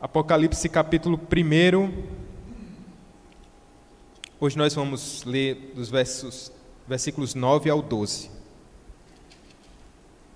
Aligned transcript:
Apocalipse 0.00 0.68
capítulo 0.68 1.18
1. 1.18 2.04
Hoje 4.38 4.58
nós 4.58 4.74
vamos 4.74 5.24
ler 5.24 5.72
dos 5.74 5.88
versos, 5.88 6.52
versículos 6.86 7.34
9 7.34 7.70
ao 7.70 7.80
12. 7.80 8.30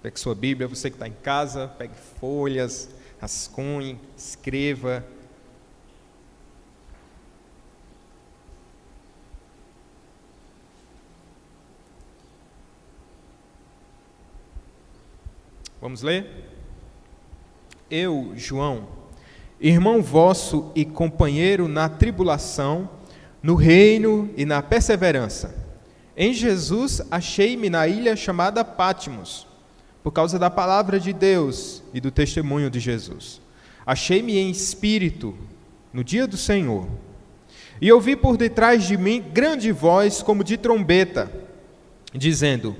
Pegue 0.01 0.19
sua 0.19 0.35
Bíblia, 0.35 0.69
você 0.69 0.89
que 0.89 0.97
está 0.97 1.09
em 1.09 1.13
casa, 1.13 1.69
pegue 1.69 1.95
folhas, 2.21 2.89
rascunhe, 3.21 4.01
escreva. 4.17 5.05
Vamos 15.81 16.03
ler? 16.03 16.49
Eu, 17.91 18.33
João, 18.35 18.98
irmão 19.61 20.03
vosso 20.03 20.71
e 20.75 20.85
companheiro 20.85 21.67
na 21.67 21.89
tribulação, 21.89 22.89
no 23.43 23.55
reino 23.55 24.31
e 24.37 24.45
na 24.45 24.63
perseverança. 24.63 25.55
Em 26.17 26.33
Jesus 26.33 27.01
achei-me 27.11 27.71
na 27.71 27.87
ilha 27.87 28.17
chamada 28.17 28.65
Pátimos, 28.65 29.47
por 30.03 30.13
causa 30.13 30.39
da 30.39 30.51
palavra 30.51 30.99
de 30.99 31.13
Deus 31.13 31.83
e 31.93 32.01
do 32.01 32.11
testemunho 32.11 32.71
de 32.71 32.81
Jesus. 32.81 33.41
Achei-me 33.87 34.37
em 34.37 34.51
espírito 34.51 35.35
no 35.93 36.05
dia 36.05 36.27
do 36.27 36.37
Senhor. 36.37 36.87
E 37.81 37.93
ouvi 37.93 38.17
por 38.17 38.37
detrás 38.37 38.85
de 38.85 38.97
mim 38.97 39.25
grande 39.33 39.71
voz 39.71 40.23
como 40.23 40.43
de 40.43 40.57
trombeta, 40.57 41.31
dizendo: 42.13 42.77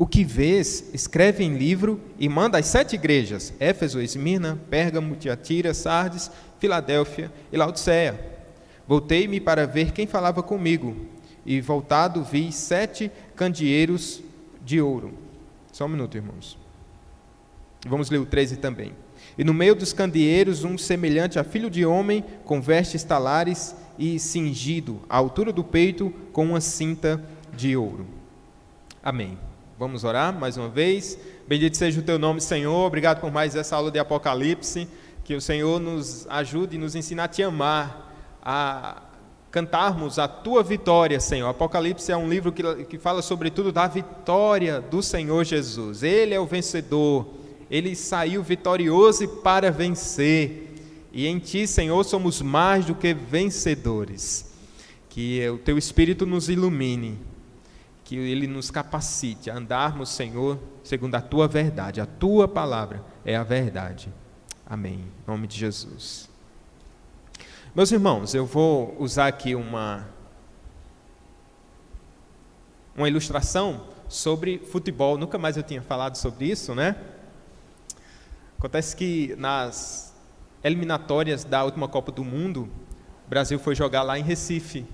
O 0.00 0.06
que 0.06 0.24
vês, 0.24 0.88
escreve 0.94 1.44
em 1.44 1.58
livro 1.58 2.00
e 2.18 2.26
manda 2.26 2.56
às 2.56 2.64
sete 2.64 2.94
igrejas: 2.94 3.52
Éfeso, 3.60 4.00
Esmirna, 4.00 4.58
Pérgamo, 4.70 5.14
Tiatira, 5.14 5.74
Sardes, 5.74 6.30
Filadélfia 6.58 7.30
e 7.52 7.56
Laodiceia. 7.58 8.18
Voltei-me 8.88 9.38
para 9.38 9.66
ver 9.66 9.92
quem 9.92 10.06
falava 10.06 10.42
comigo, 10.42 10.96
e 11.44 11.60
voltado 11.60 12.24
vi 12.24 12.50
sete 12.50 13.12
candeeiros 13.36 14.22
de 14.64 14.80
ouro. 14.80 15.12
Só 15.70 15.84
um 15.84 15.88
minuto, 15.90 16.16
irmãos. 16.16 16.56
Vamos 17.86 18.08
ler 18.08 18.20
o 18.20 18.26
13 18.26 18.56
também. 18.56 18.94
E 19.36 19.44
no 19.44 19.52
meio 19.52 19.74
dos 19.74 19.92
candeeiros, 19.92 20.64
um 20.64 20.78
semelhante 20.78 21.38
a 21.38 21.44
filho 21.44 21.68
de 21.68 21.84
homem, 21.84 22.24
com 22.46 22.58
vestes 22.58 23.04
talares 23.04 23.76
e 23.98 24.18
cingido 24.18 25.02
à 25.10 25.18
altura 25.18 25.52
do 25.52 25.62
peito 25.62 26.08
com 26.32 26.46
uma 26.46 26.60
cinta 26.62 27.22
de 27.54 27.76
ouro. 27.76 28.06
Amém. 29.02 29.49
Vamos 29.80 30.04
orar 30.04 30.38
mais 30.38 30.58
uma 30.58 30.68
vez. 30.68 31.18
Bendito 31.48 31.74
seja 31.74 32.00
o 32.00 32.02
teu 32.02 32.18
nome, 32.18 32.38
Senhor. 32.38 32.86
Obrigado 32.86 33.18
por 33.18 33.32
mais 33.32 33.56
essa 33.56 33.76
aula 33.76 33.90
de 33.90 33.98
Apocalipse. 33.98 34.86
Que 35.24 35.34
o 35.34 35.40
Senhor 35.40 35.80
nos 35.80 36.26
ajude 36.28 36.76
e 36.76 36.78
nos 36.78 36.94
ensine 36.94 37.22
a 37.22 37.26
te 37.26 37.42
amar 37.42 38.14
a 38.42 39.00
cantarmos 39.50 40.18
a 40.18 40.28
tua 40.28 40.62
vitória, 40.62 41.18
Senhor. 41.18 41.48
Apocalipse 41.48 42.12
é 42.12 42.16
um 42.18 42.28
livro 42.28 42.52
que, 42.52 42.84
que 42.84 42.98
fala 42.98 43.22
sobretudo 43.22 43.72
da 43.72 43.86
vitória 43.86 44.82
do 44.82 45.02
Senhor 45.02 45.44
Jesus. 45.46 46.02
Ele 46.02 46.34
é 46.34 46.38
o 46.38 46.44
vencedor, 46.44 47.26
ele 47.70 47.96
saiu 47.96 48.42
vitorioso 48.42 49.26
para 49.26 49.70
vencer. 49.70 50.74
E 51.10 51.26
em 51.26 51.38
ti, 51.38 51.66
Senhor, 51.66 52.04
somos 52.04 52.42
mais 52.42 52.84
do 52.84 52.94
que 52.94 53.14
vencedores. 53.14 54.52
Que 55.08 55.48
o 55.48 55.56
teu 55.56 55.78
Espírito 55.78 56.26
nos 56.26 56.50
ilumine, 56.50 57.18
que 58.10 58.16
ele 58.16 58.48
nos 58.48 58.72
capacite 58.72 59.48
a 59.48 59.54
andarmos, 59.54 60.08
Senhor, 60.08 60.58
segundo 60.82 61.14
a 61.14 61.20
tua 61.20 61.46
verdade. 61.46 62.00
A 62.00 62.06
tua 62.06 62.48
palavra 62.48 63.04
é 63.24 63.36
a 63.36 63.44
verdade. 63.44 64.12
Amém. 64.66 64.94
Em 64.96 65.30
nome 65.30 65.46
de 65.46 65.56
Jesus. 65.56 66.28
Meus 67.72 67.92
irmãos, 67.92 68.34
eu 68.34 68.44
vou 68.44 68.96
usar 68.98 69.28
aqui 69.28 69.54
uma, 69.54 70.08
uma 72.96 73.08
ilustração 73.08 73.86
sobre 74.08 74.58
futebol. 74.58 75.16
Nunca 75.16 75.38
mais 75.38 75.56
eu 75.56 75.62
tinha 75.62 75.80
falado 75.80 76.16
sobre 76.16 76.46
isso, 76.46 76.74
né? 76.74 76.96
Acontece 78.58 78.96
que 78.96 79.36
nas 79.38 80.12
eliminatórias 80.64 81.44
da 81.44 81.62
última 81.62 81.86
Copa 81.86 82.10
do 82.10 82.24
Mundo, 82.24 82.68
o 83.24 83.30
Brasil 83.30 83.60
foi 83.60 83.76
jogar 83.76 84.02
lá 84.02 84.18
em 84.18 84.24
Recife. 84.24 84.84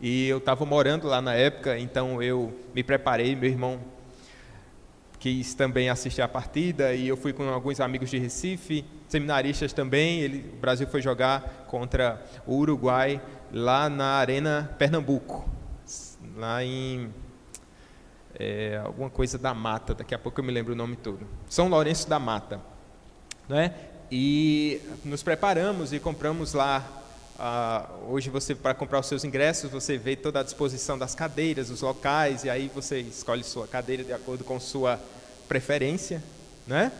E 0.00 0.28
eu 0.28 0.38
estava 0.38 0.64
morando 0.64 1.06
lá 1.06 1.20
na 1.20 1.34
época, 1.34 1.78
então 1.78 2.22
eu 2.22 2.58
me 2.74 2.82
preparei, 2.82 3.36
meu 3.36 3.50
irmão 3.50 3.80
quis 5.20 5.52
também 5.52 5.90
assistir 5.90 6.22
a 6.22 6.28
partida 6.28 6.94
e 6.94 7.06
eu 7.06 7.16
fui 7.16 7.34
com 7.34 7.46
alguns 7.50 7.78
amigos 7.78 8.08
de 8.08 8.18
Recife, 8.18 8.84
seminaristas 9.06 9.70
também. 9.72 10.20
Ele, 10.20 10.50
o 10.54 10.56
Brasil 10.56 10.86
foi 10.88 11.02
jogar 11.02 11.66
contra 11.68 12.24
o 12.46 12.54
Uruguai 12.54 13.20
lá 13.52 13.90
na 13.90 14.14
Arena 14.14 14.74
Pernambuco, 14.78 15.46
lá 16.36 16.64
em 16.64 17.12
é, 18.34 18.80
alguma 18.82 19.10
coisa 19.10 19.36
da 19.36 19.52
Mata. 19.52 19.94
Daqui 19.94 20.14
a 20.14 20.18
pouco 20.18 20.40
eu 20.40 20.44
me 20.44 20.50
lembro 20.50 20.72
o 20.72 20.76
nome 20.76 20.96
todo. 20.96 21.26
São 21.50 21.68
Lourenço 21.68 22.08
da 22.08 22.18
Mata, 22.18 22.58
né? 23.46 23.74
E 24.10 24.80
nos 25.04 25.22
preparamos 25.22 25.92
e 25.92 26.00
compramos 26.00 26.54
lá 26.54 26.99
Uh, 27.40 28.12
hoje 28.12 28.28
você 28.28 28.54
para 28.54 28.74
comprar 28.74 29.00
os 29.00 29.06
seus 29.06 29.24
ingressos 29.24 29.70
você 29.70 29.96
vê 29.96 30.14
toda 30.14 30.40
a 30.40 30.42
disposição 30.42 30.98
das 30.98 31.14
cadeiras, 31.14 31.70
os 31.70 31.80
locais 31.80 32.44
e 32.44 32.50
aí 32.50 32.70
você 32.74 33.00
escolhe 33.00 33.42
sua 33.42 33.66
cadeira 33.66 34.04
de 34.04 34.12
acordo 34.12 34.44
com 34.44 34.60
sua 34.60 35.00
preferência, 35.48 36.22
né? 36.66 36.92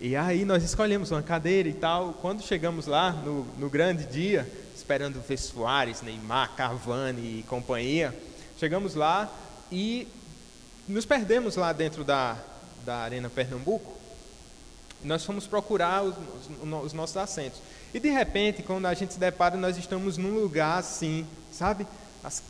E 0.00 0.16
aí 0.16 0.44
nós 0.44 0.64
escolhemos 0.64 1.12
uma 1.12 1.22
cadeira 1.22 1.68
e 1.68 1.72
tal. 1.72 2.14
Quando 2.14 2.42
chegamos 2.42 2.88
lá 2.88 3.12
no, 3.12 3.44
no 3.58 3.70
grande 3.70 4.06
dia, 4.06 4.44
esperando 4.74 5.20
ver 5.20 5.38
Soares, 5.38 6.02
Neymar, 6.02 6.56
Cavani 6.56 7.38
e 7.38 7.42
companhia, 7.44 8.12
chegamos 8.58 8.96
lá 8.96 9.32
e 9.70 10.08
nos 10.88 11.04
perdemos 11.04 11.54
lá 11.54 11.72
dentro 11.72 12.02
da, 12.02 12.36
da 12.84 12.96
Arena 12.96 13.30
Pernambuco. 13.30 13.99
Nós 15.02 15.24
fomos 15.24 15.46
procurar 15.46 16.02
os, 16.02 16.14
os, 16.14 16.84
os 16.84 16.92
nossos 16.92 17.16
assentos. 17.16 17.60
E 17.92 17.98
de 17.98 18.10
repente, 18.10 18.62
quando 18.62 18.86
a 18.86 18.94
gente 18.94 19.14
se 19.14 19.18
depara, 19.18 19.56
nós 19.56 19.76
estamos 19.76 20.16
num 20.16 20.34
lugar 20.34 20.78
assim, 20.78 21.26
sabe? 21.52 21.86
As, 22.22 22.42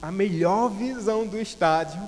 a 0.00 0.10
melhor 0.10 0.68
visão 0.68 1.26
do 1.26 1.38
estádio, 1.38 2.00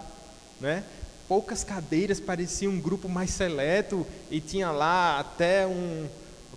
né? 0.61 0.85
Poucas 1.29 1.63
cadeiras, 1.63 2.19
parecia 2.19 2.69
um 2.69 2.81
grupo 2.81 3.09
mais 3.09 3.31
seleto 3.31 4.07
e 4.31 4.41
tinha 4.41 4.71
lá 4.71 5.21
até 5.21 5.67
um 5.67 6.09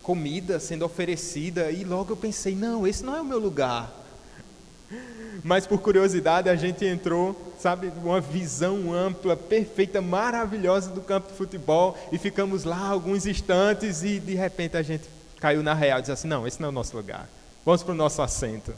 comida 0.02 0.60
sendo 0.60 0.84
oferecida 0.84 1.72
e 1.72 1.84
logo 1.84 2.12
eu 2.12 2.18
pensei, 2.18 2.54
não, 2.56 2.86
esse 2.86 3.04
não 3.04 3.16
é 3.16 3.22
o 3.22 3.26
meu 3.26 3.40
lugar. 3.40 4.03
Mas 5.44 5.66
por 5.66 5.80
curiosidade 5.80 6.50
a 6.50 6.56
gente 6.56 6.86
entrou, 6.86 7.54
sabe, 7.60 7.92
uma 8.04 8.20
visão 8.20 8.94
ampla, 8.94 9.36
perfeita, 9.36 10.02
maravilhosa 10.02 10.90
do 10.90 11.02
campo 11.02 11.32
de 11.32 11.38
futebol 11.38 11.98
e 12.12 12.18
ficamos 12.18 12.64
lá 12.64 12.88
alguns 12.88 13.26
instantes 13.26 14.04
e 14.04 14.20
de 14.20 14.36
repente 14.36 14.76
a 14.76 14.82
gente 14.82 15.06
caiu 15.40 15.64
na 15.64 15.74
real 15.74 16.00
e 16.00 16.02
disse 16.02 16.12
assim: 16.12 16.28
não, 16.28 16.46
esse 16.46 16.62
não 16.62 16.68
é 16.68 16.70
o 16.70 16.74
nosso 16.74 16.96
lugar, 16.96 17.28
vamos 17.66 17.84
para 17.84 17.94
o 17.94 17.96
nosso 17.96 18.22
assento. 18.22 18.74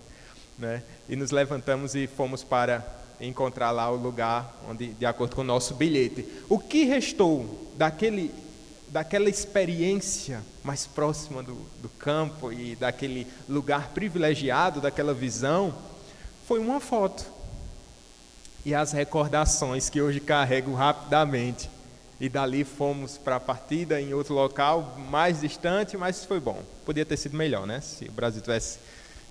Né? 0.57 0.81
E 1.09 1.15
nos 1.15 1.31
levantamos 1.31 1.95
e 1.95 2.07
fomos 2.07 2.43
para 2.43 2.83
encontrar 3.19 3.71
lá 3.71 3.89
o 3.89 3.95
lugar 3.95 4.55
onde, 4.69 4.87
de 4.87 5.05
acordo 5.05 5.35
com 5.35 5.41
o 5.41 5.45
nosso 5.45 5.73
bilhete. 5.73 6.25
O 6.49 6.59
que 6.59 6.85
restou 6.85 7.69
daquele, 7.75 8.33
daquela 8.87 9.29
experiência 9.29 10.41
mais 10.63 10.85
próxima 10.85 11.43
do, 11.43 11.55
do 11.81 11.89
campo 11.89 12.51
e 12.51 12.75
daquele 12.75 13.27
lugar 13.47 13.89
privilegiado, 13.89 14.81
daquela 14.81 15.13
visão, 15.13 15.73
foi 16.47 16.59
uma 16.59 16.79
foto 16.79 17.25
e 18.63 18.73
as 18.73 18.91
recordações 18.91 19.89
que 19.89 20.01
hoje 20.01 20.19
carrego 20.19 20.73
rapidamente 20.73 21.69
e 22.19 22.29
dali 22.29 22.63
fomos 22.63 23.17
para 23.17 23.35
a 23.35 23.39
partida 23.39 23.99
em 23.99 24.13
outro 24.13 24.33
local 24.33 24.95
mais 25.09 25.41
distante, 25.41 25.97
mas 25.97 26.23
foi 26.23 26.39
bom. 26.39 26.61
Podia 26.85 27.05
ter 27.05 27.17
sido 27.17 27.35
melhor, 27.35 27.67
né? 27.67 27.81
Se 27.81 28.05
o 28.05 28.11
Brasil 28.11 28.41
tivesse 28.41 28.79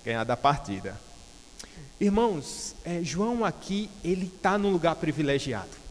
ganhado 0.05 0.31
a 0.31 0.37
partida. 0.37 0.99
Irmãos, 1.99 2.75
é, 2.85 3.01
João 3.01 3.43
aqui 3.43 3.89
ele 4.03 4.31
está 4.33 4.57
num 4.57 4.71
lugar 4.71 4.95
privilegiado. 4.95 5.84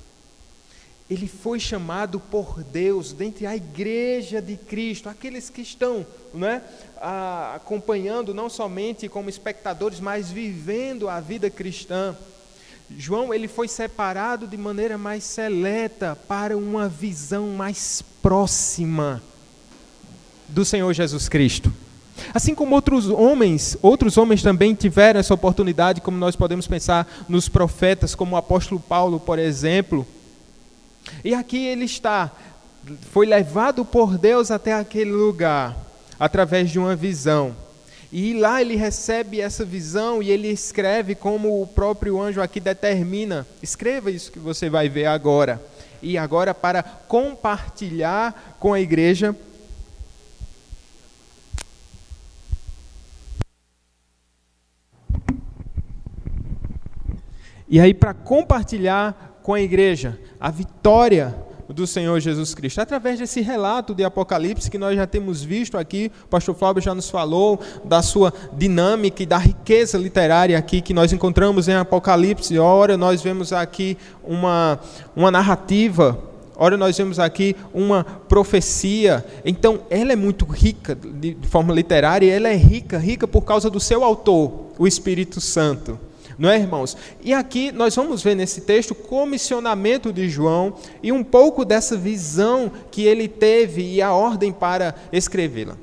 Ele 1.08 1.28
foi 1.28 1.60
chamado 1.60 2.18
por 2.18 2.62
Deus 2.62 3.12
dentre 3.12 3.46
a 3.46 3.54
igreja 3.54 4.40
de 4.40 4.56
Cristo, 4.56 5.08
aqueles 5.08 5.50
que 5.50 5.60
estão 5.60 6.06
né, 6.32 6.62
acompanhando 7.54 8.32
não 8.32 8.48
somente 8.48 9.08
como 9.08 9.28
espectadores, 9.28 10.00
mas 10.00 10.30
vivendo 10.30 11.08
a 11.08 11.20
vida 11.20 11.50
cristã. 11.50 12.16
João 12.96 13.34
ele 13.34 13.48
foi 13.48 13.68
separado 13.68 14.46
de 14.46 14.56
maneira 14.56 14.96
mais 14.96 15.24
seleta 15.24 16.16
para 16.26 16.56
uma 16.56 16.88
visão 16.88 17.48
mais 17.48 18.02
próxima 18.22 19.22
do 20.48 20.64
Senhor 20.64 20.92
Jesus 20.92 21.28
Cristo. 21.28 21.72
Assim 22.32 22.54
como 22.54 22.74
outros 22.74 23.08
homens, 23.08 23.76
outros 23.82 24.16
homens 24.16 24.42
também 24.42 24.74
tiveram 24.74 25.20
essa 25.20 25.34
oportunidade, 25.34 26.00
como 26.00 26.16
nós 26.16 26.36
podemos 26.36 26.66
pensar 26.66 27.06
nos 27.28 27.48
profetas, 27.48 28.14
como 28.14 28.36
o 28.36 28.38
apóstolo 28.38 28.80
Paulo, 28.80 29.18
por 29.18 29.38
exemplo. 29.38 30.06
E 31.22 31.34
aqui 31.34 31.66
ele 31.66 31.84
está, 31.84 32.30
foi 33.12 33.26
levado 33.26 33.84
por 33.84 34.18
Deus 34.18 34.50
até 34.50 34.72
aquele 34.72 35.12
lugar, 35.12 35.76
através 36.18 36.70
de 36.70 36.78
uma 36.78 36.96
visão. 36.96 37.54
E 38.12 38.32
lá 38.32 38.60
ele 38.60 38.76
recebe 38.76 39.40
essa 39.40 39.64
visão 39.64 40.22
e 40.22 40.30
ele 40.30 40.48
escreve 40.48 41.14
como 41.14 41.60
o 41.60 41.66
próprio 41.66 42.20
anjo 42.20 42.40
aqui 42.40 42.60
determina. 42.60 43.46
Escreva 43.62 44.10
isso 44.10 44.30
que 44.30 44.38
você 44.38 44.70
vai 44.70 44.88
ver 44.88 45.06
agora. 45.06 45.60
E 46.00 46.16
agora 46.16 46.54
para 46.54 46.82
compartilhar 46.82 48.56
com 48.60 48.72
a 48.72 48.80
igreja 48.80 49.34
E 57.74 57.80
aí, 57.80 57.92
para 57.92 58.14
compartilhar 58.14 59.33
com 59.44 59.52
a 59.52 59.60
igreja 59.60 60.18
a 60.40 60.50
vitória 60.50 61.36
do 61.68 61.86
Senhor 61.86 62.18
Jesus 62.18 62.54
Cristo, 62.54 62.80
através 62.80 63.18
desse 63.18 63.42
relato 63.42 63.94
de 63.94 64.02
Apocalipse 64.02 64.70
que 64.70 64.78
nós 64.78 64.96
já 64.96 65.06
temos 65.06 65.42
visto 65.42 65.76
aqui, 65.76 66.10
o 66.24 66.28
pastor 66.28 66.54
Flávio 66.54 66.82
já 66.82 66.94
nos 66.94 67.10
falou 67.10 67.60
da 67.84 68.00
sua 68.00 68.32
dinâmica 68.54 69.22
e 69.22 69.26
da 69.26 69.36
riqueza 69.36 69.98
literária 69.98 70.56
aqui 70.56 70.80
que 70.80 70.94
nós 70.94 71.12
encontramos 71.12 71.68
em 71.68 71.74
Apocalipse. 71.74 72.58
Ora, 72.58 72.96
nós 72.96 73.20
vemos 73.22 73.52
aqui 73.52 73.98
uma, 74.22 74.80
uma 75.14 75.30
narrativa, 75.30 76.18
ora, 76.56 76.78
nós 76.78 76.96
vemos 76.96 77.18
aqui 77.18 77.54
uma 77.72 78.02
profecia. 78.02 79.24
Então, 79.44 79.80
ela 79.90 80.12
é 80.12 80.16
muito 80.16 80.46
rica 80.46 80.94
de 80.94 81.36
forma 81.42 81.74
literária, 81.74 82.32
ela 82.32 82.48
é 82.48 82.56
rica, 82.56 82.96
rica 82.96 83.28
por 83.28 83.42
causa 83.42 83.68
do 83.68 83.80
seu 83.80 84.04
autor, 84.04 84.70
o 84.78 84.86
Espírito 84.86 85.38
Santo. 85.38 85.98
Não 86.38 86.50
é, 86.50 86.58
irmãos? 86.58 86.96
E 87.22 87.32
aqui 87.32 87.70
nós 87.70 87.94
vamos 87.94 88.22
ver 88.22 88.34
nesse 88.34 88.62
texto 88.62 88.92
o 88.92 88.94
comissionamento 88.94 90.12
de 90.12 90.28
João 90.28 90.74
e 91.02 91.12
um 91.12 91.22
pouco 91.22 91.64
dessa 91.64 91.96
visão 91.96 92.70
que 92.90 93.02
ele 93.02 93.28
teve 93.28 93.82
e 93.82 94.02
a 94.02 94.12
ordem 94.12 94.52
para 94.52 94.94
escrevê-la. 95.12 95.76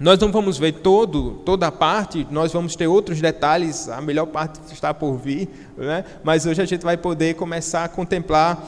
Nós 0.00 0.18
não 0.20 0.30
vamos 0.30 0.58
ver 0.58 0.74
todo, 0.74 1.40
toda 1.44 1.66
a 1.66 1.72
parte, 1.72 2.24
nós 2.30 2.52
vamos 2.52 2.76
ter 2.76 2.86
outros 2.86 3.20
detalhes, 3.20 3.88
a 3.88 4.00
melhor 4.00 4.26
parte 4.26 4.60
está 4.72 4.94
por 4.94 5.16
vir, 5.16 5.48
né? 5.76 6.04
mas 6.22 6.46
hoje 6.46 6.62
a 6.62 6.64
gente 6.64 6.84
vai 6.84 6.96
poder 6.96 7.34
começar 7.34 7.82
a 7.82 7.88
contemplar 7.88 8.62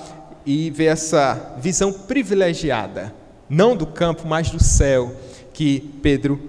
e 0.44 0.70
ver 0.70 0.86
essa 0.86 1.54
visão 1.58 1.92
privilegiada, 1.92 3.14
não 3.48 3.76
do 3.76 3.86
campo, 3.86 4.26
mas 4.26 4.50
do 4.50 4.60
céu, 4.60 5.14
que 5.52 5.80
Pedro, 6.02 6.40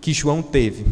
que 0.00 0.12
João 0.12 0.42
teve. 0.42 0.84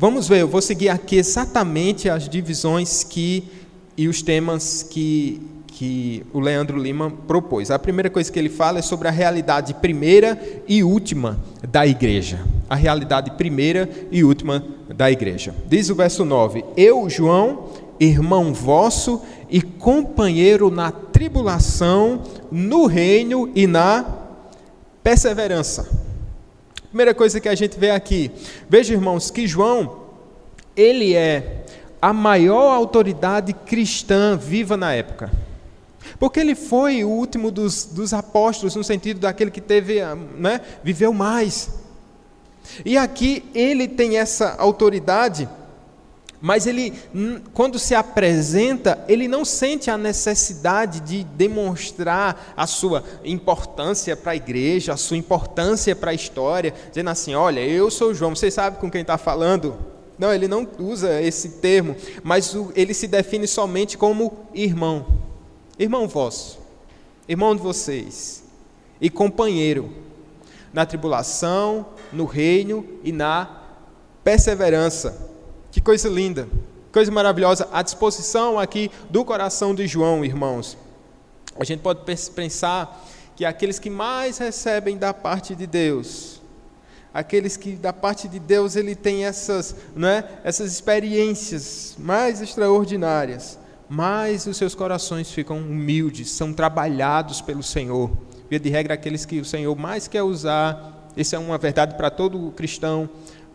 Vamos 0.00 0.26
ver, 0.26 0.40
eu 0.40 0.48
vou 0.48 0.62
seguir 0.62 0.88
aqui 0.88 1.16
exatamente 1.16 2.08
as 2.08 2.26
divisões 2.26 3.04
que 3.04 3.44
e 3.98 4.08
os 4.08 4.22
temas 4.22 4.82
que, 4.82 5.42
que 5.66 6.24
o 6.32 6.40
Leandro 6.40 6.78
Lima 6.78 7.12
propôs. 7.28 7.70
A 7.70 7.78
primeira 7.78 8.08
coisa 8.08 8.32
que 8.32 8.38
ele 8.38 8.48
fala 8.48 8.78
é 8.78 8.82
sobre 8.82 9.08
a 9.08 9.10
realidade 9.10 9.74
primeira 9.74 10.40
e 10.66 10.82
última 10.82 11.38
da 11.70 11.86
igreja. 11.86 12.40
A 12.66 12.76
realidade 12.76 13.32
primeira 13.32 13.90
e 14.10 14.24
última 14.24 14.64
da 14.88 15.10
igreja. 15.10 15.54
Diz 15.68 15.90
o 15.90 15.94
verso 15.94 16.24
9: 16.24 16.64
Eu, 16.78 17.10
João, 17.10 17.68
irmão 18.00 18.54
vosso 18.54 19.20
e 19.50 19.60
companheiro 19.60 20.70
na 20.70 20.90
tribulação, 20.90 22.22
no 22.50 22.86
reino 22.86 23.50
e 23.54 23.66
na 23.66 24.02
perseverança 25.02 25.99
Primeira 26.90 27.14
coisa 27.14 27.40
que 27.40 27.48
a 27.48 27.54
gente 27.54 27.78
vê 27.78 27.92
aqui, 27.92 28.32
veja 28.68 28.92
irmãos, 28.92 29.30
que 29.30 29.46
João, 29.46 30.06
ele 30.76 31.14
é 31.14 31.64
a 32.02 32.12
maior 32.12 32.74
autoridade 32.74 33.52
cristã 33.52 34.36
viva 34.36 34.76
na 34.76 34.92
época. 34.92 35.30
Porque 36.18 36.40
ele 36.40 36.56
foi 36.56 37.04
o 37.04 37.08
último 37.08 37.52
dos, 37.52 37.84
dos 37.84 38.12
apóstolos, 38.12 38.74
no 38.74 38.82
sentido 38.82 39.20
daquele 39.20 39.52
que 39.52 39.60
teve, 39.60 40.00
né, 40.36 40.60
viveu 40.82 41.12
mais. 41.12 41.70
E 42.84 42.98
aqui 42.98 43.44
ele 43.54 43.86
tem 43.86 44.18
essa 44.18 44.56
autoridade 44.58 45.48
mas 46.40 46.66
ele, 46.66 46.94
quando 47.52 47.78
se 47.78 47.94
apresenta, 47.94 49.04
ele 49.06 49.28
não 49.28 49.44
sente 49.44 49.90
a 49.90 49.98
necessidade 49.98 51.00
de 51.00 51.22
demonstrar 51.22 52.54
a 52.56 52.66
sua 52.66 53.04
importância 53.22 54.16
para 54.16 54.32
a 54.32 54.36
igreja, 54.36 54.94
a 54.94 54.96
sua 54.96 55.18
importância 55.18 55.94
para 55.94 56.12
a 56.12 56.14
história, 56.14 56.72
dizendo 56.88 57.10
assim: 57.10 57.34
olha, 57.34 57.60
eu 57.60 57.90
sou 57.90 58.14
João, 58.14 58.34
você 58.34 58.50
sabe 58.50 58.78
com 58.78 58.90
quem 58.90 59.02
está 59.02 59.18
falando? 59.18 59.76
Não, 60.18 60.32
ele 60.32 60.48
não 60.48 60.66
usa 60.78 61.20
esse 61.20 61.48
termo, 61.60 61.94
mas 62.22 62.56
ele 62.74 62.94
se 62.94 63.06
define 63.06 63.46
somente 63.46 63.98
como 63.98 64.46
irmão, 64.54 65.06
irmão 65.78 66.08
vosso, 66.08 66.58
irmão 67.28 67.54
de 67.54 67.60
vocês, 67.60 68.42
e 68.98 69.10
companheiro 69.10 69.90
na 70.72 70.86
tribulação, 70.86 71.86
no 72.12 72.24
reino 72.24 72.84
e 73.04 73.12
na 73.12 73.60
perseverança. 74.24 75.29
Que 75.70 75.80
coisa 75.80 76.08
linda, 76.08 76.48
coisa 76.92 77.12
maravilhosa, 77.12 77.68
a 77.72 77.80
disposição 77.80 78.58
aqui 78.58 78.90
do 79.08 79.24
coração 79.24 79.72
de 79.72 79.86
João, 79.86 80.24
irmãos. 80.24 80.76
A 81.58 81.62
gente 81.62 81.80
pode 81.80 82.00
pensar 82.34 83.06
que 83.36 83.44
aqueles 83.44 83.78
que 83.78 83.88
mais 83.88 84.38
recebem 84.38 84.98
da 84.98 85.14
parte 85.14 85.54
de 85.54 85.68
Deus, 85.68 86.40
aqueles 87.14 87.56
que 87.56 87.72
da 87.72 87.92
parte 87.92 88.26
de 88.26 88.40
Deus 88.40 88.74
ele 88.74 88.96
tem 88.96 89.24
essas, 89.24 89.76
né, 89.94 90.24
essas 90.42 90.72
experiências 90.72 91.94
mais 91.96 92.42
extraordinárias, 92.42 93.56
mais 93.88 94.46
os 94.46 94.56
seus 94.56 94.74
corações 94.74 95.30
ficam 95.30 95.58
humildes, 95.58 96.30
são 96.30 96.52
trabalhados 96.52 97.40
pelo 97.40 97.62
Senhor. 97.62 98.10
Via 98.48 98.58
de 98.58 98.68
regra, 98.68 98.94
aqueles 98.94 99.24
que 99.24 99.38
o 99.38 99.44
Senhor 99.44 99.76
mais 99.76 100.08
quer 100.08 100.24
usar, 100.24 101.08
isso 101.16 101.36
é 101.36 101.38
uma 101.38 101.58
verdade 101.58 101.94
para 101.94 102.10
todo 102.10 102.52
cristão, 102.52 103.08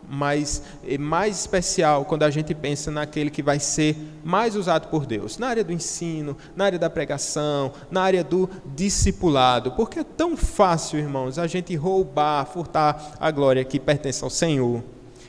mas 0.08 0.62
é 0.86 0.96
mais 0.96 1.40
especial 1.40 2.04
quando 2.04 2.22
a 2.22 2.30
gente 2.30 2.54
pensa 2.54 2.90
naquele 2.90 3.30
que 3.30 3.42
vai 3.42 3.58
ser 3.58 3.96
mais 4.24 4.54
usado 4.54 4.88
por 4.88 5.06
Deus, 5.06 5.38
na 5.38 5.48
área 5.48 5.64
do 5.64 5.72
ensino, 5.72 6.36
na 6.54 6.66
área 6.66 6.78
da 6.78 6.88
pregação, 6.88 7.72
na 7.90 8.02
área 8.02 8.22
do 8.22 8.48
discipulado, 8.74 9.72
porque 9.72 10.00
é 10.00 10.04
tão 10.04 10.36
fácil, 10.36 10.98
irmãos, 10.98 11.38
a 11.38 11.46
gente 11.46 11.74
roubar, 11.74 12.46
furtar 12.46 13.16
a 13.18 13.30
glória 13.30 13.64
que 13.64 13.80
pertence 13.80 14.22
ao 14.22 14.30
Senhor. 14.30 14.82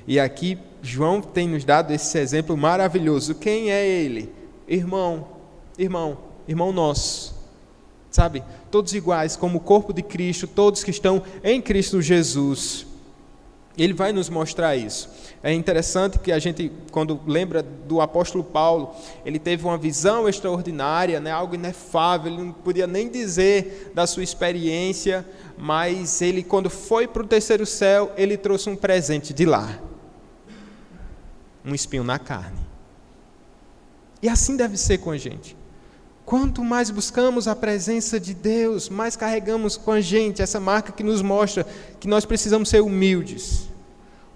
E 0.07 0.19
aqui 0.19 0.57
João 0.81 1.21
tem 1.21 1.50
nos 1.50 1.65
dado 1.65 1.91
esse 1.91 2.18
exemplo 2.18 2.56
maravilhoso. 2.56 3.35
Quem 3.35 3.71
é 3.71 3.85
ele? 3.85 4.31
Irmão, 4.68 5.27
irmão, 5.77 6.18
irmão 6.47 6.71
nosso. 6.71 7.35
Sabe? 8.09 8.44
Todos 8.71 8.94
iguais, 8.94 9.35
como 9.35 9.57
o 9.57 9.62
corpo 9.62 9.91
de 9.91 10.01
Cristo, 10.01 10.47
todos 10.47 10.83
que 10.83 10.91
estão 10.91 11.21
em 11.44 11.62
Cristo 11.62 12.01
Jesus. 12.01 12.85
Ele 13.77 13.94
vai 13.94 14.12
nos 14.12 14.29
mostrar 14.29 14.75
isso. 14.75 15.09
É 15.43 15.53
interessante 15.53 16.17
que 16.17 16.31
a 16.31 16.39
gente, 16.39 16.72
quando 16.91 17.19
lembra 17.27 17.62
do 17.62 18.01
apóstolo 18.01 18.43
Paulo, 18.43 18.96
ele 19.24 19.38
teve 19.38 19.63
uma 19.65 19.77
visão 19.77 20.27
extraordinária, 20.27 21.19
né, 21.19 21.31
algo 21.31 21.53
inefável, 21.55 22.31
ele 22.31 22.41
não 22.41 22.51
podia 22.51 22.88
nem 22.88 23.07
dizer 23.07 23.91
da 23.93 24.07
sua 24.07 24.24
experiência, 24.24 25.25
mas 25.57 26.22
ele, 26.22 26.43
quando 26.43 26.69
foi 26.69 27.07
para 27.07 27.22
o 27.22 27.27
terceiro 27.27 27.65
céu, 27.65 28.12
ele 28.17 28.36
trouxe 28.36 28.69
um 28.69 28.75
presente 28.75 29.34
de 29.34 29.46
lá 29.46 29.79
um 31.67 31.75
espinho 31.75 32.03
na 32.03 32.17
carne. 32.17 32.65
E 34.22 34.29
assim 34.29 34.55
deve 34.55 34.77
ser 34.77 35.00
com 35.00 35.12
a 35.12 35.17
gente. 35.17 35.55
Quanto 36.25 36.63
mais 36.63 36.89
buscamos 36.89 37.48
a 37.48 37.55
presença 37.55 38.19
de 38.19 38.34
Deus, 38.34 38.89
mais 38.89 39.15
carregamos 39.15 39.77
com 39.77 39.91
a 39.91 40.01
gente 40.01 40.41
essa 40.41 40.60
marca 40.60 40.91
que 40.91 41.03
nos 41.03 41.22
mostra 41.22 41.65
que 42.00 42.07
nós 42.07 42.25
precisamos 42.25 42.69
ser 42.69 42.81
humildes 42.81 43.66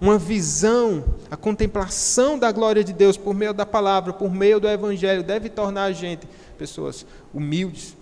uma 0.02 0.18
visão, 0.18 1.04
a 1.30 1.36
contemplação 1.36 2.36
da 2.36 2.50
glória 2.50 2.82
de 2.82 2.92
Deus 2.92 3.16
por 3.16 3.32
meio 3.32 3.54
da 3.54 3.64
palavra, 3.64 4.12
por 4.12 4.34
meio 4.34 4.58
do 4.58 4.68
evangelho, 4.68 5.22
deve 5.22 5.48
tornar 5.48 5.84
a 5.84 5.92
gente 5.92 6.26
pessoas 6.58 7.06
humildes. 7.32 7.96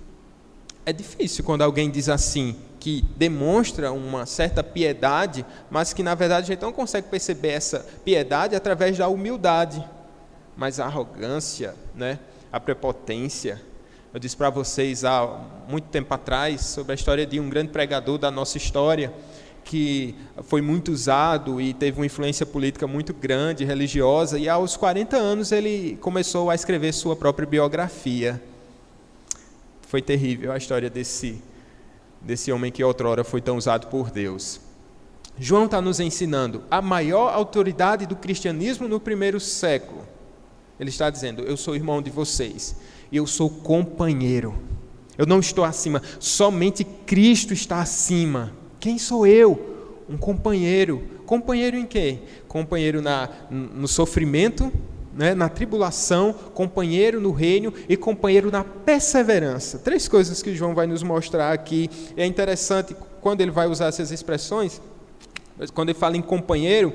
É 0.87 0.95
difícil 0.95 1.45
quando 1.45 1.61
alguém 1.61 1.91
diz 1.91 2.09
assim, 2.09 2.57
que 2.79 3.05
demonstra 3.19 3.93
uma 3.93 4.25
certa 4.25 4.65
piedade, 4.65 5.45
mas 5.71 5.93
que 5.93 6.03
na 6.03 6.15
verdade 6.15 6.45
a 6.45 6.55
gente 6.55 6.63
não 6.63 6.73
consegue 6.73 7.09
perceber 7.09 7.51
essa 7.51 7.81
piedade 8.03 8.57
através 8.57 8.97
da 8.97 9.07
humildade, 9.07 9.85
mas 10.57 10.81
a 10.81 10.87
arrogância, 10.87 11.75
né? 11.95 12.19
a 12.51 12.59
prepotência. 12.59 13.61
Eu 14.13 14.19
disse 14.19 14.39
para 14.39 14.49
vocês 14.49 15.05
há 15.05 15.39
muito 15.69 15.89
tempo 15.89 16.15
atrás 16.15 16.63
sobre 16.63 16.93
a 16.93 16.95
história 16.95 17.27
de 17.27 17.39
um 17.39 17.51
grande 17.51 17.73
pregador 17.73 18.17
da 18.17 18.31
nossa 18.31 18.57
história, 18.57 19.13
que 19.65 20.15
foi 20.45 20.61
muito 20.61 20.91
usado 20.91 21.61
e 21.61 21.73
teve 21.73 22.01
uma 22.01 22.07
influência 22.07 22.45
política 22.45 22.87
muito 22.87 23.13
grande, 23.13 23.65
religiosa, 23.65 24.39
e 24.39 24.49
aos 24.49 24.77
40 24.77 25.17
anos 25.17 25.53
ele 25.53 25.97
começou 26.01 26.51
a 26.51 26.55
escrever 26.55 26.93
sua 26.93 27.15
própria 27.15 27.47
biografia. 27.47 28.43
Foi 29.83 30.01
terrível 30.01 30.53
a 30.53 30.57
história 30.57 30.89
desse, 30.89 31.43
desse 32.21 32.53
homem 32.53 32.71
que 32.71 32.83
outrora 32.83 33.25
foi 33.25 33.41
tão 33.41 33.57
usado 33.57 33.89
por 33.89 34.11
Deus. 34.11 34.61
João 35.39 35.65
está 35.65 35.81
nos 35.81 36.01
ensinando 36.01 36.63
a 36.71 36.83
maior 36.83 37.33
autoridade 37.33 38.07
do 38.07 38.15
cristianismo 38.15 38.87
no 38.87 39.01
primeiro 39.01 39.41
século. 39.41 40.07
Ele 40.79 40.91
está 40.91 41.09
dizendo: 41.11 41.43
Eu 41.43 41.57
sou 41.57 41.75
irmão 41.75 42.03
de 42.03 42.11
vocês, 42.11 42.77
e 43.11 43.17
eu 43.17 43.27
sou 43.27 43.49
companheiro. 43.49 44.55
Eu 45.17 45.27
não 45.27 45.41
estou 45.41 45.65
acima, 45.65 46.03
somente 46.19 46.85
Cristo 46.85 47.53
está 47.53 47.81
acima. 47.81 48.60
Quem 48.81 48.99
sou 48.99 49.27
eu? 49.27 49.71
um 50.11 50.17
companheiro. 50.17 51.03
Companheiro 51.25 51.77
em 51.77 51.87
quê? 51.87 52.19
Companheiro 52.49 53.01
na, 53.01 53.29
no 53.49 53.87
sofrimento, 53.87 54.73
né, 55.15 55.35
na 55.35 55.49
tribulação, 55.49 56.33
companheiro 56.53 57.21
no 57.21 57.31
reino 57.31 57.73
e 57.89 57.97
companheiro 57.97 58.51
na 58.51 58.65
perseverança. 58.65 59.79
Três 59.79 60.09
coisas 60.09 60.43
que 60.43 60.55
João 60.55 60.75
vai 60.75 60.89
nos 60.89 61.05
mostrar 61.05 61.53
aqui. 61.53 61.89
É 62.17 62.27
interessante 62.27 62.97
quando 63.21 63.41
ele 63.41 63.53
vai 63.53 63.69
usar 63.69 63.87
essas 63.87 64.11
expressões, 64.11 64.81
quando 65.73 65.91
ele 65.91 65.99
fala 65.99 66.17
em 66.17 66.23
companheiro, 66.23 66.93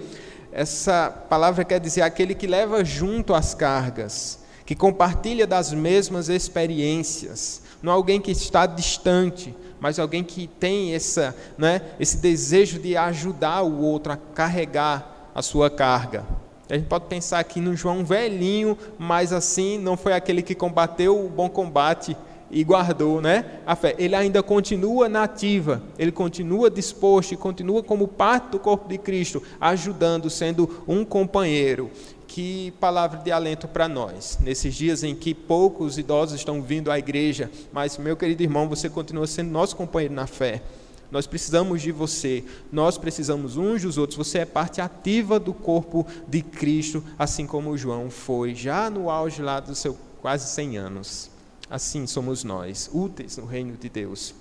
essa 0.51 1.09
palavra 1.09 1.63
quer 1.63 1.79
dizer 1.79 2.01
aquele 2.01 2.35
que 2.35 2.47
leva 2.47 2.83
junto 2.83 3.33
as 3.33 3.53
cargas, 3.53 4.39
que 4.65 4.75
compartilha 4.75 5.47
das 5.47 5.71
mesmas 5.71 6.27
experiências, 6.27 7.61
não 7.81 7.93
alguém 7.93 8.19
que 8.19 8.31
está 8.31 8.65
distante, 8.65 9.55
mas 9.85 9.99
alguém 9.99 10.23
que 10.23 10.47
tem 10.47 10.95
essa, 10.95 11.35
né, 11.55 11.79
esse 11.99 12.17
desejo 12.17 12.79
de 12.79 12.97
ajudar 12.97 13.61
o 13.61 13.83
outro 13.83 14.13
a 14.13 14.17
carregar 14.17 15.29
a 15.35 15.43
sua 15.43 15.69
carga. 15.69 16.25
A 16.67 16.73
gente 16.73 16.87
pode 16.87 17.05
pensar 17.05 17.37
aqui 17.37 17.59
no 17.59 17.75
João 17.75 18.03
velhinho, 18.03 18.75
mas 18.97 19.31
assim 19.31 19.77
não 19.77 19.95
foi 19.95 20.13
aquele 20.13 20.41
que 20.41 20.55
combateu 20.55 21.23
o 21.23 21.29
bom 21.29 21.47
combate 21.47 22.17
e 22.49 22.63
guardou 22.63 23.21
né, 23.21 23.45
a 23.63 23.75
fé. 23.75 23.93
Ele 23.99 24.15
ainda 24.15 24.41
continua 24.41 25.07
nativa, 25.07 25.83
ele 25.99 26.11
continua 26.11 26.67
disposto 26.67 27.33
e 27.33 27.37
continua 27.37 27.83
como 27.83 28.07
parte 28.07 28.49
do 28.49 28.59
corpo 28.59 28.89
de 28.89 28.97
Cristo, 28.97 29.43
ajudando, 29.61 30.31
sendo 30.31 30.83
um 30.87 31.05
companheiro. 31.05 31.91
Que 32.35 32.71
palavra 32.81 33.19
de 33.19 33.31
alento 33.31 33.65
para 33.65 33.87
nós, 33.87 34.37
nesses 34.41 34.75
dias 34.75 35.05
em 35.05 35.15
que 35.15 35.33
poucos 35.33 35.97
idosos 35.97 36.37
estão 36.37 36.61
vindo 36.61 36.91
à 36.91 36.99
igreja, 36.99 37.49
mas, 37.71 37.97
meu 37.97 38.17
querido 38.17 38.43
irmão, 38.43 38.67
você 38.67 38.89
continua 38.89 39.25
sendo 39.25 39.51
nosso 39.51 39.73
companheiro 39.73 40.13
na 40.13 40.27
fé. 40.27 40.61
Nós 41.09 41.25
precisamos 41.25 41.81
de 41.81 41.93
você, 41.93 42.43
nós 42.69 42.97
precisamos 42.97 43.55
uns 43.55 43.83
dos 43.83 43.97
outros. 43.97 44.17
Você 44.17 44.39
é 44.39 44.45
parte 44.45 44.81
ativa 44.81 45.39
do 45.39 45.53
corpo 45.53 46.05
de 46.27 46.41
Cristo, 46.41 47.01
assim 47.17 47.47
como 47.47 47.77
João 47.77 48.09
foi, 48.09 48.53
já 48.53 48.89
no 48.89 49.09
auge 49.09 49.41
lá 49.41 49.61
dos 49.61 49.79
seus 49.79 49.95
quase 50.21 50.45
100 50.49 50.77
anos. 50.77 51.29
Assim 51.69 52.05
somos 52.05 52.43
nós, 52.43 52.89
úteis 52.93 53.37
no 53.37 53.45
reino 53.45 53.77
de 53.77 53.87
Deus. 53.87 54.35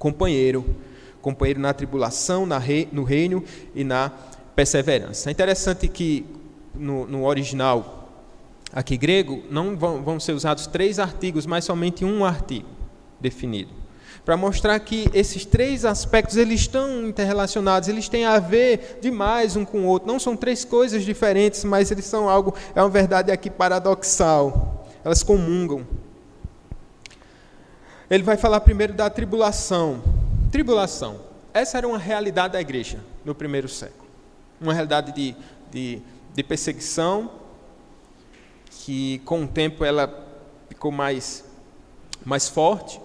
Companheiro, 0.00 0.64
companheiro 1.22 1.60
na 1.60 1.72
tribulação, 1.72 2.44
na 2.44 2.60
no 2.90 3.04
reino 3.04 3.44
e 3.72 3.84
na 3.84 4.10
perseverança. 4.56 5.30
É 5.30 5.32
interessante 5.32 5.86
que 5.86 6.42
no, 6.74 7.06
no 7.06 7.24
original 7.24 8.08
aqui 8.72 8.96
grego 8.96 9.42
não 9.50 9.76
vão, 9.76 10.02
vão 10.02 10.18
ser 10.18 10.32
usados 10.32 10.66
três 10.66 10.98
artigos, 10.98 11.46
mas 11.46 11.64
somente 11.64 12.04
um 12.04 12.24
artigo 12.24 12.68
definido 13.20 13.84
para 14.24 14.36
mostrar 14.38 14.78
que 14.80 15.08
esses 15.12 15.44
três 15.44 15.84
aspectos 15.84 16.36
eles 16.36 16.60
estão 16.60 17.06
interrelacionados, 17.06 17.88
eles 17.88 18.08
têm 18.08 18.24
a 18.24 18.38
ver 18.38 18.98
demais 19.02 19.54
um 19.54 19.64
com 19.64 19.80
o 19.80 19.84
outro. 19.84 20.08
Não 20.08 20.18
são 20.18 20.34
três 20.34 20.64
coisas 20.64 21.04
diferentes, 21.04 21.62
mas 21.62 21.90
eles 21.90 22.06
são 22.06 22.28
algo, 22.28 22.54
é 22.74 22.82
uma 22.82 22.88
verdade 22.88 23.30
aqui 23.30 23.50
paradoxal. 23.50 24.86
Elas 25.04 25.22
comungam. 25.22 25.86
Ele 28.08 28.22
vai 28.22 28.38
falar 28.38 28.60
primeiro 28.60 28.94
da 28.94 29.10
tribulação. 29.10 30.02
Tribulação. 30.50 31.20
Essa 31.52 31.78
era 31.78 31.86
uma 31.86 31.98
realidade 31.98 32.54
da 32.54 32.60
igreja 32.60 33.00
no 33.24 33.34
primeiro 33.34 33.68
século. 33.68 34.08
Uma 34.58 34.72
realidade 34.72 35.12
de, 35.12 35.36
de, 35.70 36.02
de 36.34 36.42
perseguição, 36.42 37.30
que 38.70 39.20
com 39.20 39.44
o 39.44 39.48
tempo 39.48 39.84
ela 39.84 40.26
ficou 40.68 40.90
mais, 40.90 41.44
mais 42.24 42.48
forte 42.48 43.00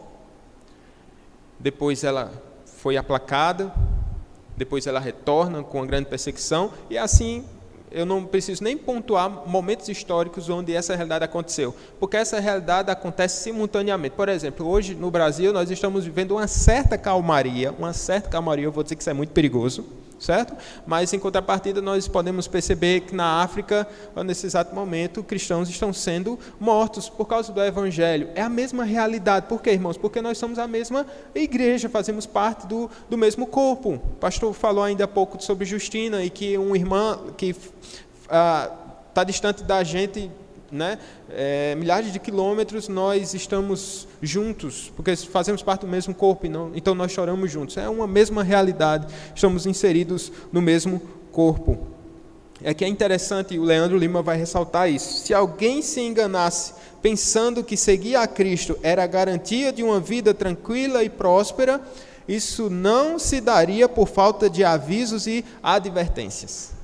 depois 1.59 2.03
ela 2.03 2.31
foi 2.65 2.95
aplacada, 2.95 3.71
depois 4.55 4.87
ela 4.87 4.99
retorna 4.99 5.61
com 5.61 5.79
uma 5.79 5.85
grande 5.85 6.07
perseguição, 6.07 6.71
e 6.89 6.97
assim 6.97 7.43
eu 7.91 8.05
não 8.05 8.23
preciso 8.23 8.63
nem 8.63 8.77
pontuar 8.77 9.47
momentos 9.47 9.89
históricos 9.89 10.47
onde 10.47 10.73
essa 10.73 10.95
realidade 10.95 11.25
aconteceu, 11.25 11.75
porque 11.99 12.15
essa 12.15 12.39
realidade 12.39 12.91
acontece 12.91 13.43
simultaneamente. 13.43 14.15
Por 14.15 14.29
exemplo, 14.29 14.67
hoje 14.67 14.93
no 14.93 15.09
Brasil 15.09 15.51
nós 15.51 15.71
estamos 15.71 16.05
vivendo 16.05 16.31
uma 16.31 16.47
certa 16.47 16.97
calmaria, 16.97 17.73
uma 17.77 17.91
certa 17.91 18.29
calmaria, 18.29 18.65
eu 18.65 18.71
vou 18.71 18.83
dizer 18.83 18.95
que 18.95 19.01
isso 19.01 19.09
é 19.09 19.13
muito 19.13 19.31
perigoso, 19.31 19.85
certo? 20.19 20.55
Mas 20.85 21.13
em 21.13 21.19
contrapartida 21.19 21.81
nós 21.81 22.07
podemos 22.07 22.47
perceber 22.47 23.01
que 23.01 23.15
na 23.15 23.41
África, 23.41 23.87
nesse 24.25 24.45
exato 24.45 24.75
momento, 24.75 25.23
cristãos 25.23 25.69
estão 25.69 25.93
sendo 25.93 26.37
mortos 26.59 27.09
por 27.09 27.25
causa 27.25 27.51
do 27.51 27.61
evangelho. 27.61 28.29
É 28.35 28.41
a 28.41 28.49
mesma 28.49 28.83
realidade. 28.83 29.47
Por 29.47 29.61
quê, 29.61 29.71
irmãos? 29.71 29.97
Porque 29.97 30.21
nós 30.21 30.37
somos 30.37 30.59
a 30.59 30.67
mesma 30.67 31.05
igreja, 31.33 31.89
fazemos 31.89 32.25
parte 32.25 32.67
do, 32.67 32.89
do 33.09 33.17
mesmo 33.17 33.47
corpo. 33.47 33.93
O 33.93 33.99
pastor 34.19 34.53
falou 34.53 34.83
ainda 34.83 35.05
há 35.05 35.07
pouco 35.07 35.41
sobre 35.41 35.65
Justina 35.65 36.23
e 36.23 36.29
que 36.29 36.57
uma 36.57 36.77
irmã 36.77 37.19
que 37.37 37.55
está 38.25 38.77
ah, 39.15 39.23
distante 39.23 39.63
da 39.63 39.83
gente 39.83 40.29
né, 40.71 40.97
é, 41.29 41.75
milhares 41.75 42.11
de 42.11 42.19
quilômetros, 42.19 42.87
nós 42.87 43.33
estamos 43.33 44.07
juntos, 44.21 44.91
porque 44.95 45.15
fazemos 45.15 45.61
parte 45.61 45.81
do 45.81 45.87
mesmo 45.87 46.13
corpo, 46.13 46.47
não, 46.47 46.71
então 46.75 46.93
nós 46.95 47.11
choramos 47.11 47.51
juntos. 47.51 47.77
É 47.77 47.89
uma 47.89 48.07
mesma 48.07 48.43
realidade, 48.43 49.07
estamos 49.35 49.65
inseridos 49.65 50.31
no 50.51 50.61
mesmo 50.61 51.01
corpo. 51.31 51.77
É 52.61 52.73
que 52.73 52.83
é 52.83 52.87
interessante, 52.87 53.57
o 53.57 53.63
Leandro 53.63 53.97
Lima 53.97 54.21
vai 54.21 54.37
ressaltar 54.37 54.89
isso. 54.89 55.25
Se 55.25 55.33
alguém 55.33 55.81
se 55.81 56.01
enganasse 56.01 56.73
pensando 57.01 57.63
que 57.63 57.77
seguir 57.77 58.17
a 58.17 58.27
Cristo 58.27 58.77
era 58.83 59.03
a 59.03 59.07
garantia 59.07 59.71
de 59.71 59.81
uma 59.81 59.99
vida 59.99 60.33
tranquila 60.33 61.01
e 61.03 61.09
próspera, 61.09 61.81
isso 62.27 62.69
não 62.69 63.17
se 63.17 63.39
daria 63.39 63.87
por 63.87 64.07
falta 64.07 64.49
de 64.49 64.63
avisos 64.63 65.25
e 65.25 65.43
advertências. 65.63 66.78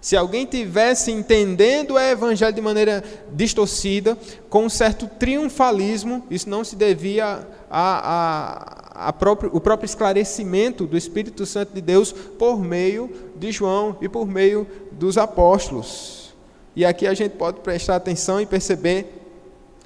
Se 0.00 0.16
alguém 0.16 0.46
tivesse 0.46 1.10
entendendo 1.10 1.92
o 1.92 1.98
evangelho 1.98 2.54
de 2.54 2.60
maneira 2.60 3.02
distorcida, 3.32 4.16
com 4.48 4.64
um 4.64 4.68
certo 4.68 5.08
triunfalismo, 5.08 6.24
isso 6.30 6.48
não 6.48 6.62
se 6.62 6.76
devia 6.76 7.46
a, 7.68 9.12
próprio, 9.18 9.50
o 9.52 9.60
próprio 9.60 9.86
esclarecimento 9.86 10.86
do 10.86 10.96
Espírito 10.96 11.44
Santo 11.44 11.74
de 11.74 11.80
Deus 11.80 12.12
por 12.12 12.60
meio 12.60 13.10
de 13.36 13.50
João 13.50 13.96
e 14.00 14.08
por 14.08 14.26
meio 14.26 14.66
dos 14.92 15.18
apóstolos. 15.18 16.32
E 16.76 16.84
aqui 16.84 17.06
a 17.06 17.14
gente 17.14 17.32
pode 17.32 17.60
prestar 17.60 17.96
atenção 17.96 18.40
e 18.40 18.46
perceber 18.46 19.14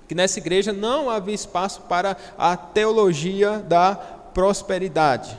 que 0.06 0.14
nessa 0.14 0.38
igreja 0.38 0.74
não 0.74 1.08
havia 1.08 1.34
espaço 1.34 1.80
para 1.82 2.18
a 2.36 2.54
teologia 2.54 3.60
da 3.60 3.94
prosperidade, 3.94 5.38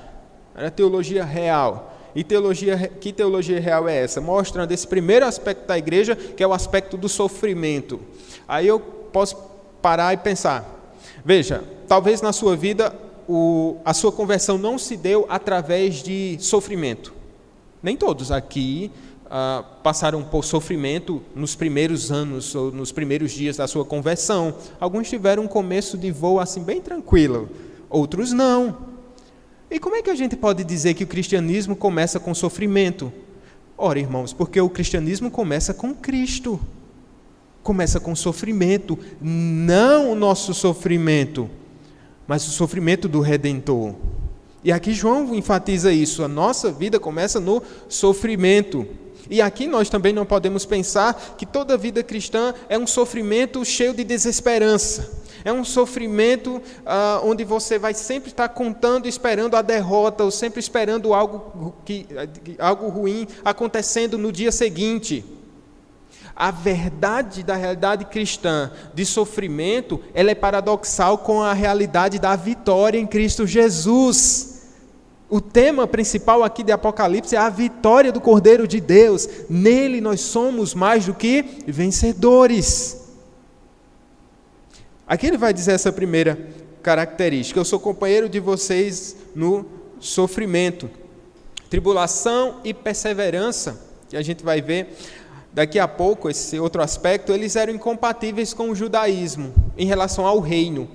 era 0.56 0.68
a 0.68 0.72
teologia 0.72 1.24
real 1.24 1.93
e 2.16 2.24
teologia, 2.24 2.92
que 3.00 3.12
teologia 3.12 3.60
real 3.60 3.88
é 3.88 3.98
essa? 4.04 4.22
Mostrando 4.22 4.72
esse 4.72 4.88
primeiro 4.88 5.26
aspecto 5.26 5.68
da 5.68 5.78
igreja, 5.78 6.16
que 6.16 6.44
é 6.44 6.48
o 6.48 6.54
aspecto 6.54 6.98
do 6.98 7.10
sofrimento. 7.10 8.00
Aí 8.48 8.68
eu 8.68 8.80
posso 8.80 9.36
parar 9.82 10.14
e 10.14 10.18
pensar: 10.18 10.94
veja, 11.26 11.64
talvez 11.88 12.22
na 12.22 12.32
sua 12.32 12.56
vida 12.56 12.94
o, 13.28 13.78
a 13.84 13.94
sua 13.94 14.12
conversão 14.12 14.58
não 14.58 14.78
se 14.78 14.96
deu 14.96 15.26
através 15.30 16.04
de 16.04 16.38
sofrimento. 16.40 17.14
Nem 17.82 17.98
todos 17.98 18.32
aqui 18.32 18.92
ah, 19.30 19.64
passaram 19.82 20.24
por 20.24 20.46
sofrimento 20.46 21.22
nos 21.36 21.56
primeiros 21.56 22.12
anos 22.12 22.54
ou 22.54 22.72
nos 22.72 22.92
primeiros 22.92 23.32
dias 23.32 23.58
da 23.58 23.68
sua 23.68 23.84
conversão. 23.84 24.54
Alguns 24.80 25.10
tiveram 25.10 25.44
um 25.44 25.48
começo 25.48 25.98
de 25.98 26.12
voo 26.12 26.40
assim 26.40 26.64
bem 26.64 26.80
tranquilo, 26.80 27.50
outros 27.90 28.32
não. 28.32 28.93
E 29.74 29.80
como 29.80 29.96
é 29.96 30.04
que 30.04 30.12
a 30.12 30.16
gente 30.16 30.36
pode 30.36 30.64
dizer 30.64 30.94
que 30.94 31.04
o 31.04 31.08
cristianismo 31.08 31.76
começa 31.76 32.20
com 32.20 32.32
sofrimento? 32.36 33.12
Ora, 33.76 34.00
irmãos, 34.00 34.32
porque 34.32 34.62
o 34.62 34.70
cristianismo 34.70 35.32
começa 35.32 35.74
com 35.74 35.96
Cristo. 35.96 36.60
Começa 37.64 38.00
com 38.00 38.16
sofrimento, 38.16 39.00
não 39.20 40.12
o 40.12 40.16
nosso 40.16 40.54
sofrimento, 40.54 41.50
mas 42.28 42.48
o 42.48 42.52
sofrimento 42.52 43.08
do 43.08 43.20
redentor. 43.20 43.96
E 44.64 44.72
aqui 44.72 44.94
João 44.94 45.34
enfatiza 45.34 45.92
isso, 45.92 46.24
a 46.24 46.28
nossa 46.28 46.72
vida 46.72 47.00
começa 47.00 47.40
no 47.40 47.60
sofrimento. 47.90 48.86
E 49.28 49.42
aqui 49.42 49.66
nós 49.66 49.90
também 49.90 50.14
não 50.14 50.26
podemos 50.26 50.68
pensar 50.68 51.36
que 51.36 51.48
toda 51.48 51.76
vida 51.78 52.04
cristã 52.04 52.54
é 52.70 52.78
um 52.78 52.86
sofrimento 52.86 53.66
cheio 53.66 53.94
de 53.96 54.04
desesperança. 54.04 55.23
É 55.46 55.52
um 55.52 55.64
sofrimento 55.66 56.62
ah, 56.86 57.22
onde 57.24 57.44
você 57.44 57.78
vai 57.78 57.94
sempre 57.94 58.30
estar 58.30 58.50
contando, 58.50 59.08
esperando 59.08 59.56
a 59.56 59.62
derrota, 59.62 60.24
ou 60.24 60.32
sempre 60.32 60.60
esperando 60.60 61.14
algo, 61.14 61.76
que, 61.84 62.08
algo 62.60 62.88
ruim 62.88 63.28
acontecendo 63.44 64.18
no 64.18 64.32
dia 64.32 64.52
seguinte. 64.52 65.26
A 66.36 66.50
verdade 66.50 67.44
da 67.44 67.56
realidade 67.56 68.06
cristã 68.06 68.72
de 68.94 69.06
sofrimento, 69.06 70.00
ela 70.14 70.32
é 70.32 70.36
paradoxal 70.36 71.18
com 71.20 71.42
a 71.42 71.54
realidade 71.54 72.18
da 72.18 72.36
vitória 72.36 72.98
em 72.98 73.06
Cristo 73.06 73.46
Jesus. 73.46 74.54
O 75.30 75.42
tema 75.42 75.86
principal 75.86 76.44
aqui 76.44 76.64
de 76.64 76.72
Apocalipse 76.72 77.36
é 77.36 77.40
a 77.40 77.50
vitória 77.50 78.12
do 78.12 78.22
Cordeiro 78.22 78.68
de 78.68 78.80
Deus. 78.80 79.28
Nele 79.50 80.00
nós 80.00 80.22
somos 80.22 80.74
mais 80.74 81.06
do 81.06 81.14
que 81.14 81.44
vencedores. 81.68 83.03
Aqui 85.14 85.28
ele 85.28 85.38
vai 85.38 85.54
dizer 85.54 85.74
essa 85.74 85.92
primeira 85.92 86.40
característica: 86.82 87.60
eu 87.60 87.64
sou 87.64 87.80
companheiro 87.80 88.28
de 88.28 88.40
vocês 88.40 89.16
no 89.36 89.64
sofrimento. 90.00 90.90
Tribulação 91.70 92.62
e 92.64 92.74
perseverança, 92.74 93.80
que 94.10 94.18
a 94.18 94.24
gente 94.24 94.44
vai 94.44 94.60
ver 94.60 94.98
daqui 95.54 95.78
a 95.78 95.88
pouco, 95.88 96.32
esse 96.32 96.60
outro 96.60 96.82
aspecto, 96.82 97.32
eles 97.32 97.56
eram 97.56 97.76
incompatíveis 97.76 98.56
com 98.56 98.72
o 98.72 98.76
judaísmo 98.76 99.54
em 99.78 99.86
relação 99.86 100.26
ao 100.26 100.40
reino. 100.40 100.90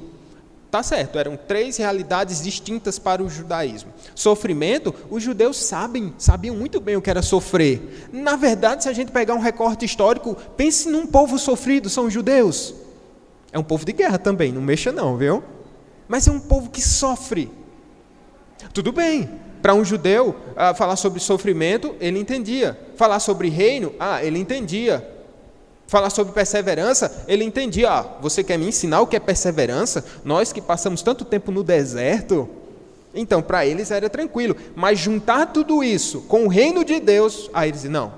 Tá 0.68 0.82
certo, 0.82 1.16
eram 1.16 1.36
três 1.36 1.76
realidades 1.76 2.42
distintas 2.42 2.98
para 2.98 3.22
o 3.22 3.30
judaísmo. 3.30 3.92
Sofrimento, 4.16 4.92
os 5.08 5.22
judeus 5.22 5.58
sabem, 5.58 6.12
sabiam 6.18 6.56
muito 6.56 6.80
bem 6.80 6.96
o 6.96 7.00
que 7.00 7.08
era 7.08 7.22
sofrer. 7.22 8.08
Na 8.12 8.34
verdade, 8.34 8.82
se 8.82 8.88
a 8.88 8.92
gente 8.92 9.12
pegar 9.12 9.34
um 9.34 9.40
recorte 9.40 9.84
histórico, 9.84 10.36
pense 10.56 10.88
num 10.88 11.06
povo 11.06 11.38
sofrido, 11.38 11.88
são 11.88 12.06
os 12.06 12.12
judeus. 12.12 12.74
É 13.52 13.58
um 13.58 13.62
povo 13.62 13.84
de 13.84 13.92
guerra 13.92 14.18
também, 14.18 14.52
não 14.52 14.60
mexa 14.60 14.92
não, 14.92 15.16
viu? 15.16 15.42
Mas 16.06 16.26
é 16.26 16.30
um 16.30 16.40
povo 16.40 16.70
que 16.70 16.82
sofre. 16.82 17.50
Tudo 18.72 18.92
bem, 18.92 19.28
para 19.62 19.74
um 19.74 19.84
judeu, 19.84 20.36
ah, 20.56 20.74
falar 20.74 20.96
sobre 20.96 21.20
sofrimento, 21.20 21.94
ele 22.00 22.18
entendia. 22.18 22.78
Falar 22.96 23.20
sobre 23.20 23.48
reino, 23.48 23.92
ah, 23.98 24.22
ele 24.22 24.38
entendia. 24.38 25.16
Falar 25.86 26.10
sobre 26.10 26.32
perseverança, 26.32 27.24
ele 27.26 27.44
entendia. 27.44 27.90
Ah, 27.90 28.02
você 28.20 28.44
quer 28.44 28.58
me 28.58 28.66
ensinar 28.66 29.00
o 29.00 29.06
que 29.06 29.16
é 29.16 29.20
perseverança? 29.20 30.04
Nós 30.24 30.52
que 30.52 30.60
passamos 30.60 31.02
tanto 31.02 31.24
tempo 31.24 31.50
no 31.50 31.64
deserto. 31.64 32.48
Então, 33.14 33.40
para 33.40 33.64
eles 33.64 33.90
era 33.90 34.08
tranquilo. 34.08 34.54
Mas 34.76 34.98
juntar 34.98 35.46
tudo 35.46 35.82
isso 35.82 36.20
com 36.22 36.44
o 36.44 36.48
reino 36.48 36.84
de 36.84 37.00
Deus, 37.00 37.50
aí 37.52 37.70
eles 37.70 37.84
não, 37.84 38.12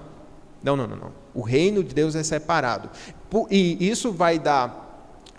não, 0.63 0.77
não, 0.77 0.87
não, 0.87 0.97
não. 0.97 1.13
O 1.33 1.43
reino 1.43 1.83
de 1.83 1.95
Deus 1.95 2.17
é 2.17 2.23
separado. 2.23 2.91
E 3.51 3.89
isso 3.89 4.11
vai 4.11 4.39
dar 4.39 4.90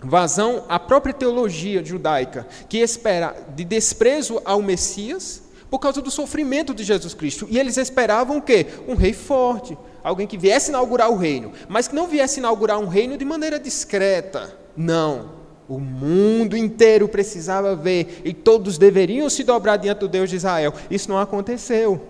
vazão 0.02 0.64
à 0.68 0.78
própria 0.78 1.14
teologia 1.14 1.84
judaica, 1.84 2.46
que 2.68 2.78
espera 2.78 3.36
de 3.54 3.64
desprezo 3.64 4.40
ao 4.44 4.60
Messias 4.60 5.42
por 5.70 5.78
causa 5.78 6.02
do 6.02 6.10
sofrimento 6.10 6.74
de 6.74 6.84
Jesus 6.84 7.14
Cristo. 7.14 7.46
E 7.50 7.58
eles 7.58 7.76
esperavam 7.76 8.38
o 8.38 8.42
quê? 8.42 8.66
Um 8.86 8.94
rei 8.94 9.12
forte, 9.12 9.76
alguém 10.04 10.26
que 10.26 10.36
viesse 10.36 10.70
inaugurar 10.70 11.10
o 11.10 11.16
reino, 11.16 11.52
mas 11.68 11.88
que 11.88 11.94
não 11.94 12.08
viesse 12.08 12.40
inaugurar 12.40 12.78
um 12.78 12.88
reino 12.88 13.16
de 13.16 13.24
maneira 13.24 13.58
discreta. 13.58 14.54
Não. 14.76 15.40
O 15.68 15.78
mundo 15.78 16.56
inteiro 16.56 17.08
precisava 17.08 17.74
ver 17.74 18.20
e 18.24 18.34
todos 18.34 18.76
deveriam 18.76 19.30
se 19.30 19.44
dobrar 19.44 19.78
diante 19.78 20.00
do 20.00 20.08
Deus 20.08 20.28
de 20.28 20.36
Israel. 20.36 20.74
Isso 20.90 21.08
não 21.08 21.18
aconteceu. 21.18 22.00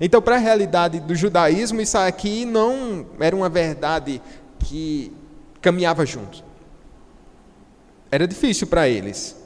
Então, 0.00 0.22
para 0.22 0.36
a 0.36 0.38
realidade 0.38 1.00
do 1.00 1.14
judaísmo, 1.14 1.80
isso 1.80 1.98
aqui 1.98 2.44
não 2.44 3.06
era 3.18 3.34
uma 3.34 3.48
verdade 3.48 4.22
que 4.60 5.12
caminhava 5.60 6.06
junto. 6.06 6.47
Era 8.10 8.26
difícil 8.26 8.66
para 8.66 8.88
eles. 8.88 9.36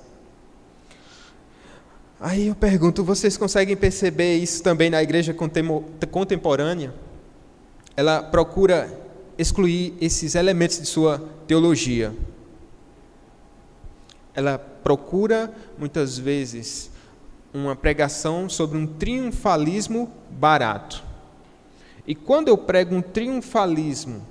Aí 2.21 2.47
eu 2.47 2.55
pergunto, 2.55 3.03
vocês 3.03 3.37
conseguem 3.37 3.77
perceber 3.77 4.37
isso 4.37 4.63
também 4.63 4.89
na 4.89 5.03
igreja 5.03 5.35
contemporânea? 6.11 6.95
Ela 7.97 8.23
procura 8.23 8.89
excluir 9.37 9.95
esses 10.01 10.37
elementos 10.37 10.79
de 10.79 10.87
sua 10.87 11.19
teologia. 11.49 12.15
Ela 14.35 14.57
procura, 14.57 15.53
muitas 15.77 16.17
vezes, 16.17 16.93
uma 17.53 17.75
pregação 17.75 18.49
sobre 18.49 18.79
um 18.79 18.87
triunfalismo 18.87 20.11
barato. 20.31 21.03
E 22.07 22.15
quando 22.15 22.49
eu 22.49 22.57
prego 22.57 22.95
um 22.95 23.03
triunfalismo 23.03 24.23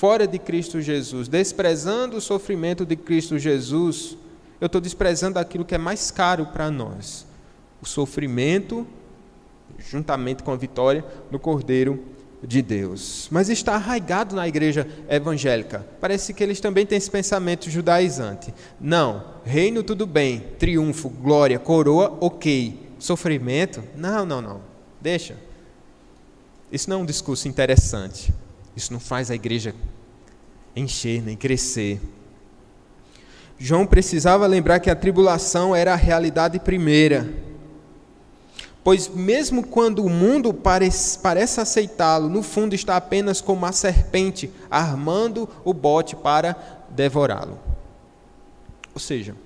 fora 0.00 0.26
de 0.26 0.38
Cristo 0.38 0.80
Jesus, 0.80 1.28
desprezando 1.28 2.16
o 2.16 2.20
sofrimento 2.22 2.86
de 2.86 2.96
Cristo 2.96 3.38
Jesus, 3.38 4.16
eu 4.58 4.64
estou 4.64 4.80
desprezando 4.80 5.38
aquilo 5.38 5.62
que 5.62 5.74
é 5.74 5.78
mais 5.78 6.10
caro 6.10 6.46
para 6.46 6.70
nós: 6.70 7.26
o 7.82 7.86
sofrimento, 7.86 8.86
juntamente 9.78 10.42
com 10.42 10.52
a 10.52 10.56
vitória 10.56 11.04
do 11.30 11.38
Cordeiro 11.38 12.02
de 12.42 12.62
Deus. 12.62 13.28
Mas 13.30 13.50
está 13.50 13.74
arraigado 13.74 14.34
na 14.34 14.48
igreja 14.48 14.88
evangélica. 15.06 15.86
Parece 16.00 16.32
que 16.32 16.42
eles 16.42 16.60
também 16.60 16.86
têm 16.86 16.96
esse 16.96 17.10
pensamento 17.10 17.68
judaizante. 17.68 18.54
Não, 18.80 19.22
reino 19.44 19.82
tudo 19.82 20.06
bem, 20.06 20.40
triunfo, 20.58 21.10
glória, 21.10 21.58
coroa, 21.58 22.16
ok. 22.22 22.88
Sofrimento? 22.98 23.84
Não, 23.94 24.24
não, 24.24 24.40
não. 24.40 24.62
Deixa. 24.98 25.36
Isso 26.72 26.88
não 26.88 27.00
é 27.00 27.02
um 27.02 27.06
discurso 27.06 27.46
interessante. 27.48 28.32
Isso 28.74 28.94
não 28.94 29.00
faz 29.00 29.30
a 29.30 29.34
igreja 29.34 29.74
encher 30.80 31.22
nem 31.22 31.36
crescer. 31.36 32.00
João 33.58 33.86
precisava 33.86 34.46
lembrar 34.46 34.80
que 34.80 34.88
a 34.88 34.96
tribulação 34.96 35.76
era 35.76 35.92
a 35.92 35.96
realidade 35.96 36.58
primeira. 36.58 37.30
Pois, 38.82 39.06
mesmo 39.08 39.66
quando 39.66 40.02
o 40.02 40.08
mundo 40.08 40.54
parece, 40.54 41.18
parece 41.18 41.60
aceitá-lo, 41.60 42.30
no 42.30 42.42
fundo 42.42 42.74
está 42.74 42.96
apenas 42.96 43.42
como 43.42 43.66
a 43.66 43.72
serpente 43.72 44.50
armando 44.70 45.46
o 45.62 45.74
bote 45.74 46.16
para 46.16 46.56
devorá-lo. 46.88 47.58
Ou 48.94 49.00
seja, 49.00 49.36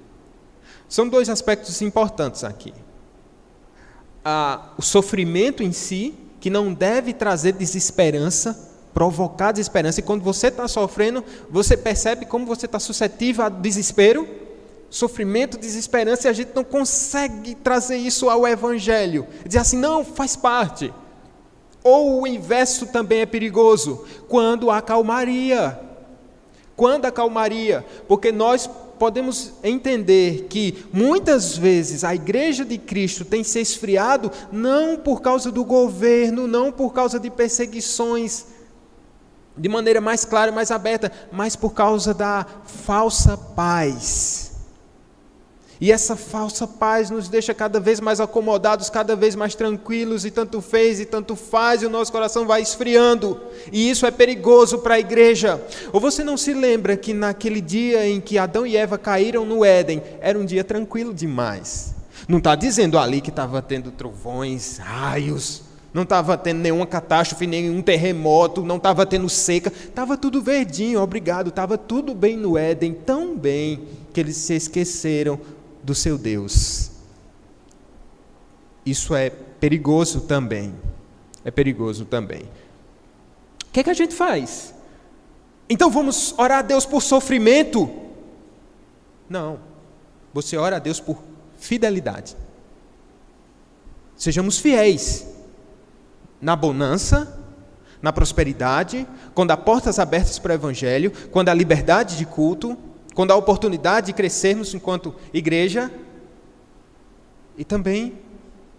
são 0.88 1.08
dois 1.08 1.28
aspectos 1.28 1.82
importantes 1.82 2.44
aqui. 2.44 2.72
Ah, 4.24 4.70
o 4.78 4.82
sofrimento 4.82 5.62
em 5.62 5.72
si, 5.72 6.14
que 6.40 6.48
não 6.48 6.72
deve 6.72 7.12
trazer 7.12 7.52
desesperança, 7.52 8.73
provocar 8.94 9.50
desesperança. 9.50 9.98
E 9.98 10.02
quando 10.04 10.22
você 10.22 10.46
está 10.46 10.68
sofrendo, 10.68 11.22
você 11.50 11.76
percebe 11.76 12.24
como 12.24 12.46
você 12.46 12.66
está 12.66 12.78
suscetível 12.78 13.44
a 13.44 13.48
desespero, 13.48 14.26
sofrimento, 14.88 15.58
desesperança, 15.58 16.28
e 16.28 16.30
a 16.30 16.32
gente 16.32 16.52
não 16.54 16.62
consegue 16.62 17.56
trazer 17.56 17.96
isso 17.96 18.30
ao 18.30 18.46
Evangelho. 18.46 19.26
Dizer 19.44 19.58
assim, 19.58 19.76
não, 19.76 20.04
faz 20.04 20.36
parte. 20.36 20.94
Ou 21.82 22.22
o 22.22 22.26
inverso 22.26 22.86
também 22.86 23.20
é 23.20 23.26
perigoso, 23.26 24.04
quando 24.28 24.70
há 24.70 24.80
calmaria. 24.80 25.80
Quando 26.76 27.04
a 27.04 27.12
calmaria, 27.12 27.84
porque 28.08 28.32
nós 28.32 28.68
podemos 28.98 29.52
entender 29.62 30.46
que 30.48 30.86
muitas 30.92 31.56
vezes 31.56 32.04
a 32.04 32.14
igreja 32.14 32.64
de 32.64 32.78
Cristo 32.78 33.24
tem 33.24 33.44
se 33.44 33.60
esfriado 33.60 34.30
não 34.50 34.96
por 34.96 35.20
causa 35.20 35.52
do 35.52 35.64
governo, 35.64 36.46
não 36.46 36.72
por 36.72 36.92
causa 36.92 37.20
de 37.20 37.30
perseguições, 37.30 38.46
de 39.56 39.68
maneira 39.68 40.00
mais 40.00 40.24
clara 40.24 40.50
e 40.50 40.54
mais 40.54 40.70
aberta, 40.70 41.10
mas 41.30 41.54
por 41.54 41.70
causa 41.70 42.12
da 42.12 42.44
falsa 42.64 43.36
paz. 43.36 44.52
E 45.80 45.90
essa 45.90 46.16
falsa 46.16 46.66
paz 46.66 47.10
nos 47.10 47.28
deixa 47.28 47.52
cada 47.52 47.80
vez 47.80 48.00
mais 48.00 48.20
acomodados, 48.20 48.88
cada 48.88 49.16
vez 49.16 49.34
mais 49.34 49.54
tranquilos, 49.54 50.24
e 50.24 50.30
tanto 50.30 50.60
fez 50.60 51.00
e 51.00 51.04
tanto 51.04 51.34
faz, 51.34 51.82
e 51.82 51.86
o 51.86 51.90
nosso 51.90 52.12
coração 52.12 52.46
vai 52.46 52.62
esfriando, 52.62 53.40
e 53.72 53.90
isso 53.90 54.06
é 54.06 54.10
perigoso 54.10 54.78
para 54.78 54.94
a 54.94 55.00
igreja. 55.00 55.60
Ou 55.92 56.00
você 56.00 56.22
não 56.22 56.36
se 56.36 56.54
lembra 56.54 56.96
que 56.96 57.12
naquele 57.12 57.60
dia 57.60 58.08
em 58.08 58.20
que 58.20 58.38
Adão 58.38 58.66
e 58.66 58.76
Eva 58.76 58.96
caíram 58.96 59.44
no 59.44 59.64
Éden, 59.64 60.02
era 60.20 60.38
um 60.38 60.44
dia 60.44 60.62
tranquilo 60.62 61.12
demais? 61.12 61.94
Não 62.28 62.38
está 62.38 62.54
dizendo 62.54 62.98
ali 62.98 63.20
que 63.20 63.30
estava 63.30 63.60
tendo 63.60 63.90
trovões, 63.90 64.78
raios, 64.78 65.63
não 65.94 66.02
estava 66.02 66.36
tendo 66.36 66.58
nenhuma 66.58 66.88
catástrofe, 66.88 67.46
nenhum 67.46 67.80
terremoto, 67.80 68.64
não 68.64 68.78
estava 68.78 69.06
tendo 69.06 69.28
seca, 69.28 69.72
estava 69.72 70.16
tudo 70.16 70.42
verdinho, 70.42 71.00
obrigado, 71.00 71.50
estava 71.50 71.78
tudo 71.78 72.12
bem 72.16 72.36
no 72.36 72.58
Éden, 72.58 72.92
tão 72.92 73.38
bem 73.38 73.86
que 74.12 74.18
eles 74.18 74.36
se 74.36 74.54
esqueceram 74.54 75.38
do 75.84 75.94
seu 75.94 76.18
Deus. 76.18 76.90
Isso 78.84 79.14
é 79.14 79.30
perigoso 79.30 80.22
também. 80.22 80.74
É 81.44 81.50
perigoso 81.52 82.04
também. 82.04 82.42
O 83.62 83.72
que, 83.72 83.78
é 83.78 83.84
que 83.84 83.90
a 83.90 83.94
gente 83.94 84.14
faz? 84.14 84.74
Então 85.70 85.88
vamos 85.90 86.34
orar 86.36 86.58
a 86.58 86.62
Deus 86.62 86.84
por 86.84 87.02
sofrimento? 87.02 87.88
Não. 89.30 89.60
Você 90.32 90.56
ora 90.56 90.76
a 90.76 90.80
Deus 90.80 90.98
por 90.98 91.22
fidelidade. 91.56 92.36
Sejamos 94.16 94.58
fiéis 94.58 95.33
na 96.44 96.54
bonança, 96.54 97.40
na 98.02 98.12
prosperidade, 98.12 99.08
quando 99.34 99.50
há 99.52 99.56
portas 99.56 99.98
abertas 99.98 100.38
para 100.38 100.52
o 100.52 100.54
Evangelho, 100.54 101.10
quando 101.32 101.48
há 101.48 101.54
liberdade 101.54 102.18
de 102.18 102.26
culto, 102.26 102.76
quando 103.14 103.30
há 103.30 103.34
oportunidade 103.34 104.08
de 104.08 104.12
crescermos 104.12 104.74
enquanto 104.74 105.14
igreja, 105.32 105.90
e 107.56 107.64
também 107.64 108.18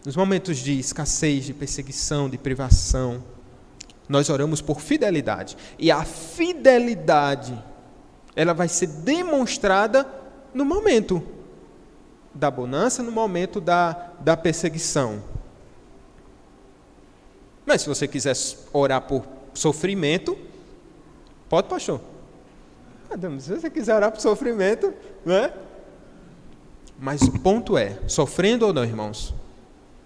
nos 0.06 0.15
momentos 0.15 0.58
de 0.58 0.78
escassez, 0.78 1.45
de 1.45 1.56
perseguição, 1.56 2.30
de 2.30 2.38
privação, 2.38 3.23
nós 4.08 4.30
oramos 4.30 4.62
por 4.62 4.80
fidelidade. 4.80 5.58
E 5.80 5.89
a 5.89 6.04
fidelidade, 6.04 7.58
ela 8.36 8.54
vai 8.54 8.67
ser 8.67 8.86
demonstrada 8.86 10.08
no 10.54 10.63
momento 10.63 11.23
da 12.32 12.51
bonança, 12.51 13.01
no 13.01 13.12
momento 13.12 13.60
da, 13.60 14.12
da 14.19 14.38
perseguição. 14.38 15.34
Mas 17.65 17.82
se 17.82 17.89
você 17.89 18.08
quiser 18.08 18.36
orar 18.71 19.01
por 19.01 19.25
sofrimento, 19.54 20.38
pode, 21.49 21.67
pastor. 21.67 21.99
Se 23.39 23.56
você 23.56 23.69
quiser 23.69 23.95
orar 23.95 24.12
por 24.12 24.19
sofrimento, 24.19 24.93
né? 25.25 25.54
Mas 26.99 27.21
o 27.21 27.32
ponto 27.39 27.78
é, 27.78 27.97
sofrendo 28.08 28.67
ou 28.67 28.73
não, 28.73 28.84
irmãos, 28.84 29.34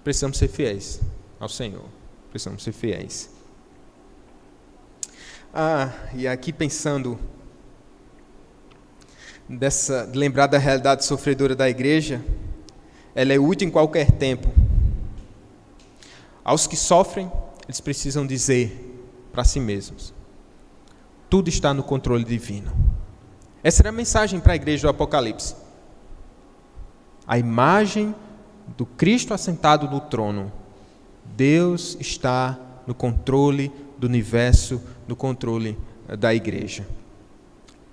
precisamos 0.03 0.37
ser 0.37 0.47
fiéis. 0.47 0.99
ao 1.39 1.49
Senhor. 1.49 1.85
Precisamos 2.29 2.63
ser 2.63 2.71
fiéis. 2.71 3.29
Ah, 5.53 5.91
e 6.13 6.27
aqui 6.27 6.53
pensando 6.53 7.17
dessa 9.47 10.07
lembrar 10.13 10.45
da 10.45 10.59
realidade 10.59 11.03
sofredora 11.03 11.55
da 11.55 11.67
igreja, 11.67 12.23
ela 13.15 13.33
é 13.33 13.39
útil 13.39 13.67
em 13.67 13.71
qualquer 13.71 14.11
tempo. 14.11 14.47
Aos 16.43 16.67
que 16.67 16.75
sofrem, 16.75 17.31
eles 17.69 17.79
precisam 17.79 18.25
dizer 18.25 18.99
para 19.31 19.43
si 19.43 19.59
mesmos: 19.59 20.11
tudo 21.29 21.49
está 21.49 21.71
no 21.71 21.83
controle 21.83 22.23
divino. 22.23 22.73
Essa 23.63 23.83
era 23.83 23.89
a 23.89 23.91
mensagem 23.91 24.39
para 24.39 24.53
a 24.53 24.55
igreja 24.55 24.87
do 24.87 24.89
Apocalipse. 24.89 25.55
A 27.27 27.37
imagem 27.37 28.15
do 28.75 28.87
Cristo 28.87 29.35
assentado 29.35 29.87
no 29.87 29.99
trono. 29.99 30.51
Deus 31.23 31.95
está 31.99 32.57
no 32.87 32.95
controle 32.95 33.71
do 33.99 34.07
universo, 34.07 34.81
no 35.07 35.15
controle 35.15 35.77
da 36.17 36.33
igreja. 36.33 36.87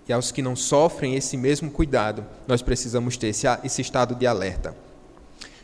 E 0.08 0.12
aos 0.12 0.32
que 0.32 0.40
não 0.40 0.56
sofrem 0.56 1.16
esse 1.16 1.36
mesmo 1.36 1.70
cuidado, 1.70 2.24
nós 2.48 2.62
precisamos 2.62 3.18
ter 3.18 3.26
esse, 3.26 3.46
esse 3.62 3.82
estado 3.82 4.14
de 4.14 4.26
alerta. 4.26 4.74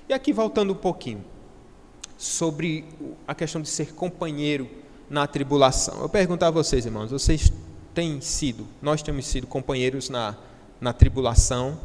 E 0.06 0.12
aqui 0.12 0.34
voltando 0.34 0.74
um 0.74 0.76
pouquinho 0.76 1.31
sobre 2.22 2.84
a 3.26 3.34
questão 3.34 3.60
de 3.60 3.68
ser 3.68 3.94
companheiro 3.94 4.70
na 5.10 5.26
tribulação. 5.26 6.02
Eu 6.02 6.08
pergunto 6.08 6.44
a 6.44 6.50
vocês, 6.52 6.86
irmãos, 6.86 7.10
vocês 7.10 7.52
têm 7.92 8.20
sido, 8.20 8.64
nós 8.80 9.02
temos 9.02 9.26
sido 9.26 9.44
companheiros 9.44 10.08
na, 10.08 10.36
na 10.80 10.92
tribulação? 10.92 11.76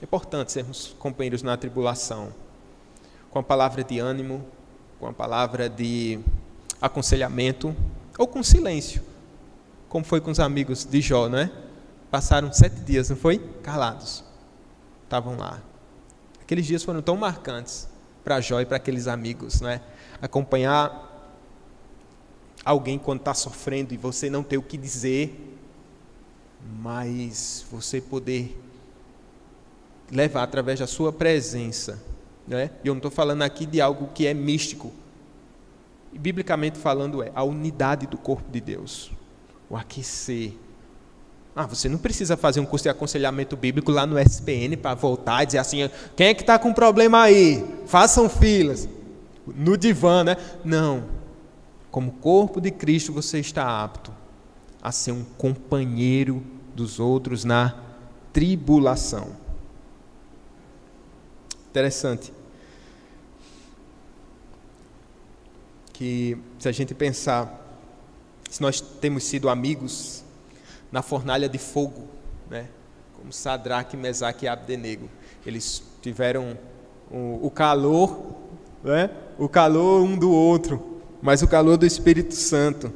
É 0.00 0.04
importante 0.04 0.52
sermos 0.52 0.94
companheiros 1.00 1.42
na 1.42 1.56
tribulação, 1.56 2.32
com 3.28 3.40
a 3.40 3.42
palavra 3.42 3.82
de 3.82 3.98
ânimo, 3.98 4.46
com 5.00 5.08
a 5.08 5.12
palavra 5.12 5.68
de 5.68 6.20
aconselhamento, 6.80 7.74
ou 8.16 8.28
com 8.28 8.40
silêncio, 8.40 9.02
como 9.88 10.04
foi 10.04 10.20
com 10.20 10.30
os 10.30 10.38
amigos 10.38 10.84
de 10.84 11.00
Jó, 11.00 11.28
não 11.28 11.38
é? 11.38 11.50
Passaram 12.08 12.52
sete 12.52 12.76
dias, 12.82 13.10
não 13.10 13.16
foi? 13.16 13.38
Calados. 13.64 14.22
Estavam 15.02 15.36
lá. 15.36 15.60
Aqueles 16.40 16.64
dias 16.64 16.84
foram 16.84 17.02
tão 17.02 17.16
marcantes 17.16 17.88
para 18.26 18.40
Jó 18.40 18.60
e 18.60 18.66
para 18.66 18.76
aqueles 18.76 19.06
amigos, 19.06 19.60
não 19.60 19.70
é? 19.70 19.80
Acompanhar 20.20 21.38
alguém 22.64 22.98
quando 22.98 23.20
está 23.20 23.32
sofrendo 23.32 23.94
e 23.94 23.96
você 23.96 24.28
não 24.28 24.42
ter 24.42 24.58
o 24.58 24.62
que 24.62 24.76
dizer, 24.76 25.56
mas 26.80 27.64
você 27.70 28.00
poder 28.00 28.60
levar 30.10 30.42
através 30.42 30.80
da 30.80 30.88
sua 30.88 31.12
presença. 31.12 32.02
Né? 32.48 32.72
E 32.82 32.88
eu 32.88 32.94
não 32.94 32.98
estou 32.98 33.12
falando 33.12 33.42
aqui 33.42 33.64
de 33.64 33.80
algo 33.80 34.08
que 34.12 34.26
é 34.26 34.34
místico. 34.34 34.92
Biblicamente 36.12 36.78
falando, 36.78 37.22
é 37.22 37.30
a 37.32 37.44
unidade 37.44 38.08
do 38.08 38.18
corpo 38.18 38.50
de 38.50 38.60
Deus. 38.60 39.12
O 39.70 39.76
aquecer. 39.76 40.52
Ah, 41.56 41.66
você 41.66 41.88
não 41.88 41.96
precisa 41.96 42.36
fazer 42.36 42.60
um 42.60 42.66
curso 42.66 42.82
de 42.82 42.90
aconselhamento 42.90 43.56
bíblico 43.56 43.90
lá 43.90 44.06
no 44.06 44.18
SPN 44.18 44.76
para 44.76 44.94
voltar 44.94 45.42
e 45.42 45.46
dizer 45.46 45.58
assim: 45.58 45.90
quem 46.14 46.28
é 46.28 46.34
que 46.34 46.42
está 46.42 46.58
com 46.58 46.72
problema 46.72 47.22
aí? 47.22 47.64
Façam 47.86 48.28
filas. 48.28 48.86
No 49.46 49.76
divã, 49.76 50.22
né? 50.22 50.36
Não 50.62 51.16
como 51.96 52.12
corpo 52.12 52.60
de 52.60 52.70
Cristo, 52.70 53.10
você 53.10 53.38
está 53.38 53.82
apto 53.82 54.12
a 54.82 54.92
ser 54.92 55.12
um 55.12 55.24
companheiro 55.24 56.44
dos 56.74 57.00
outros 57.00 57.42
na 57.42 57.74
tribulação. 58.34 59.34
Interessante. 61.70 62.34
Que 65.94 66.36
se 66.58 66.68
a 66.68 66.72
gente 66.72 66.92
pensar, 66.92 67.66
se 68.50 68.60
nós 68.60 68.78
temos 68.78 69.24
sido 69.24 69.48
amigos 69.48 70.22
na 70.96 71.02
fornalha 71.02 71.46
de 71.46 71.58
fogo, 71.58 72.04
né? 72.48 72.68
como 73.18 73.30
Sadraque, 73.30 73.98
Mesaque 73.98 74.46
e 74.46 74.48
Abdenego, 74.48 75.10
eles 75.44 75.82
tiveram 76.00 76.56
o, 77.10 77.50
calor, 77.50 78.34
né? 78.82 79.10
o 79.38 79.46
calor 79.46 80.02
um 80.02 80.16
do 80.16 80.32
outro, 80.32 81.02
mas 81.20 81.42
o 81.42 81.48
calor 81.48 81.76
do 81.76 81.84
Espírito 81.84 82.34
Santo. 82.34 82.90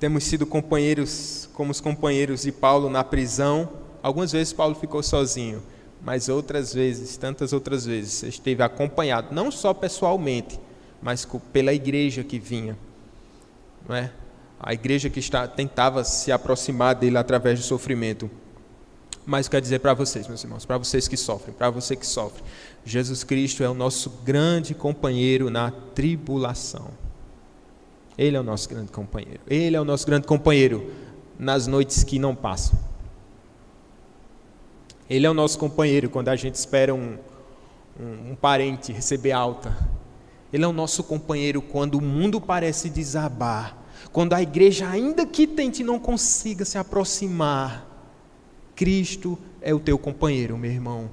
Temos 0.00 0.24
sido 0.24 0.46
companheiros, 0.46 1.50
como 1.52 1.70
os 1.70 1.82
companheiros 1.82 2.44
de 2.44 2.50
Paulo 2.50 2.88
na 2.88 3.04
prisão. 3.04 3.68
Algumas 4.02 4.32
vezes 4.32 4.54
Paulo 4.54 4.74
ficou 4.74 5.02
sozinho, 5.02 5.62
mas 6.00 6.30
outras 6.30 6.72
vezes, 6.72 7.18
tantas 7.18 7.52
outras 7.52 7.84
vezes, 7.84 8.22
esteve 8.22 8.62
acompanhado, 8.62 9.34
não 9.34 9.50
só 9.50 9.74
pessoalmente, 9.74 10.58
mas 11.02 11.28
pela 11.52 11.74
igreja 11.74 12.24
que 12.24 12.38
vinha. 12.38 12.74
Não 13.86 13.94
é? 13.94 14.10
A 14.62 14.72
igreja 14.72 15.10
que 15.10 15.18
está, 15.18 15.48
tentava 15.48 16.04
se 16.04 16.30
aproximar 16.30 16.94
dele 16.94 17.18
através 17.18 17.58
do 17.58 17.64
sofrimento. 17.64 18.30
Mas 19.26 19.48
quero 19.48 19.60
dizer 19.60 19.80
para 19.80 19.92
vocês, 19.92 20.28
meus 20.28 20.42
irmãos, 20.42 20.64
para 20.64 20.78
vocês 20.78 21.08
que 21.08 21.16
sofrem, 21.16 21.54
para 21.54 21.68
você 21.68 21.96
que 21.96 22.06
sofre, 22.06 22.42
Jesus 22.84 23.24
Cristo 23.24 23.62
é 23.64 23.68
o 23.68 23.74
nosso 23.74 24.10
grande 24.24 24.74
companheiro 24.74 25.50
na 25.50 25.70
tribulação. 25.70 26.90
Ele 28.16 28.36
é 28.36 28.40
o 28.40 28.42
nosso 28.42 28.68
grande 28.68 28.92
companheiro. 28.92 29.40
Ele 29.48 29.74
é 29.74 29.80
o 29.80 29.84
nosso 29.84 30.06
grande 30.06 30.26
companheiro 30.26 30.92
nas 31.38 31.66
noites 31.66 32.04
que 32.04 32.18
não 32.18 32.34
passam. 32.34 32.78
Ele 35.08 35.26
é 35.26 35.30
o 35.30 35.34
nosso 35.34 35.58
companheiro 35.58 36.08
quando 36.08 36.28
a 36.28 36.36
gente 36.36 36.54
espera 36.54 36.94
um, 36.94 37.18
um, 37.98 38.30
um 38.30 38.34
parente 38.34 38.92
receber 38.92 39.32
alta. 39.32 39.76
Ele 40.52 40.64
é 40.64 40.68
o 40.68 40.72
nosso 40.72 41.02
companheiro 41.02 41.60
quando 41.60 41.96
o 41.96 42.00
mundo 42.00 42.40
parece 42.40 42.88
desabar. 42.88 43.81
Quando 44.10 44.32
a 44.32 44.42
igreja, 44.42 44.88
ainda 44.88 45.26
que 45.26 45.46
tente, 45.46 45.84
não 45.84 45.98
consiga 45.98 46.64
se 46.64 46.78
aproximar. 46.78 47.88
Cristo 48.74 49.38
é 49.60 49.72
o 49.74 49.80
teu 49.80 49.98
companheiro, 49.98 50.56
meu 50.58 50.70
irmão. 50.70 51.10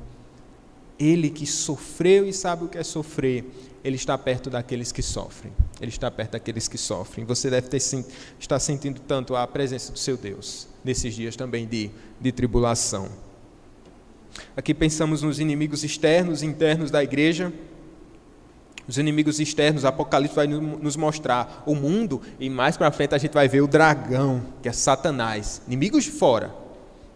Ele 0.98 1.30
que 1.30 1.46
sofreu 1.46 2.28
e 2.28 2.34
sabe 2.34 2.66
o 2.66 2.68
que 2.68 2.78
é 2.78 2.84
sofrer, 2.84 3.46
ele 3.84 3.96
está 3.96 4.18
perto 4.18 4.50
daqueles 4.50 4.92
que 4.92 5.02
sofrem. 5.02 5.54
Ele 5.80 5.90
está 5.90 6.12
perto 6.12 6.32
daqueles 6.32 6.68
que 6.68 6.78
sofrem. 6.78 7.26
Você 7.26 7.50
deve 7.50 7.70
ter, 7.70 7.82
estar 8.40 8.60
sentindo 8.60 9.00
tanto 9.00 9.36
a 9.36 9.48
presença 9.48 9.92
do 9.92 10.00
seu 10.00 10.18
Deus 10.18 10.68
nesses 10.84 11.16
dias 11.16 11.36
também 11.36 11.66
de, 11.66 11.90
de 12.20 12.32
tribulação. 12.32 13.10
Aqui 14.56 14.74
pensamos 14.74 15.22
nos 15.22 15.40
inimigos 15.40 15.84
externos 15.84 16.44
e 16.44 16.46
internos 16.46 16.92
da 16.92 17.04
igreja. 17.04 17.54
Os 18.90 18.98
inimigos 18.98 19.40
externos, 19.40 19.86
Apocalipse 19.86 20.36
vai 20.36 20.48
nos 20.48 20.96
mostrar 20.96 21.62
o 21.68 21.76
mundo 21.76 22.24
e 22.40 22.50
mais 22.50 22.76
para 22.76 22.92
frente 22.92 23.14
a 23.14 23.20
gente 23.20 23.34
vai 23.34 23.48
ver 23.48 23.62
o 23.62 23.68
dragão, 23.68 24.42
que 24.64 24.68
é 24.68 24.72
Satanás, 24.72 25.62
inimigos 25.68 26.06
de 26.06 26.12
fora 26.12 26.52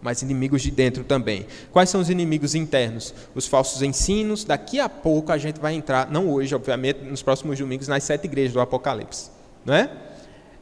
mas 0.00 0.20
inimigos 0.20 0.60
de 0.60 0.70
dentro 0.70 1.02
também. 1.02 1.46
Quais 1.72 1.88
são 1.88 1.98
os 1.98 2.10
inimigos 2.10 2.54
internos? 2.54 3.14
Os 3.34 3.46
falsos 3.46 3.80
ensinos. 3.80 4.44
Daqui 4.44 4.78
a 4.78 4.86
pouco 4.86 5.32
a 5.32 5.38
gente 5.38 5.58
vai 5.58 5.72
entrar, 5.72 6.10
não 6.10 6.28
hoje, 6.28 6.54
obviamente, 6.54 7.00
nos 7.00 7.22
próximos 7.22 7.58
domingos, 7.58 7.88
nas 7.88 8.04
sete 8.04 8.26
igrejas 8.26 8.52
do 8.52 8.60
Apocalipse. 8.60 9.30
Não 9.64 9.72
é? 9.72 9.90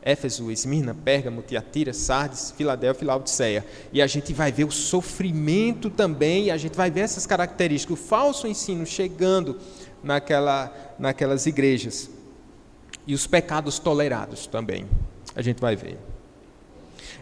Éfeso, 0.00 0.48
Esmirna, 0.48 0.94
Pérgamo, 0.94 1.42
Tiatira, 1.42 1.92
Sardes, 1.92 2.52
Filadélfia 2.56 3.04
e 3.04 3.06
Laodiceia. 3.06 3.66
E 3.92 4.00
a 4.00 4.06
gente 4.06 4.32
vai 4.32 4.52
ver 4.52 4.64
o 4.64 4.70
sofrimento 4.70 5.90
também, 5.90 6.44
e 6.44 6.50
a 6.52 6.56
gente 6.56 6.76
vai 6.76 6.90
ver 6.90 7.00
essas 7.00 7.26
características, 7.26 7.98
o 7.98 8.00
falso 8.00 8.46
ensino 8.46 8.86
chegando 8.86 9.58
naquela, 10.02 10.72
naquelas 10.98 11.46
igrejas. 11.46 12.10
E 13.06 13.14
os 13.14 13.26
pecados 13.26 13.78
tolerados 13.78 14.46
também. 14.46 14.86
A 15.34 15.42
gente 15.42 15.60
vai 15.60 15.76
ver. 15.76 15.98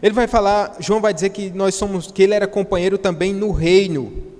Ele 0.01 0.13
vai 0.13 0.27
falar, 0.27 0.77
João 0.79 0.99
vai 0.99 1.13
dizer 1.13 1.29
que 1.29 1.49
nós 1.51 1.75
somos, 1.75 2.11
que 2.11 2.23
ele 2.23 2.33
era 2.33 2.47
companheiro 2.47 2.97
também 2.97 3.33
no 3.33 3.51
reino. 3.51 4.31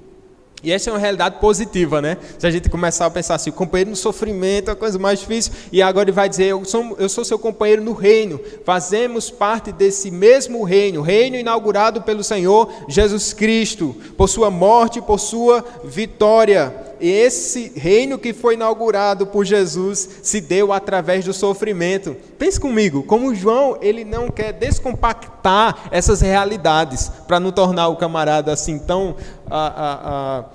E 0.64 0.72
essa 0.72 0.90
é 0.90 0.94
uma 0.94 1.00
realidade 1.00 1.40
positiva, 1.40 2.02
né? 2.02 2.18
Se 2.38 2.46
a 2.46 2.52
gente 2.52 2.70
começar 2.70 3.08
a 3.08 3.10
pensar 3.10 3.36
assim, 3.36 3.50
companheiro 3.52 3.90
no 3.90 3.96
sofrimento 3.96 4.70
é 4.70 4.74
a 4.74 4.76
coisa 4.76 5.00
mais 5.00 5.20
difícil, 5.20 5.54
e 5.72 5.82
agora 5.82 6.06
ele 6.06 6.12
vai 6.12 6.30
dizer, 6.30 6.46
eu 6.46 6.64
sou, 6.64 6.96
eu 7.00 7.10
sou 7.10 7.26
seu 7.26 7.40
companheiro 7.40 7.84
no 7.84 7.94
reino, 7.94 8.40
fazemos 8.64 9.32
parte 9.32 9.72
desse 9.72 10.12
mesmo 10.12 10.64
reino, 10.64 11.02
reino 11.02 11.36
inaugurado 11.36 12.04
pelo 12.04 12.24
Senhor 12.24 12.72
Jesus 12.88 13.34
Cristo, 13.34 13.96
por 14.16 14.30
sua 14.30 14.52
morte, 14.52 15.02
por 15.02 15.20
sua 15.20 15.66
vitória 15.84 16.91
esse 17.02 17.72
reino 17.76 18.18
que 18.18 18.34
foi 18.34 18.54
inaugurado 18.54 19.28
por 19.28 19.46
Jesus 19.46 20.08
se 20.22 20.40
deu 20.40 20.72
através 20.72 21.26
do 21.26 21.34
sofrimento. 21.34 22.16
Pense 22.38 22.60
comigo, 22.60 23.04
como 23.04 23.34
João, 23.34 23.78
ele 23.82 24.06
não 24.06 24.30
quer 24.30 24.54
descompactar 24.54 25.90
essas 25.92 26.22
realidades 26.22 27.10
para 27.28 27.40
não 27.40 27.52
tornar 27.52 27.88
o 27.88 27.96
camarada 27.96 28.54
assim 28.54 28.78
tão 28.78 29.16
ah, 29.50 29.74
ah, 29.76 30.00
ah, 30.04 30.46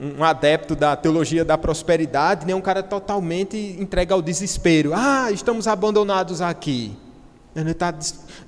um 0.00 0.24
adepto 0.24 0.74
da 0.74 0.96
teologia 0.96 1.44
da 1.44 1.56
prosperidade, 1.58 2.46
nem 2.46 2.54
um 2.54 2.60
cara 2.60 2.82
totalmente 2.82 3.56
entregue 3.78 4.12
ao 4.12 4.22
desespero. 4.22 4.92
Ah, 4.94 5.30
estamos 5.30 5.68
abandonados 5.68 6.40
aqui. 6.40 6.96
Ele, 7.54 7.72
tá, 7.72 7.94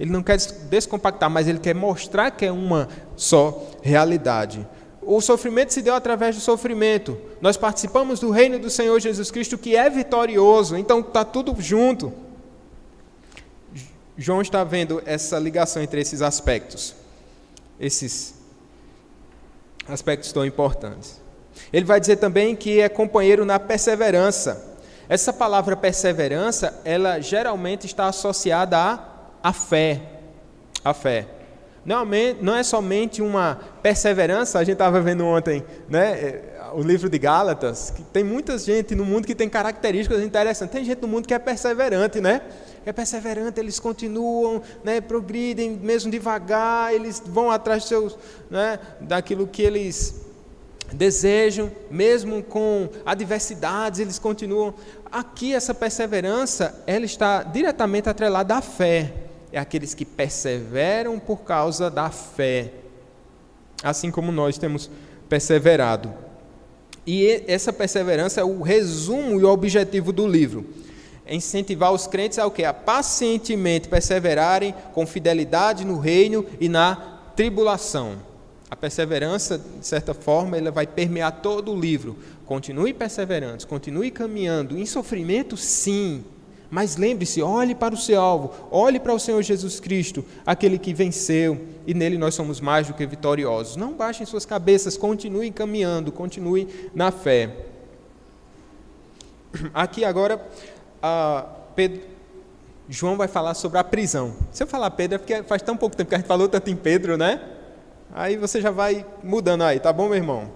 ele 0.01 0.11
não 0.11 0.23
quer 0.23 0.37
descompactar, 0.69 1.31
mas 1.31 1.47
ele 1.47 1.61
quer 1.61 1.75
mostrar 1.75 2.31
que 2.33 2.45
é 2.45 2.51
uma 2.51 2.89
só 3.15 3.63
realidade 3.83 4.67
O 5.09 5.21
sofrimento 5.21 5.73
se 5.73 5.81
deu 5.81 5.95
através 5.95 6.35
do 6.35 6.43
sofrimento. 6.43 7.17
Nós 7.41 7.57
participamos 7.57 8.19
do 8.19 8.31
reino 8.31 8.59
do 8.59 8.69
Senhor 8.69 8.99
Jesus 8.99 9.31
Cristo, 9.31 9.57
que 9.57 9.77
é 9.77 9.89
vitorioso. 9.89 10.77
Então 10.77 10.99
está 10.99 11.25
tudo 11.25 11.55
junto. 11.61 12.13
João 14.19 14.43
está 14.43 14.65
vendo 14.65 15.01
essa 15.07 15.39
ligação 15.39 15.81
entre 15.81 16.01
esses 16.01 16.23
aspectos, 16.23 16.97
esses 17.79 18.35
aspectos 19.89 20.33
tão 20.33 20.45
importantes. 20.45 21.21
Ele 21.73 21.85
vai 21.85 22.01
dizer 22.01 22.17
também 22.17 22.57
que 22.57 22.81
é 22.81 22.89
companheiro 22.89 23.45
na 23.45 23.61
perseverança. 23.61 24.75
Essa 25.09 25.33
palavra 25.33 25.77
perseverança, 25.77 26.81
ela 26.85 27.21
geralmente 27.21 27.87
está 27.87 28.09
associada 28.09 28.77
à, 28.77 28.99
à 29.41 29.53
fé. 29.53 30.03
A 30.85 30.93
fé. 30.93 31.36
Não, 31.87 32.57
é 32.57 32.63
somente 32.65 33.23
uma 33.23 33.61
perseverança, 33.81 34.59
a 34.59 34.65
gente 34.65 34.73
estava 34.73 35.01
vendo 35.01 35.25
ontem 35.25 35.65
né, 35.89 36.43
o 36.75 36.83
livro 36.83 37.09
de 37.09 37.17
Gálatas, 37.17 37.93
que 37.95 38.03
tem 38.03 38.25
muita 38.25 38.59
gente 38.59 38.93
no 38.97 39.05
mundo 39.05 39.25
que 39.25 39.37
tem 39.37 39.49
características 39.49 40.21
interessantes. 40.21 40.75
Tem 40.75 40.85
gente 40.85 41.01
no 41.01 41.07
mundo 41.07 41.29
que 41.29 41.33
é 41.33 41.39
perseverante, 41.39 42.21
né? 42.21 42.43
É 42.85 42.93
perseverante, 42.93 43.61
eles 43.61 43.79
continuam, 43.79 44.61
né, 44.83 45.01
progridem 45.01 45.71
mesmo 45.71 46.11
devagar, 46.11 46.93
eles 46.93 47.23
vão 47.25 47.53
atrás 47.53 47.83
de 47.83 47.89
seus, 47.89 48.19
né, 48.51 48.81
daquilo 49.01 49.47
que 49.47 49.63
eles 49.63 50.27
desejam, 50.93 51.71
mesmo 51.91 52.43
com 52.43 52.89
adversidades, 53.05 54.01
eles 54.01 54.19
continuam. 54.19 54.75
Aqui 55.11 55.55
essa 55.55 55.73
perseverança, 55.73 56.83
ela 56.85 57.05
está 57.05 57.45
diretamente 57.45 58.09
atrelada 58.09 58.57
à 58.57 58.61
fé. 58.61 59.26
É 59.57 59.59
aqueles 59.59 59.95
que 59.95 60.05
perseveram 60.05 61.19
por 61.19 61.39
causa 61.39 61.91
da 61.91 62.11
fé, 62.11 62.73
assim 63.83 64.11
como 64.11 64.31
nós 64.31 64.59
temos 64.59 64.91
perseverado. 65.31 66.13
E 67.07 67.43
essa 67.49 67.73
perseverança 67.73 68.39
é 68.39 68.45
o 68.45 68.61
resumo 68.61 69.41
e 69.41 69.45
o 69.45 69.49
objetivo 69.49 70.13
do 70.13 70.29
livro. 70.29 70.67
É 71.25 71.35
incentivar 71.35 71.91
os 71.91 72.07
crentes 72.07 72.39
a 72.39 72.45
o 72.45 72.51
quê? 72.51 72.65
A 72.65 72.75
pacientemente 72.75 73.89
perseverarem 73.89 74.75
com 74.93 75.07
fidelidade 75.07 75.87
no 75.87 75.99
reino 75.99 76.45
e 76.61 76.69
na 76.69 77.19
tribulação. 77.35 78.17
A 78.71 78.77
perseverança, 78.77 79.57
de 79.57 79.87
certa 79.87 80.13
forma, 80.13 80.59
ela 80.59 80.71
vai 80.71 80.87
permear 80.87 81.41
todo 81.41 81.73
o 81.73 81.81
livro. 81.81 82.19
Continue 82.45 82.93
perseverante, 82.93 83.67
continue 83.67 84.11
caminhando. 84.11 84.77
Em 84.77 84.85
sofrimento, 84.85 85.57
sim. 85.57 86.23
Mas 86.77 86.99
lembre-se, 86.99 87.41
olhe 87.41 87.75
para 87.75 87.95
o 87.95 87.97
seu 87.97 88.21
alvo, 88.21 88.53
olhe 88.71 89.01
para 89.01 89.15
o 89.15 89.19
Senhor 89.19 89.41
Jesus 89.41 89.81
Cristo, 89.81 90.23
aquele 90.45 90.79
que 90.79 90.93
venceu, 90.93 91.59
e 91.87 91.95
nele 91.95 92.19
nós 92.19 92.35
somos 92.35 92.61
mais 92.61 92.87
do 92.87 92.93
que 92.93 93.07
vitoriosos. 93.07 93.77
Não 93.77 93.95
baixem 93.95 94.27
suas 94.27 94.45
cabeças, 94.45 94.95
continue 94.95 95.51
caminhando, 95.51 96.13
continue 96.13 96.91
na 96.95 97.11
fé. 97.11 97.65
Aqui 99.73 100.05
agora, 100.05 100.39
Pedro, 101.75 102.03
João 102.91 103.17
vai 103.17 103.27
falar 103.27 103.55
sobre 103.55 103.79
a 103.79 103.85
prisão. 103.85 104.37
Se 104.53 104.63
eu 104.63 104.67
falar 104.67 104.91
Pedro, 104.91 105.15
é 105.15 105.19
porque 105.19 105.43
faz 105.45 105.63
tão 105.63 105.79
pouco 105.79 105.97
tempo 105.97 106.11
que 106.11 106.15
a 106.15 106.19
gente 106.19 106.27
falou 106.27 106.47
tanto 106.47 106.69
em 106.69 106.77
Pedro, 106.77 107.17
né? 107.17 107.41
Aí 108.13 108.37
você 108.37 108.61
já 108.61 108.71
vai 108.71 109.07
mudando 109.25 109.63
aí, 109.63 109.81
tá 109.81 109.95
bom, 109.95 110.09
meu 110.09 110.17
irmão? 110.17 110.53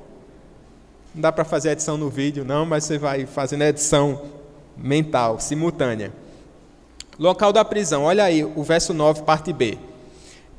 Não 1.15 1.23
dá 1.23 1.33
para 1.33 1.47
fazer 1.47 1.71
edição 1.71 1.97
no 1.97 2.11
vídeo, 2.11 2.45
não, 2.45 2.67
mas 2.67 2.85
você 2.85 2.99
vai 2.99 3.25
fazendo 3.25 3.63
edição 3.63 4.39
mental, 4.83 5.41
simultânea. 5.41 6.13
Local 7.19 7.53
da 7.53 7.65
prisão, 7.65 8.05
olha 8.05 8.25
aí 8.25 8.45
o 8.45 8.63
verso 8.63 8.95
9, 8.95 9.23
parte 9.23 9.53
B. 9.53 9.79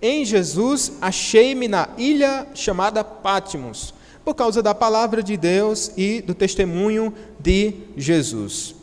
Em 0.01 0.25
Jesus 0.25 0.93
achei-me 1.01 1.67
na 1.67 1.89
ilha 1.97 2.47
chamada 2.53 3.03
Pátimos, 3.03 3.93
por 4.23 4.36
causa 4.36 4.62
da 4.62 4.73
palavra 4.73 5.23
de 5.23 5.36
Deus 5.36 5.91
e 5.97 6.21
do 6.21 6.34
testemunho 6.34 7.13
de 7.39 7.73
Jesus. 7.97 8.75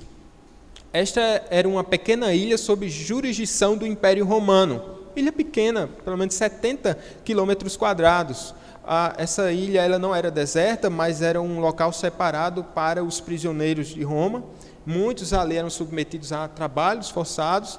Esta 0.92 1.20
era 1.51 1.68
uma 1.68 1.85
pequena 1.85 2.33
ilha 2.33 2.59
sob 2.59 2.88
jurisdição 2.88 3.77
do 3.77 3.87
Império 3.87 4.24
Romano 4.24 4.98
ilha 5.18 5.33
pequena, 5.33 5.88
pelo 6.05 6.16
menos 6.16 6.35
70 6.35 6.96
quilômetros 7.24 7.77
quadrados. 7.77 8.55
Ah, 8.87 9.14
essa 9.18 9.53
ilha 9.53 9.81
ela 9.83 9.98
não 9.98 10.14
era 10.14 10.31
deserta, 10.31 10.88
mas 10.88 11.20
era 11.20 11.40
um 11.40 11.61
local 11.61 11.92
separado 11.92 12.64
para 12.64 13.05
os 13.05 13.20
prisioneiros 13.20 13.88
de 13.88 14.03
Roma. 14.03 14.42
Muitos 14.88 15.35
ali 15.35 15.55
eram 15.55 15.68
submetidos 15.68 16.33
a 16.33 16.48
trabalhos 16.48 17.11
forçados. 17.11 17.79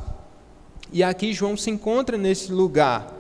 E 0.94 1.02
aqui 1.02 1.34
João 1.34 1.58
se 1.58 1.72
encontra 1.72 2.16
nesse 2.16 2.52
lugar, 2.52 3.12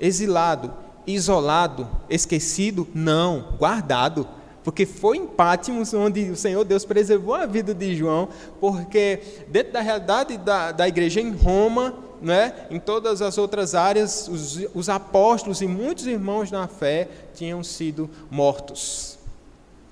exilado, 0.00 0.72
isolado, 1.06 1.86
esquecido? 2.08 2.88
Não, 2.94 3.54
guardado. 3.58 4.26
Porque 4.62 4.86
foi 4.86 5.18
em 5.18 5.26
Pátimos 5.26 5.92
onde 5.92 6.30
o 6.30 6.36
Senhor 6.36 6.64
Deus 6.64 6.86
preservou 6.86 7.34
a 7.34 7.44
vida 7.44 7.74
de 7.74 7.94
João, 7.94 8.30
porque 8.58 9.20
dentro 9.48 9.74
da 9.74 9.82
realidade 9.82 10.38
da, 10.38 10.72
da 10.72 10.88
igreja 10.88 11.20
em 11.20 11.30
Roma, 11.30 11.94
né, 12.22 12.66
em 12.70 12.80
todas 12.80 13.20
as 13.20 13.36
outras 13.36 13.74
áreas, 13.74 14.26
os, 14.26 14.58
os 14.72 14.88
apóstolos 14.88 15.60
e 15.60 15.66
muitos 15.66 16.06
irmãos 16.06 16.50
na 16.50 16.66
fé 16.66 17.10
tinham 17.34 17.62
sido 17.62 18.08
mortos. 18.30 19.18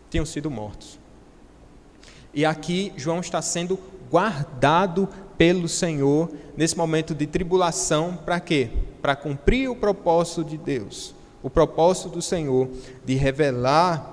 Tinham 0.08 0.24
sido 0.24 0.50
mortos. 0.50 1.01
E 2.34 2.44
aqui 2.44 2.92
João 2.96 3.20
está 3.20 3.42
sendo 3.42 3.78
guardado 4.10 5.08
pelo 5.36 5.68
Senhor 5.68 6.30
nesse 6.56 6.76
momento 6.76 7.14
de 7.14 7.26
tribulação, 7.26 8.18
para 8.24 8.38
quê? 8.38 8.70
Para 9.00 9.16
cumprir 9.16 9.68
o 9.68 9.76
propósito 9.76 10.44
de 10.44 10.56
Deus, 10.56 11.14
o 11.42 11.50
propósito 11.50 12.10
do 12.10 12.22
Senhor 12.22 12.68
de 13.04 13.14
revelar 13.14 14.10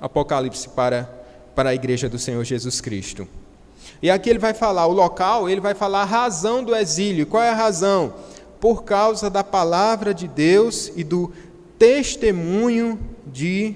Apocalipse 0.00 0.68
para, 0.68 1.04
para 1.54 1.70
a 1.70 1.74
igreja 1.74 2.08
do 2.08 2.18
Senhor 2.18 2.44
Jesus 2.44 2.80
Cristo. 2.80 3.26
E 4.02 4.10
aqui 4.10 4.28
ele 4.28 4.38
vai 4.38 4.52
falar 4.52 4.86
o 4.86 4.92
local, 4.92 5.48
ele 5.48 5.60
vai 5.60 5.74
falar 5.74 6.02
a 6.02 6.04
razão 6.04 6.62
do 6.62 6.74
exílio. 6.76 7.26
Qual 7.26 7.42
é 7.42 7.50
a 7.50 7.54
razão? 7.54 8.14
Por 8.60 8.84
causa 8.84 9.30
da 9.30 9.42
palavra 9.42 10.12
de 10.12 10.28
Deus 10.28 10.92
e 10.94 11.02
do 11.02 11.32
testemunho 11.78 12.98
de 13.26 13.74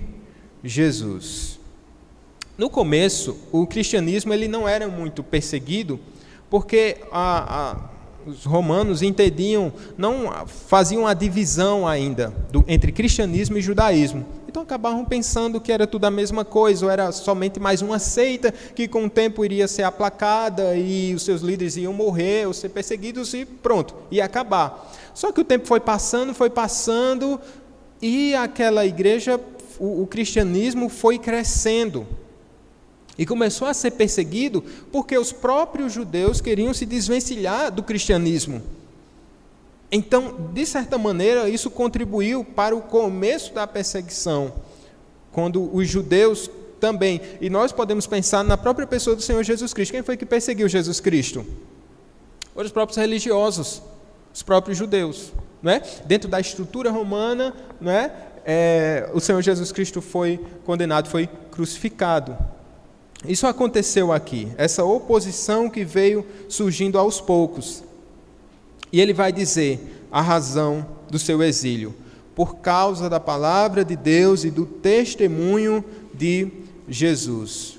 Jesus. 0.62 1.49
No 2.60 2.68
começo, 2.68 3.38
o 3.50 3.66
cristianismo 3.66 4.34
ele 4.34 4.46
não 4.46 4.68
era 4.68 4.86
muito 4.86 5.22
perseguido, 5.22 5.98
porque 6.50 6.98
a, 7.10 7.70
a, 7.70 8.28
os 8.28 8.44
romanos 8.44 9.00
entendiam, 9.00 9.72
não 9.96 10.46
faziam 10.46 11.06
a 11.06 11.14
divisão 11.14 11.88
ainda 11.88 12.34
do, 12.52 12.62
entre 12.68 12.92
cristianismo 12.92 13.56
e 13.56 13.62
judaísmo. 13.62 14.26
Então 14.46 14.62
acabavam 14.62 15.06
pensando 15.06 15.58
que 15.58 15.72
era 15.72 15.86
tudo 15.86 16.04
a 16.04 16.10
mesma 16.10 16.44
coisa, 16.44 16.84
ou 16.84 16.92
era 16.92 17.10
somente 17.12 17.58
mais 17.58 17.80
uma 17.80 17.98
seita 17.98 18.52
que 18.52 18.86
com 18.86 19.06
o 19.06 19.10
tempo 19.10 19.42
iria 19.42 19.66
ser 19.66 19.84
aplacada 19.84 20.76
e 20.76 21.14
os 21.14 21.22
seus 21.22 21.40
líderes 21.40 21.78
iam 21.78 21.94
morrer 21.94 22.46
ou 22.46 22.52
ser 22.52 22.68
perseguidos 22.68 23.32
e 23.32 23.46
pronto, 23.46 23.94
ia 24.10 24.26
acabar. 24.26 24.92
Só 25.14 25.32
que 25.32 25.40
o 25.40 25.44
tempo 25.44 25.66
foi 25.66 25.80
passando, 25.80 26.34
foi 26.34 26.50
passando 26.50 27.40
e 28.02 28.34
aquela 28.34 28.84
igreja, 28.84 29.40
o, 29.78 30.02
o 30.02 30.06
cristianismo 30.06 30.90
foi 30.90 31.18
crescendo. 31.18 32.06
E 33.20 33.26
começou 33.26 33.68
a 33.68 33.74
ser 33.74 33.90
perseguido 33.90 34.64
porque 34.90 35.18
os 35.18 35.30
próprios 35.30 35.92
judeus 35.92 36.40
queriam 36.40 36.72
se 36.72 36.86
desvencilhar 36.86 37.70
do 37.70 37.82
cristianismo. 37.82 38.62
Então, 39.92 40.48
de 40.54 40.64
certa 40.64 40.96
maneira, 40.96 41.46
isso 41.46 41.70
contribuiu 41.70 42.42
para 42.42 42.74
o 42.74 42.80
começo 42.80 43.52
da 43.52 43.66
perseguição, 43.66 44.54
quando 45.30 45.68
os 45.76 45.86
judeus 45.86 46.50
também, 46.80 47.20
e 47.42 47.50
nós 47.50 47.72
podemos 47.72 48.06
pensar 48.06 48.42
na 48.42 48.56
própria 48.56 48.86
pessoa 48.86 49.14
do 49.14 49.20
Senhor 49.20 49.42
Jesus 49.42 49.74
Cristo. 49.74 49.92
Quem 49.92 50.02
foi 50.02 50.16
que 50.16 50.24
perseguiu 50.24 50.66
Jesus 50.66 50.98
Cristo? 50.98 51.44
Foram 52.54 52.64
os 52.64 52.72
próprios 52.72 52.96
religiosos, 52.96 53.82
os 54.32 54.42
próprios 54.42 54.78
judeus. 54.78 55.30
Né? 55.62 55.82
Dentro 56.06 56.26
da 56.26 56.40
estrutura 56.40 56.90
romana, 56.90 57.54
né? 57.78 58.10
É, 58.46 59.10
o 59.12 59.20
Senhor 59.20 59.42
Jesus 59.42 59.70
Cristo 59.70 60.00
foi 60.00 60.40
condenado, 60.64 61.10
foi 61.10 61.28
crucificado. 61.50 62.34
Isso 63.26 63.46
aconteceu 63.46 64.12
aqui, 64.12 64.48
essa 64.56 64.82
oposição 64.82 65.68
que 65.68 65.84
veio 65.84 66.24
surgindo 66.48 66.98
aos 66.98 67.20
poucos. 67.20 67.84
E 68.90 69.00
ele 69.00 69.12
vai 69.12 69.32
dizer 69.32 70.06
a 70.10 70.22
razão 70.22 70.86
do 71.10 71.18
seu 71.18 71.42
exílio: 71.42 71.94
por 72.34 72.56
causa 72.56 73.10
da 73.10 73.20
palavra 73.20 73.84
de 73.84 73.94
Deus 73.94 74.44
e 74.44 74.50
do 74.50 74.64
testemunho 74.64 75.84
de 76.14 76.50
Jesus. 76.88 77.78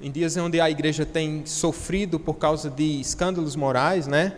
Em 0.00 0.10
dias 0.10 0.36
onde 0.36 0.60
a 0.60 0.70
igreja 0.70 1.04
tem 1.04 1.44
sofrido 1.46 2.20
por 2.20 2.34
causa 2.34 2.70
de 2.70 3.00
escândalos 3.00 3.56
morais, 3.56 4.06
né? 4.06 4.36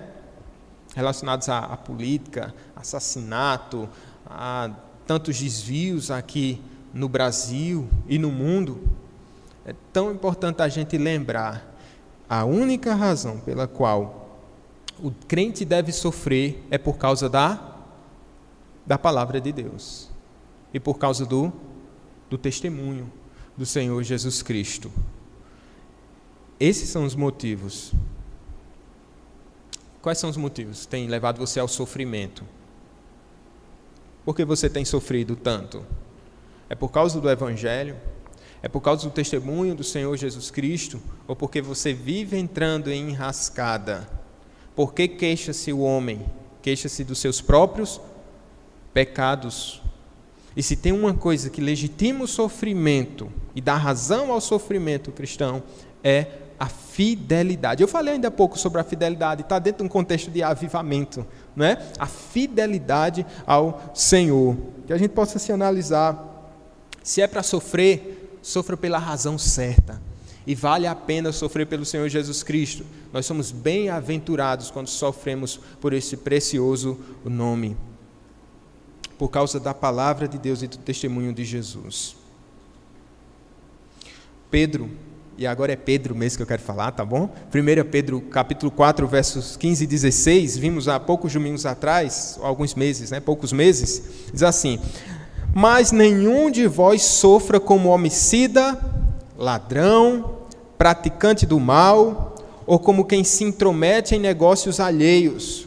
Relacionados 0.94 1.48
à, 1.48 1.58
à 1.58 1.76
política, 1.76 2.54
assassinato, 2.74 3.88
a 4.24 4.70
tantos 5.06 5.38
desvios 5.38 6.10
aqui 6.10 6.60
no 6.94 7.08
Brasil 7.08 7.88
e 8.08 8.18
no 8.18 8.30
mundo, 8.30 8.80
é 9.68 9.74
tão 9.92 10.10
importante 10.10 10.62
a 10.62 10.68
gente 10.68 10.96
lembrar 10.96 11.76
a 12.26 12.42
única 12.42 12.94
razão 12.94 13.38
pela 13.38 13.68
qual 13.68 14.40
o 14.98 15.10
crente 15.10 15.62
deve 15.62 15.92
sofrer 15.92 16.64
é 16.70 16.78
por 16.78 16.96
causa 16.96 17.28
da, 17.28 17.76
da 18.86 18.96
palavra 18.96 19.38
de 19.38 19.52
Deus. 19.52 20.08
e 20.72 20.80
por 20.80 20.94
causa 20.98 21.26
do, 21.26 21.52
do 22.30 22.38
testemunho 22.38 23.12
do 23.58 23.66
Senhor 23.66 24.02
Jesus 24.02 24.42
Cristo. 24.42 24.90
Esses 26.58 26.88
são 26.88 27.04
os 27.04 27.14
motivos. 27.14 27.92
Quais 30.00 30.16
são 30.16 30.30
os 30.30 30.36
motivos 30.38 30.82
que 30.82 30.88
têm 30.88 31.08
levado 31.08 31.38
você 31.38 31.60
ao 31.60 31.68
sofrimento? 31.68 32.42
Por 34.24 34.34
que 34.34 34.46
você 34.46 34.70
tem 34.70 34.84
sofrido 34.84 35.36
tanto? 35.36 35.84
É 36.70 36.74
por 36.74 36.90
causa 36.90 37.20
do 37.20 37.28
Evangelho? 37.28 37.96
É 38.62 38.68
por 38.68 38.80
causa 38.80 39.04
do 39.04 39.10
testemunho 39.10 39.74
do 39.74 39.84
Senhor 39.84 40.16
Jesus 40.16 40.50
Cristo? 40.50 41.00
Ou 41.26 41.36
porque 41.36 41.62
você 41.62 41.92
vive 41.92 42.36
entrando 42.36 42.90
em 42.90 43.10
enrascada? 43.10 44.08
Por 44.74 44.92
que 44.92 45.06
queixa-se 45.06 45.72
o 45.72 45.80
homem? 45.80 46.24
Queixa-se 46.60 47.04
dos 47.04 47.18
seus 47.18 47.40
próprios 47.40 48.00
pecados. 48.92 49.82
E 50.56 50.62
se 50.62 50.74
tem 50.74 50.92
uma 50.92 51.14
coisa 51.14 51.50
que 51.50 51.60
legitima 51.60 52.24
o 52.24 52.28
sofrimento 52.28 53.30
e 53.54 53.60
dá 53.60 53.76
razão 53.76 54.32
ao 54.32 54.40
sofrimento 54.40 55.12
cristão, 55.12 55.62
é 56.02 56.26
a 56.58 56.66
fidelidade. 56.66 57.82
Eu 57.82 57.86
falei 57.86 58.14
ainda 58.14 58.26
há 58.26 58.30
pouco 58.30 58.58
sobre 58.58 58.80
a 58.80 58.84
fidelidade, 58.84 59.42
está 59.42 59.60
dentro 59.60 59.84
de 59.84 59.84
um 59.84 59.88
contexto 59.88 60.30
de 60.30 60.42
avivamento, 60.42 61.24
não 61.54 61.64
é? 61.64 61.78
A 61.98 62.06
fidelidade 62.06 63.24
ao 63.46 63.92
Senhor. 63.94 64.56
Que 64.86 64.92
a 64.92 64.98
gente 64.98 65.12
possa 65.12 65.38
se 65.38 65.52
analisar. 65.52 66.24
Se 67.04 67.22
é 67.22 67.26
para 67.28 67.44
sofrer, 67.44 68.17
sofra 68.42 68.76
pela 68.76 68.98
razão 68.98 69.38
certa. 69.38 70.00
E 70.46 70.54
vale 70.54 70.86
a 70.86 70.94
pena 70.94 71.30
sofrer 71.30 71.66
pelo 71.66 71.84
Senhor 71.84 72.08
Jesus 72.08 72.42
Cristo. 72.42 72.84
Nós 73.12 73.26
somos 73.26 73.52
bem-aventurados 73.52 74.70
quando 74.70 74.88
sofremos 74.88 75.60
por 75.80 75.92
esse 75.92 76.16
precioso 76.16 76.98
nome. 77.24 77.76
Por 79.18 79.28
causa 79.28 79.60
da 79.60 79.74
palavra 79.74 80.26
de 80.26 80.38
Deus 80.38 80.62
e 80.62 80.66
do 80.66 80.78
testemunho 80.78 81.34
de 81.34 81.44
Jesus. 81.44 82.16
Pedro 84.50 84.90
e 85.38 85.46
agora 85.46 85.72
é 85.72 85.76
Pedro 85.76 86.16
mesmo 86.16 86.38
que 86.38 86.42
eu 86.42 86.46
quero 86.48 86.62
falar, 86.62 86.90
tá 86.90 87.04
bom? 87.04 87.32
1 87.54 87.88
Pedro 87.88 88.20
capítulo 88.20 88.72
4, 88.72 89.06
versos 89.06 89.56
15 89.56 89.84
e 89.84 89.86
16, 89.86 90.56
vimos 90.56 90.88
há 90.88 90.98
poucos 90.98 91.32
domingos 91.32 91.64
atrás, 91.64 92.36
alguns 92.42 92.74
meses, 92.74 93.12
né? 93.12 93.20
poucos 93.20 93.52
meses, 93.52 94.02
diz 94.32 94.42
assim: 94.42 94.80
Mas 95.58 95.90
nenhum 95.90 96.52
de 96.52 96.68
vós 96.68 97.02
sofra 97.02 97.58
como 97.58 97.88
homicida, 97.88 98.78
ladrão, 99.36 100.38
praticante 100.78 101.44
do 101.44 101.58
mal, 101.58 102.36
ou 102.64 102.78
como 102.78 103.04
quem 103.04 103.24
se 103.24 103.42
intromete 103.42 104.14
em 104.14 104.20
negócios 104.20 104.78
alheios. 104.78 105.66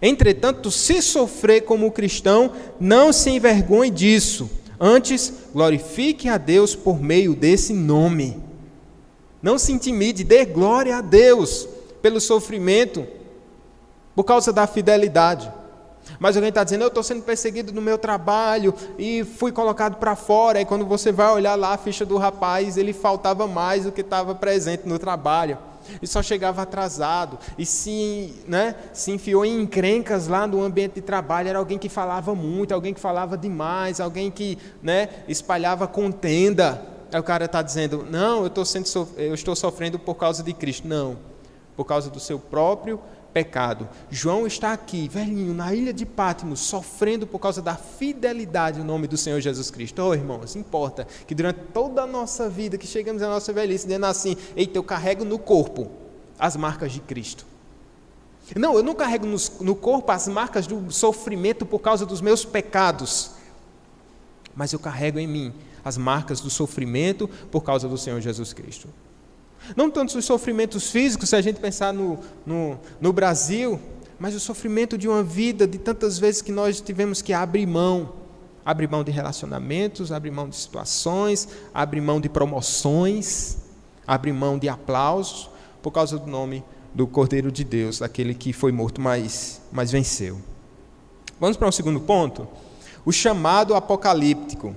Entretanto, 0.00 0.70
se 0.70 1.02
sofrer 1.02 1.62
como 1.62 1.90
cristão, 1.90 2.52
não 2.78 3.12
se 3.12 3.30
envergonhe 3.30 3.90
disso, 3.90 4.48
antes 4.78 5.32
glorifique 5.52 6.28
a 6.28 6.38
Deus 6.38 6.76
por 6.76 7.02
meio 7.02 7.34
desse 7.34 7.72
nome 7.72 8.46
não 9.46 9.58
se 9.58 9.70
intimide, 9.70 10.24
dê 10.24 10.44
glória 10.44 10.96
a 10.96 11.00
Deus 11.00 11.68
pelo 12.02 12.20
sofrimento, 12.20 13.06
por 14.12 14.24
causa 14.24 14.52
da 14.52 14.66
fidelidade. 14.66 15.48
Mas 16.18 16.36
alguém 16.36 16.48
está 16.48 16.64
dizendo, 16.64 16.82
eu 16.82 16.88
estou 16.88 17.02
sendo 17.02 17.22
perseguido 17.22 17.72
no 17.72 17.82
meu 17.82 17.98
trabalho 17.98 18.74
e 18.98 19.24
fui 19.24 19.52
colocado 19.52 19.96
para 19.96 20.16
fora. 20.16 20.60
E 20.60 20.64
quando 20.64 20.86
você 20.86 21.12
vai 21.12 21.30
olhar 21.32 21.54
lá 21.54 21.74
a 21.74 21.78
ficha 21.78 22.04
do 22.06 22.16
rapaz, 22.16 22.76
ele 22.76 22.92
faltava 22.92 23.46
mais 23.46 23.84
do 23.84 23.92
que 23.92 24.00
estava 24.00 24.34
presente 24.34 24.86
no 24.86 24.98
trabalho. 24.98 25.58
E 26.00 26.06
só 26.06 26.22
chegava 26.22 26.62
atrasado. 26.62 27.38
E 27.56 27.64
se, 27.64 28.34
né, 28.46 28.74
se 28.92 29.12
enfiou 29.12 29.44
em 29.44 29.60
encrencas 29.60 30.26
lá 30.26 30.46
no 30.46 30.62
ambiente 30.62 30.94
de 30.94 31.00
trabalho. 31.00 31.48
Era 31.48 31.58
alguém 31.58 31.78
que 31.78 31.88
falava 31.88 32.34
muito, 32.34 32.72
alguém 32.72 32.94
que 32.94 33.00
falava 33.00 33.36
demais, 33.36 34.00
alguém 34.00 34.30
que 34.30 34.58
né, 34.82 35.08
espalhava 35.28 35.86
contenda. 35.86 36.82
Aí 37.12 37.20
o 37.20 37.24
cara 37.24 37.44
está 37.44 37.62
dizendo: 37.62 38.04
Não, 38.08 38.44
eu, 38.44 38.64
sendo, 38.64 39.08
eu 39.16 39.34
estou 39.34 39.54
sofrendo 39.54 39.98
por 39.98 40.14
causa 40.14 40.42
de 40.42 40.52
Cristo. 40.52 40.88
Não, 40.88 41.16
por 41.76 41.84
causa 41.84 42.10
do 42.10 42.18
seu 42.18 42.38
próprio 42.38 43.00
pecado. 43.36 43.86
João 44.10 44.46
está 44.46 44.72
aqui, 44.72 45.08
velhinho, 45.08 45.52
na 45.52 45.74
ilha 45.74 45.92
de 45.92 46.06
Patmos, 46.06 46.60
sofrendo 46.60 47.26
por 47.26 47.38
causa 47.38 47.60
da 47.60 47.76
fidelidade 47.76 48.78
no 48.78 48.84
nome 48.86 49.06
do 49.06 49.18
Senhor 49.18 49.38
Jesus 49.42 49.70
Cristo. 49.70 50.02
Oh, 50.02 50.14
irmãos, 50.14 50.56
importa 50.56 51.06
que 51.26 51.34
durante 51.34 51.60
toda 51.70 52.04
a 52.04 52.06
nossa 52.06 52.48
vida, 52.48 52.78
que 52.78 52.86
chegamos 52.86 53.20
à 53.20 53.28
nossa 53.28 53.52
velhice, 53.52 53.84
dizendo 53.84 54.06
assim: 54.06 54.38
Eita, 54.56 54.78
eu 54.78 54.82
carrego 54.82 55.22
no 55.22 55.38
corpo 55.38 55.90
as 56.38 56.56
marcas 56.56 56.92
de 56.92 57.00
Cristo. 57.00 57.44
Não, 58.56 58.74
eu 58.74 58.82
não 58.82 58.94
carrego 58.94 59.26
no, 59.26 59.36
no 59.60 59.76
corpo 59.76 60.10
as 60.12 60.26
marcas 60.28 60.66
do 60.66 60.90
sofrimento 60.90 61.66
por 61.66 61.80
causa 61.80 62.06
dos 62.06 62.22
meus 62.22 62.42
pecados, 62.42 63.32
mas 64.54 64.72
eu 64.72 64.78
carrego 64.78 65.18
em 65.18 65.26
mim 65.26 65.52
as 65.84 65.98
marcas 65.98 66.40
do 66.40 66.48
sofrimento 66.48 67.28
por 67.50 67.62
causa 67.62 67.86
do 67.86 67.98
Senhor 67.98 68.18
Jesus 68.18 68.54
Cristo. 68.54 68.88
Não 69.74 69.90
tanto 69.90 70.16
os 70.16 70.24
sofrimentos 70.24 70.90
físicos, 70.90 71.30
se 71.30 71.36
a 71.36 71.40
gente 71.40 71.58
pensar 71.58 71.92
no, 71.92 72.18
no, 72.44 72.78
no 73.00 73.12
Brasil, 73.12 73.80
mas 74.18 74.34
o 74.34 74.40
sofrimento 74.40 74.96
de 74.96 75.08
uma 75.08 75.22
vida, 75.22 75.66
de 75.66 75.78
tantas 75.78 76.18
vezes 76.18 76.42
que 76.42 76.52
nós 76.52 76.80
tivemos 76.80 77.20
que 77.22 77.32
abrir 77.32 77.66
mão. 77.66 78.12
Abrir 78.64 78.88
mão 78.88 79.04
de 79.04 79.12
relacionamentos, 79.12 80.10
abrir 80.10 80.32
mão 80.32 80.48
de 80.48 80.56
situações, 80.56 81.48
abrir 81.72 82.00
mão 82.00 82.20
de 82.20 82.28
promoções, 82.28 83.58
abrir 84.06 84.32
mão 84.32 84.58
de 84.58 84.68
aplausos, 84.68 85.48
por 85.80 85.92
causa 85.92 86.18
do 86.18 86.26
nome 86.26 86.64
do 86.92 87.06
Cordeiro 87.06 87.52
de 87.52 87.62
Deus, 87.62 88.02
aquele 88.02 88.34
que 88.34 88.52
foi 88.52 88.72
morto, 88.72 89.00
mas, 89.00 89.60
mas 89.70 89.92
venceu. 89.92 90.40
Vamos 91.38 91.56
para 91.56 91.68
um 91.68 91.72
segundo 91.72 92.00
ponto? 92.00 92.48
O 93.04 93.12
chamado 93.12 93.74
apocalíptico. 93.74 94.74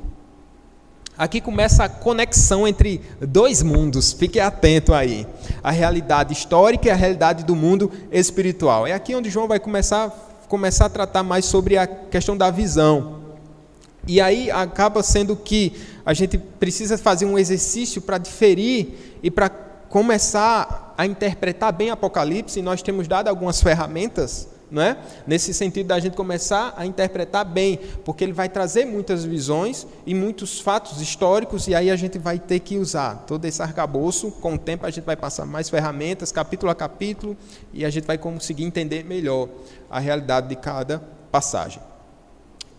Aqui 1.19 1.41
começa 1.41 1.84
a 1.84 1.89
conexão 1.89 2.65
entre 2.65 3.01
dois 3.19 3.62
mundos, 3.62 4.13
fique 4.13 4.39
atento 4.39 4.93
aí. 4.93 5.27
A 5.62 5.69
realidade 5.69 6.32
histórica 6.32 6.88
e 6.88 6.91
a 6.91 6.95
realidade 6.95 7.43
do 7.43 7.58
mundo 7.58 7.91
espiritual. 8.10 8.88
É 8.88 8.93
aqui 8.93 9.13
onde 9.13 9.29
João 9.29 9.45
vai 9.45 9.60
começar, 9.60 10.10
começar 10.47 10.86
a 10.86 10.89
tratar 10.89 11.21
mais 11.21 11.43
sobre 11.43 11.77
a 11.77 11.86
questão 11.86 12.38
da 12.38 12.49
visão. 12.49 13.19
E 14.08 14.21
aí 14.21 14.49
acaba 14.49 15.03
sendo 15.03 15.36
que 15.36 15.73
a 16.05 16.13
gente 16.13 16.38
precisa 16.38 16.97
fazer 16.97 17.25
um 17.25 17.38
exercício 17.38 18.01
para 18.01 18.17
diferir 18.17 19.19
e 19.21 19.29
para 19.29 19.49
começar 19.49 20.93
a 20.97 21.05
interpretar 21.05 21.73
bem 21.73 21.89
Apocalipse, 21.89 22.60
e 22.60 22.62
nós 22.62 22.82
temos 22.82 23.10
dado 23.10 23.27
algumas 23.27 23.62
ferramentas 23.62 24.47
não 24.71 24.82
é? 24.82 24.97
Nesse 25.25 25.53
sentido 25.53 25.88
da 25.88 25.99
gente 25.99 26.15
começar 26.15 26.73
a 26.77 26.86
interpretar 26.86 27.43
bem, 27.43 27.79
porque 28.05 28.23
ele 28.23 28.34
vai 28.34 28.47
trazer 28.47 28.86
muitas 28.86 29.23
visões 29.23 29.88
e 30.05 30.13
muitos 30.13 30.60
fatos 30.60 31.01
históricos 31.01 31.67
e 31.67 31.73
aí 31.73 31.89
a 31.89 31.95
gente 31.95 32.19
vai 32.19 32.38
ter 32.38 32.60
que 32.60 32.77
usar 32.77 33.23
todo 33.25 33.45
esse 33.45 33.62
arcabouço. 33.62 34.32
Com 34.32 34.53
o 34.53 34.58
tempo 34.58 34.86
a 34.86 34.89
gente 34.89 35.05
vai 35.05 35.15
passar 35.15 35.45
mais 35.45 35.69
ferramentas, 35.69 36.32
capítulo 36.32 36.71
a 36.71 36.75
capítulo, 36.75 37.36
e 37.73 37.84
a 37.84 37.89
gente 37.89 38.05
vai 38.05 38.17
conseguir 38.17 38.63
entender 38.63 39.03
melhor 39.03 39.49
a 39.89 39.99
realidade 39.99 40.47
de 40.47 40.55
cada 40.55 40.99
passagem. 41.32 41.82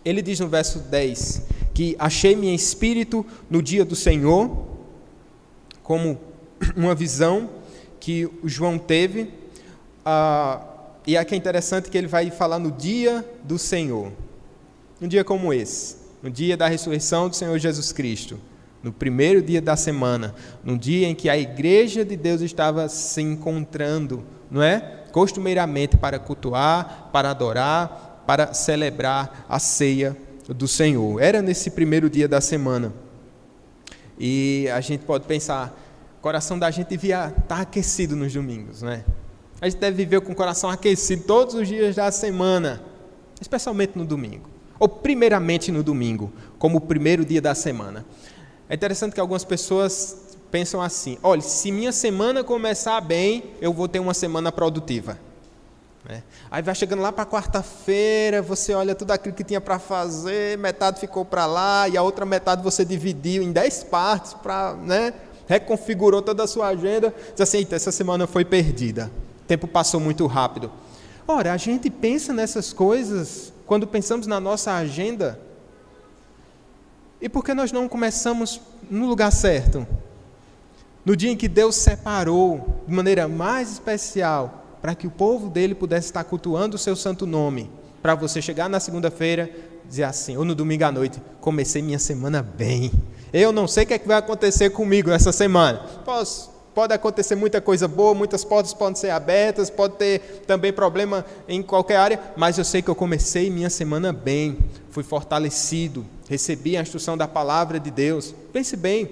Ele 0.03 0.21
diz 0.21 0.39
no 0.39 0.47
verso 0.47 0.79
10 0.79 1.43
que 1.73 1.95
achei-me 1.99 2.47
em 2.47 2.55
espírito 2.55 3.25
no 3.49 3.61
dia 3.61 3.85
do 3.85 3.95
Senhor, 3.95 4.67
como 5.83 6.19
uma 6.75 6.95
visão 6.95 7.49
que 7.99 8.25
o 8.41 8.49
João 8.49 8.77
teve. 8.77 9.31
Ah, 10.03 10.70
e 11.05 11.17
aqui 11.17 11.33
é 11.33 11.37
interessante 11.37 11.89
que 11.89 11.97
ele 11.97 12.07
vai 12.07 12.29
falar 12.29 12.59
no 12.59 12.71
dia 12.71 13.25
do 13.43 13.57
Senhor. 13.57 14.11
Um 15.01 15.07
dia 15.07 15.23
como 15.23 15.51
esse, 15.51 15.97
no 16.21 16.29
dia 16.29 16.55
da 16.55 16.67
ressurreição 16.67 17.27
do 17.27 17.35
Senhor 17.35 17.57
Jesus 17.57 17.91
Cristo, 17.91 18.39
no 18.83 18.91
primeiro 18.91 19.41
dia 19.41 19.61
da 19.61 19.75
semana, 19.75 20.35
no 20.63 20.77
dia 20.77 21.07
em 21.07 21.15
que 21.15 21.29
a 21.29 21.37
igreja 21.37 22.05
de 22.05 22.15
Deus 22.15 22.41
estava 22.41 22.87
se 22.87 23.21
encontrando, 23.21 24.23
não 24.49 24.61
é? 24.61 25.05
Costumeiramente 25.11 25.97
para 25.97 26.19
cultuar, 26.19 27.09
para 27.11 27.31
adorar, 27.31 28.23
para 28.27 28.53
celebrar 28.53 29.45
a 29.49 29.57
ceia 29.57 30.15
do 30.47 30.67
Senhor. 30.67 31.21
Era 31.21 31.41
nesse 31.41 31.71
primeiro 31.71 32.09
dia 32.09 32.27
da 32.27 32.39
semana. 32.39 32.93
E 34.19 34.67
a 34.71 34.79
gente 34.81 35.03
pode 35.03 35.25
pensar, 35.25 35.75
o 36.19 36.21
coração 36.21 36.59
da 36.59 36.69
gente 36.69 36.89
devia 36.89 37.33
estar 37.35 37.61
aquecido 37.61 38.15
nos 38.15 38.31
domingos, 38.31 38.83
não 38.83 38.91
é? 38.91 39.03
A 39.61 39.69
gente 39.69 39.79
deve 39.79 39.95
viver 39.95 40.21
com 40.21 40.31
o 40.31 40.35
coração 40.35 40.71
aquecido 40.71 41.23
todos 41.23 41.53
os 41.53 41.67
dias 41.67 41.95
da 41.95 42.11
semana, 42.11 42.81
especialmente 43.39 43.95
no 43.95 44.03
domingo. 44.03 44.49
Ou 44.79 44.89
primeiramente 44.89 45.71
no 45.71 45.83
domingo, 45.83 46.33
como 46.57 46.79
o 46.79 46.81
primeiro 46.81 47.23
dia 47.23 47.39
da 47.39 47.53
semana. 47.53 48.03
É 48.67 48.73
interessante 48.73 49.13
que 49.13 49.19
algumas 49.19 49.45
pessoas 49.45 50.35
pensam 50.49 50.81
assim: 50.81 51.19
olha, 51.21 51.41
se 51.41 51.71
minha 51.71 51.91
semana 51.91 52.43
começar 52.43 52.99
bem, 53.01 53.51
eu 53.61 53.71
vou 53.71 53.87
ter 53.87 53.99
uma 53.99 54.15
semana 54.15 54.51
produtiva. 54.51 55.19
Né? 56.09 56.23
Aí 56.49 56.63
vai 56.63 56.73
chegando 56.73 57.03
lá 57.03 57.11
para 57.11 57.27
quarta-feira, 57.27 58.41
você 58.41 58.73
olha 58.73 58.95
tudo 58.95 59.11
aquilo 59.11 59.35
que 59.35 59.43
tinha 59.43 59.61
para 59.61 59.77
fazer, 59.77 60.57
metade 60.57 60.99
ficou 60.99 61.23
para 61.23 61.45
lá, 61.45 61.87
e 61.87 61.95
a 61.95 62.01
outra 62.01 62.25
metade 62.25 62.63
você 62.63 62.83
dividiu 62.83 63.43
em 63.43 63.51
dez 63.51 63.83
partes, 63.83 64.33
para, 64.33 64.73
né, 64.73 65.13
reconfigurou 65.45 66.23
toda 66.23 66.45
a 66.45 66.47
sua 66.47 66.69
agenda, 66.69 67.13
diz 67.33 67.41
assim: 67.41 67.67
essa 67.69 67.91
semana 67.91 68.25
foi 68.25 68.43
perdida 68.43 69.11
tempo 69.51 69.67
passou 69.67 69.99
muito 69.99 70.25
rápido. 70.27 70.71
Ora, 71.27 71.51
a 71.51 71.57
gente 71.57 71.89
pensa 71.89 72.31
nessas 72.31 72.71
coisas 72.71 73.51
quando 73.65 73.85
pensamos 73.85 74.25
na 74.25 74.39
nossa 74.39 74.73
agenda. 74.73 75.37
E 77.19 77.27
por 77.27 77.43
que 77.43 77.53
nós 77.53 77.69
não 77.69 77.89
começamos 77.89 78.61
no 78.89 79.07
lugar 79.07 79.29
certo? 79.29 79.85
No 81.03 81.17
dia 81.17 81.29
em 81.29 81.35
que 81.35 81.49
Deus 81.49 81.75
separou 81.75 82.81
de 82.87 82.93
maneira 82.93 83.27
mais 83.27 83.73
especial 83.73 84.63
para 84.81 84.95
que 84.95 85.05
o 85.05 85.11
povo 85.11 85.49
dele 85.49 85.75
pudesse 85.75 86.07
estar 86.07 86.23
cultuando 86.23 86.77
o 86.77 86.79
seu 86.79 86.95
santo 86.95 87.25
nome, 87.25 87.69
para 88.01 88.15
você 88.15 88.41
chegar 88.41 88.69
na 88.69 88.79
segunda-feira 88.79 89.53
dizer 89.85 90.03
assim, 90.03 90.37
ou 90.37 90.45
no 90.45 90.55
domingo 90.55 90.85
à 90.85 90.91
noite, 90.93 91.21
comecei 91.41 91.81
minha 91.81 91.99
semana 91.99 92.41
bem. 92.41 92.89
Eu 93.33 93.51
não 93.51 93.67
sei 93.67 93.83
o 93.83 93.87
que, 93.87 93.93
é 93.95 93.99
que 93.99 94.07
vai 94.07 94.17
acontecer 94.17 94.69
comigo 94.69 95.11
essa 95.11 95.33
semana. 95.33 95.79
Posso, 96.05 96.50
pode 96.73 96.93
acontecer 96.93 97.35
muita 97.35 97.59
coisa 97.59 97.87
boa, 97.87 98.13
muitas 98.13 98.43
portas 98.43 98.73
podem 98.73 98.95
ser 98.95 99.09
abertas, 99.09 99.69
pode 99.69 99.95
ter 99.95 100.43
também 100.47 100.71
problema 100.71 101.25
em 101.47 101.61
qualquer 101.61 101.97
área, 101.97 102.19
mas 102.35 102.57
eu 102.57 102.63
sei 102.63 102.81
que 102.81 102.89
eu 102.89 102.95
comecei 102.95 103.49
minha 103.49 103.69
semana 103.69 104.13
bem, 104.13 104.57
fui 104.89 105.03
fortalecido, 105.03 106.05
recebi 106.29 106.77
a 106.77 106.81
instrução 106.81 107.17
da 107.17 107.27
palavra 107.27 107.79
de 107.79 107.91
Deus. 107.91 108.33
Pense 108.53 108.75
bem, 108.75 109.11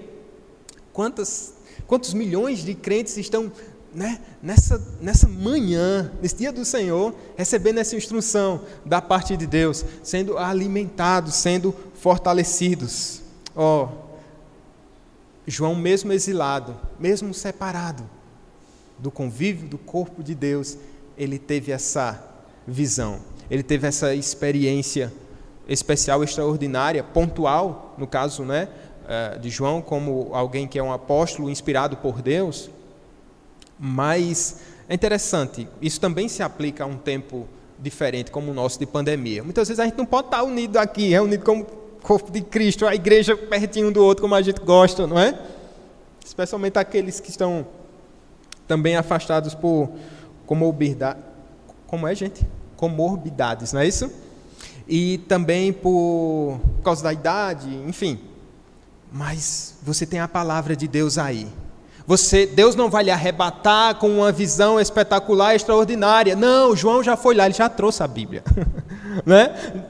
quantas, 0.93 1.53
quantos 1.85 2.13
milhões 2.13 2.59
de 2.59 2.73
crentes 2.73 3.17
estão 3.17 3.51
né, 3.93 4.19
nessa, 4.41 4.81
nessa 5.01 5.27
manhã, 5.27 6.11
nesse 6.21 6.35
dia 6.35 6.51
do 6.51 6.63
Senhor, 6.63 7.13
recebendo 7.35 7.79
essa 7.79 7.95
instrução 7.95 8.61
da 8.85 9.01
parte 9.01 9.35
de 9.35 9.47
Deus, 9.47 9.83
sendo 10.03 10.37
alimentados, 10.37 11.35
sendo 11.35 11.75
fortalecidos. 11.95 13.21
Ó, 13.55 13.85
oh, 13.85 14.08
João, 15.47 15.75
mesmo 15.75 16.11
exilado, 16.11 16.75
mesmo 16.99 17.33
separado 17.33 18.09
do 18.97 19.09
convívio 19.09 19.67
do 19.67 19.77
corpo 19.77 20.23
de 20.23 20.35
Deus, 20.35 20.77
ele 21.17 21.39
teve 21.39 21.71
essa 21.71 22.23
visão, 22.67 23.19
ele 23.49 23.63
teve 23.63 23.87
essa 23.87 24.13
experiência 24.13 25.11
especial, 25.67 26.23
extraordinária, 26.23 27.03
pontual, 27.03 27.95
no 27.97 28.05
caso 28.05 28.43
né, 28.43 28.69
eh, 29.07 29.37
de 29.39 29.49
João, 29.49 29.81
como 29.81 30.29
alguém 30.33 30.67
que 30.67 30.77
é 30.77 30.83
um 30.83 30.91
apóstolo 30.91 31.49
inspirado 31.49 31.97
por 31.97 32.21
Deus 32.21 32.69
mas 33.79 34.59
é 34.89 34.93
interessante, 34.93 35.67
isso 35.81 36.01
também 36.01 36.27
se 36.27 36.43
aplica 36.43 36.83
a 36.83 36.87
um 36.87 36.97
tempo 36.97 37.47
diferente 37.79 38.29
como 38.29 38.51
o 38.51 38.53
nosso 38.53 38.77
de 38.77 38.85
pandemia. 38.85 39.41
Muitas 39.41 39.69
vezes 39.69 39.79
a 39.79 39.85
gente 39.85 39.97
não 39.97 40.05
pode 40.05 40.27
estar 40.27 40.43
unido 40.43 40.77
aqui, 40.77 41.07
reunido 41.07 41.45
como 41.45 41.65
corpo 42.01 42.31
de 42.31 42.41
Cristo, 42.41 42.87
a 42.87 42.95
igreja 42.95 43.35
pertinho 43.35 43.91
do 43.91 44.03
outro, 44.03 44.21
como 44.21 44.35
a 44.35 44.41
gente 44.41 44.59
gosta, 44.61 45.05
não 45.05 45.19
é? 45.19 45.39
Especialmente 46.25 46.77
aqueles 46.77 47.19
que 47.19 47.29
estão 47.29 47.65
também 48.67 48.95
afastados 48.95 49.55
por 49.55 49.89
comorbidade. 50.45 51.19
Como 51.87 52.07
é, 52.07 52.13
gente? 52.13 52.45
Comorbidades, 52.75 53.73
não 53.73 53.81
é 53.81 53.87
isso? 53.87 54.11
E 54.87 55.19
também 55.27 55.73
por, 55.73 56.59
por 56.77 56.83
causa 56.83 57.03
da 57.03 57.11
idade, 57.11 57.67
enfim. 57.87 58.19
Mas 59.11 59.75
você 59.81 60.05
tem 60.05 60.19
a 60.19 60.27
palavra 60.27 60.75
de 60.75 60.87
Deus 60.87 61.17
aí. 61.17 61.47
Você, 62.09 62.47
Deus 62.47 62.75
não 62.75 62.89
vai 62.89 63.03
lhe 63.03 63.11
arrebatar 63.11 63.93
com 63.93 64.09
uma 64.09 64.31
visão 64.31 64.79
espetacular, 64.79 65.53
extraordinária. 65.53 66.35
Não, 66.35 66.75
João 66.75 67.03
já 67.03 67.15
foi 67.15 67.35
lá, 67.35 67.45
ele 67.45 67.53
já 67.53 67.69
trouxe 67.69 68.01
a 68.01 68.07
Bíblia. 68.07 68.43
né? 69.23 69.49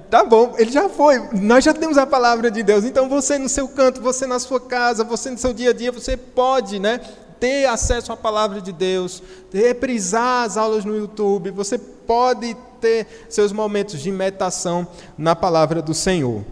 Tá 0.10 0.26
bom, 0.26 0.54
ele 0.58 0.70
já 0.70 0.90
foi. 0.90 1.18
Nós 1.32 1.64
já 1.64 1.74
temos 1.74 1.98
a 1.98 2.06
palavra 2.06 2.52
de 2.52 2.62
Deus. 2.62 2.84
Então 2.84 3.08
você 3.08 3.38
no 3.38 3.48
seu 3.48 3.70
canto, 3.70 4.02
você 4.02 4.28
na 4.28 4.38
sua 4.38 4.60
casa, 4.60 5.06
você 5.06 5.30
no 5.30 5.38
seu 5.38 5.54
dia 5.54 5.70
a 5.70 5.74
dia, 5.74 5.94
você 5.94 6.18
pode, 6.18 6.78
né? 6.78 7.00
Ter 7.40 7.68
acesso 7.68 8.12
à 8.12 8.18
palavra 8.18 8.60
de 8.60 8.74
Deus, 8.74 9.24
reprisar 9.54 10.44
as 10.44 10.58
aulas 10.58 10.84
no 10.84 10.98
YouTube, 10.98 11.52
você 11.52 11.78
pode 11.78 12.54
ter 12.82 13.08
seus 13.30 13.54
momentos 13.54 14.02
de 14.02 14.12
meditação 14.12 14.86
na 15.18 15.38
palavra 15.38 15.82
do 15.82 15.94
Senhor. 15.94 16.44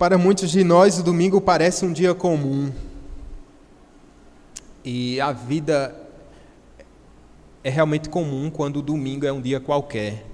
Para 0.00 0.16
muitos 0.16 0.50
de 0.50 0.64
nós, 0.64 0.98
o 0.98 1.02
domingo 1.02 1.42
parece 1.42 1.84
um 1.84 1.92
dia 1.92 2.14
comum. 2.14 2.72
E 4.82 5.20
a 5.20 5.30
vida 5.30 5.94
é 7.62 7.68
realmente 7.68 8.08
comum 8.08 8.50
quando 8.50 8.78
o 8.78 8.82
domingo 8.82 9.26
é 9.26 9.32
um 9.32 9.42
dia 9.42 9.60
qualquer. 9.60 10.24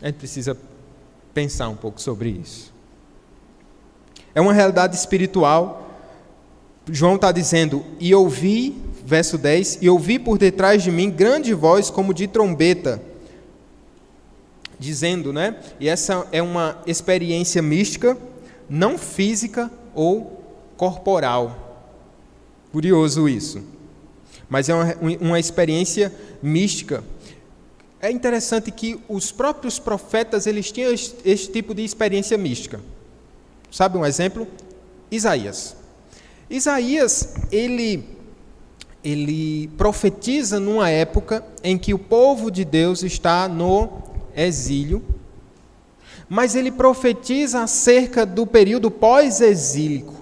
A 0.00 0.06
gente 0.06 0.18
precisa 0.18 0.56
pensar 1.34 1.68
um 1.68 1.74
pouco 1.74 2.00
sobre 2.00 2.28
isso. 2.28 2.72
É 4.32 4.40
uma 4.40 4.52
realidade 4.52 4.94
espiritual. 4.94 5.90
João 6.88 7.16
está 7.16 7.32
dizendo: 7.32 7.84
E 7.98 8.14
ouvi, 8.14 8.80
verso 9.04 9.36
10, 9.36 9.78
e 9.82 9.90
ouvi 9.90 10.16
por 10.16 10.38
detrás 10.38 10.84
de 10.84 10.92
mim 10.92 11.10
grande 11.10 11.52
voz 11.52 11.90
como 11.90 12.14
de 12.14 12.28
trombeta 12.28 13.02
dizendo, 14.78 15.32
né? 15.32 15.56
E 15.80 15.88
essa 15.88 16.26
é 16.30 16.42
uma 16.42 16.80
experiência 16.86 17.60
mística, 17.60 18.16
não 18.68 18.96
física 18.96 19.70
ou 19.94 20.42
corporal. 20.76 21.90
Curioso 22.70 23.28
isso. 23.28 23.62
Mas 24.48 24.68
é 24.68 24.74
uma, 24.74 24.94
uma 25.20 25.40
experiência 25.40 26.12
mística. 26.42 27.02
É 28.00 28.10
interessante 28.10 28.70
que 28.70 29.00
os 29.08 29.32
próprios 29.32 29.78
profetas 29.78 30.46
eles 30.46 30.70
tinham 30.70 30.92
esse 30.92 31.50
tipo 31.50 31.74
de 31.74 31.82
experiência 31.82 32.38
mística. 32.38 32.80
Sabe 33.70 33.98
um 33.98 34.06
exemplo? 34.06 34.46
Isaías. 35.10 35.76
Isaías, 36.48 37.34
ele 37.50 38.16
ele 39.02 39.68
profetiza 39.78 40.58
numa 40.58 40.90
época 40.90 41.44
em 41.62 41.78
que 41.78 41.94
o 41.94 41.98
povo 41.98 42.50
de 42.50 42.64
Deus 42.64 43.02
está 43.02 43.48
no 43.48 44.07
exílio, 44.38 45.02
mas 46.28 46.54
ele 46.54 46.70
profetiza 46.70 47.62
acerca 47.62 48.24
do 48.24 48.46
período 48.46 48.90
pós-exílico. 48.90 50.16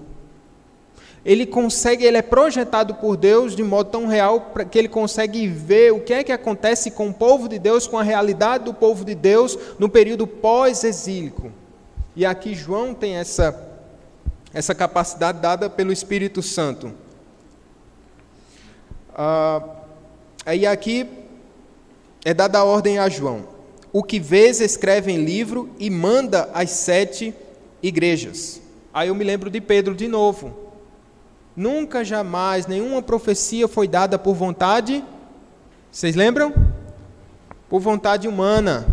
Ele 1.23 1.45
consegue, 1.45 2.05
ele 2.05 2.17
é 2.17 2.21
projetado 2.21 2.95
por 2.95 3.17
Deus 3.17 3.53
de 3.53 3.61
modo 3.61 3.89
tão 3.89 4.07
real 4.07 4.53
que 4.71 4.79
ele 4.79 4.87
consegue 4.87 5.45
ver 5.47 5.91
o 5.91 5.99
que 5.99 6.13
é 6.13 6.23
que 6.23 6.31
acontece 6.31 6.89
com 6.89 7.09
o 7.09 7.13
povo 7.13 7.49
de 7.49 7.59
Deus, 7.59 7.85
com 7.85 7.97
a 7.97 8.03
realidade 8.03 8.63
do 8.63 8.73
povo 8.73 9.03
de 9.03 9.13
Deus 9.13 9.57
no 9.77 9.89
período 9.89 10.25
pós-exílico. 10.25 11.51
E 12.15 12.25
aqui 12.25 12.55
João 12.55 12.93
tem 12.93 13.15
essa 13.15 13.65
essa 14.53 14.73
capacidade 14.73 15.39
dada 15.39 15.69
pelo 15.69 15.91
Espírito 15.91 16.41
Santo. 16.41 16.93
Ah, 19.13 19.61
aí 20.45 20.65
aqui 20.65 21.07
é 22.23 22.33
dada 22.33 22.59
a 22.59 22.63
ordem 22.63 22.97
a 22.97 23.09
João 23.09 23.56
o 23.97 24.03
que 24.03 24.19
vês 24.19 24.61
escreve 24.61 25.11
em 25.11 25.25
livro 25.25 25.71
e 25.79 25.89
manda 25.89 26.51
às 26.53 26.69
sete 26.69 27.33
igrejas. 27.81 28.61
Aí 28.93 29.07
eu 29.07 29.15
me 29.15 29.23
lembro 29.23 29.49
de 29.49 29.59
Pedro 29.59 29.95
de 29.95 30.07
novo. 30.07 30.55
Nunca 31.55 32.05
jamais 32.05 32.67
nenhuma 32.67 33.01
profecia 33.01 33.67
foi 33.67 33.87
dada 33.87 34.19
por 34.19 34.35
vontade, 34.35 35.03
vocês 35.91 36.15
lembram? 36.15 36.53
Por 37.67 37.79
vontade 37.79 38.27
humana. 38.27 38.85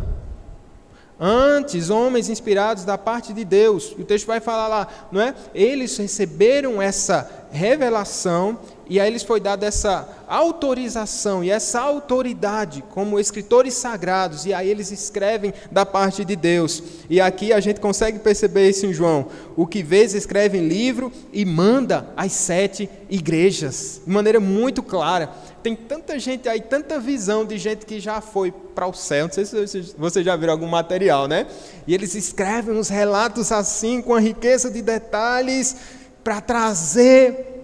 Antes, 1.19 1.91
homens 1.91 2.29
inspirados 2.29 2.85
da 2.85 2.99
parte 2.99 3.33
de 3.33 3.45
Deus. 3.45 3.95
E 3.97 4.03
o 4.03 4.05
texto 4.05 4.27
vai 4.27 4.41
falar 4.41 4.69
lá, 4.69 4.89
não 5.12 5.21
é? 5.21 5.35
Eles 5.55 5.97
receberam 5.97 6.83
essa 6.83 7.31
revelação 7.53 8.59
e 8.89 9.01
a 9.01 9.07
eles 9.07 9.23
foi 9.23 9.41
dada 9.41 9.65
essa 9.65 10.09
autorização 10.29 11.43
e 11.43 11.51
essa 11.51 11.81
autoridade 11.81 12.83
como 12.91 13.19
escritores 13.19 13.75
sagrados, 13.75 14.45
e 14.45 14.53
aí 14.53 14.69
eles 14.69 14.91
escrevem 14.91 15.55
da 15.71 15.87
parte 15.87 16.25
de 16.25 16.37
Deus. 16.37 16.83
E 17.09 17.21
aqui 17.21 17.53
a 17.53 17.61
gente 17.61 17.81
consegue 17.81 18.19
perceber 18.19 18.69
isso 18.69 18.87
em 18.87 18.93
João. 18.93 19.27
O 19.57 19.67
que 19.67 19.83
vês 19.83 20.15
escreve 20.15 20.59
em 20.59 20.69
livro 20.69 21.12
e 21.33 21.45
manda 21.45 22.09
às 22.17 22.33
sete 22.33 22.91
igrejas, 23.09 24.03
de 24.05 24.12
maneira 24.12 24.41
muito 24.41 24.83
clara. 24.83 25.31
Tem 25.65 25.75
tanta 25.75 26.19
gente 26.19 26.47
aí, 26.47 26.61
tanta 26.61 27.01
visão 27.01 27.43
de 27.43 27.57
gente 27.57 27.87
que 27.87 27.99
já 27.99 28.21
foi 28.21 28.53
para 28.53 28.87
o 28.87 28.93
céu. 28.93 29.29
Não 29.29 29.33
sei 29.33 29.47
se 29.47 29.95
vocês 29.97 30.23
já 30.23 30.37
viram 30.37 30.53
algum 30.53 30.67
material, 30.67 31.27
né? 31.27 31.47
E 31.87 31.95
eles 31.95 32.15
escrevem 32.15 32.77
uns 32.77 32.91
relatos 32.91 33.51
assim, 33.51 34.03
com 34.03 34.15
a 34.15 34.21
riqueza 34.21 34.71
de 34.71 34.83
detalhes, 34.83 35.75
para 36.23 36.43
trazer 36.43 37.55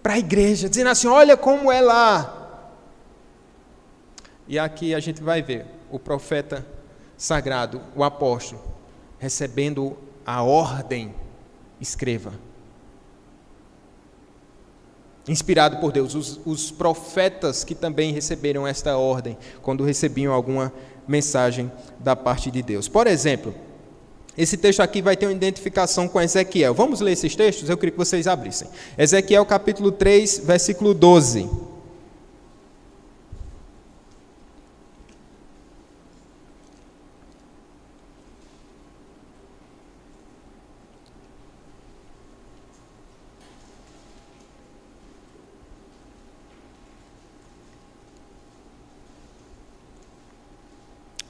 para 0.00 0.12
a 0.12 0.18
igreja, 0.18 0.68
dizendo 0.68 0.90
assim: 0.90 1.08
olha 1.08 1.36
como 1.36 1.72
é 1.72 1.80
lá. 1.80 2.70
E 4.46 4.56
aqui 4.56 4.94
a 4.94 5.00
gente 5.00 5.20
vai 5.20 5.42
ver 5.42 5.66
o 5.90 5.98
profeta 5.98 6.64
sagrado, 7.16 7.82
o 7.96 8.04
apóstolo, 8.04 8.62
recebendo 9.18 9.96
a 10.24 10.40
ordem: 10.44 11.12
escreva. 11.80 12.32
Inspirado 15.26 15.78
por 15.78 15.90
Deus, 15.90 16.14
os, 16.14 16.40
os 16.44 16.70
profetas 16.70 17.64
que 17.64 17.74
também 17.74 18.12
receberam 18.12 18.66
esta 18.66 18.96
ordem, 18.98 19.38
quando 19.62 19.82
recebiam 19.82 20.32
alguma 20.32 20.72
mensagem 21.08 21.70
da 21.98 22.14
parte 22.14 22.50
de 22.50 22.62
Deus. 22.62 22.88
Por 22.88 23.06
exemplo, 23.06 23.54
esse 24.36 24.56
texto 24.56 24.80
aqui 24.80 25.00
vai 25.00 25.16
ter 25.16 25.26
uma 25.26 25.32
identificação 25.32 26.08
com 26.08 26.20
Ezequiel. 26.20 26.74
Vamos 26.74 27.00
ler 27.00 27.12
esses 27.12 27.34
textos? 27.36 27.70
Eu 27.70 27.76
queria 27.76 27.92
que 27.92 27.98
vocês 27.98 28.26
abrissem. 28.26 28.68
Ezequiel 28.98 29.46
capítulo 29.46 29.92
3, 29.92 30.42
versículo 30.44 30.92
12. 30.92 31.48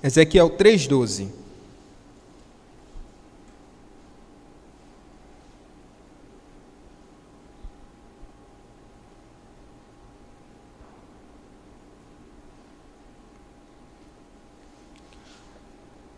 Ezequiel 0.04 0.50
3,12. 0.50 1.28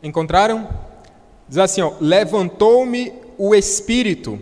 Encontraram? 0.03 0.69
Diz 1.49 1.59
assim: 1.59 1.81
Levantou-me 2.01 3.13
o 3.39 3.55
Espírito, 3.55 4.41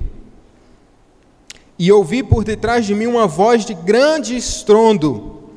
e 1.79 1.93
ouvi 1.93 2.23
por 2.23 2.45
detrás 2.45 2.87
de 2.87 2.95
mim 2.95 3.07
uma 3.07 3.27
voz 3.27 3.67
de 3.67 3.75
grande 3.75 4.35
estrondo, 4.35 5.51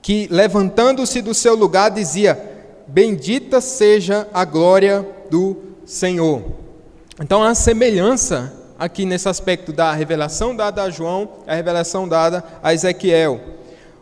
que, 0.00 0.26
levantando-se 0.30 1.20
do 1.20 1.34
seu 1.34 1.54
lugar, 1.54 1.90
dizia: 1.90 2.53
Bendita 2.86 3.60
seja 3.60 4.28
a 4.32 4.44
glória 4.44 5.06
do 5.30 5.56
Senhor. 5.84 6.42
Então, 7.20 7.42
a 7.42 7.54
semelhança 7.54 8.52
aqui 8.78 9.04
nesse 9.04 9.28
aspecto 9.28 9.72
da 9.72 9.92
revelação 9.92 10.54
dada 10.54 10.82
a 10.82 10.90
João, 10.90 11.28
a 11.46 11.54
revelação 11.54 12.08
dada 12.08 12.44
a 12.62 12.74
Ezequiel. 12.74 13.40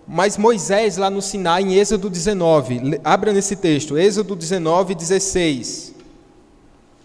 Mas 0.06 0.36
Moisés, 0.36 0.96
lá 0.96 1.08
no 1.08 1.22
Sinai, 1.22 1.62
em 1.62 1.74
Êxodo 1.74 2.10
19, 2.10 3.00
abra 3.04 3.32
nesse 3.32 3.54
texto, 3.54 3.96
Êxodo 3.96 4.34
19, 4.34 4.94
16. 4.94 5.94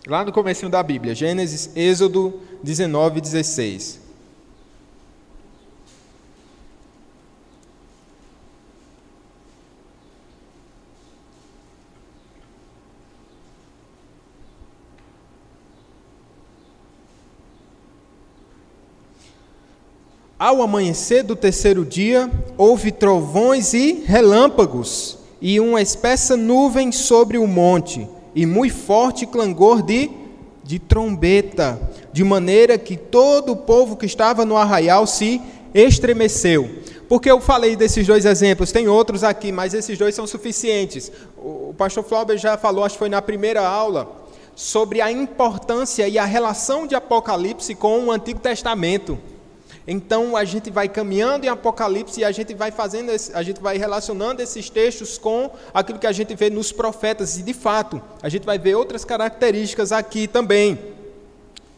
Lá 0.07 0.23
no 0.23 0.32
começo 0.32 0.67
da 0.69 0.82
Bíblia, 0.82 1.13
Gênesis, 1.13 1.69
Êxodo 1.75 2.39
19, 2.63 3.21
16. 3.21 4.07
Ao 20.40 20.62
amanhecer 20.62 21.24
do 21.24 21.36
terceiro 21.36 21.84
dia, 21.84 22.30
houve 22.60 22.92
trovões 22.92 23.74
e 23.74 24.04
relâmpagos, 24.06 25.18
e 25.42 25.60
uma 25.60 25.82
espessa 25.82 26.38
nuvem 26.38 26.92
sobre 26.92 27.40
o 27.40 27.48
monte, 27.48 28.08
e 28.36 28.46
muito 28.46 28.76
forte 28.76 29.26
clangor 29.26 29.82
de, 29.82 30.12
de 30.64 30.78
trombeta, 30.78 31.82
de 32.14 32.24
maneira 32.24 32.78
que 32.78 32.96
todo 32.96 33.54
o 33.54 33.56
povo 33.56 33.98
que 33.98 34.06
estava 34.06 34.46
no 34.46 34.56
arraial 34.56 35.08
se 35.08 35.42
estremeceu. 35.74 36.70
Porque 37.10 37.32
eu 37.32 37.42
falei 37.42 37.76
desses 37.76 38.06
dois 38.06 38.24
exemplos, 38.24 38.72
tem 38.72 38.88
outros 38.88 39.24
aqui, 39.24 39.52
mas 39.52 39.74
esses 39.74 39.98
dois 39.98 40.14
são 40.14 40.28
suficientes. 40.28 41.12
O 41.36 41.74
pastor 41.76 42.04
Flauber 42.04 42.38
já 42.38 42.56
falou, 42.60 42.84
acho 42.86 42.94
que 42.94 43.00
foi 43.00 43.10
na 43.10 43.24
primeira 43.24 43.68
aula, 43.68 44.08
sobre 44.56 45.02
a 45.02 45.12
importância 45.12 46.08
e 46.08 46.20
a 46.20 46.26
relação 46.26 46.86
de 46.86 46.94
Apocalipse 46.94 47.74
com 47.74 48.06
o 48.06 48.12
Antigo 48.12 48.40
Testamento. 48.40 49.18
Então 49.88 50.36
a 50.36 50.44
gente 50.44 50.70
vai 50.70 50.90
caminhando 50.90 51.46
em 51.46 51.50
Apocalipse 51.50 52.20
e 52.20 52.26
a 52.26 52.32
gente 52.32 52.54
vai 52.54 52.72
fazendo, 52.72 53.10
a 53.34 53.42
gente 53.42 53.62
vai 53.62 53.78
relacionando 53.78 54.42
esses 54.42 54.70
textos 54.70 55.18
com 55.18 55.50
aquilo 55.74 55.98
que 55.98 56.06
a 56.06 56.12
gente 56.12 56.36
vê 56.36 56.50
nos 56.50 56.74
profetas 56.74 57.38
e 57.38 57.42
de 57.42 57.54
fato 57.54 58.02
a 58.22 58.28
gente 58.28 58.46
vai 58.46 58.60
ver 58.60 58.76
outras 58.76 59.06
características 59.06 59.94
aqui 59.94 60.28
também, 60.28 60.78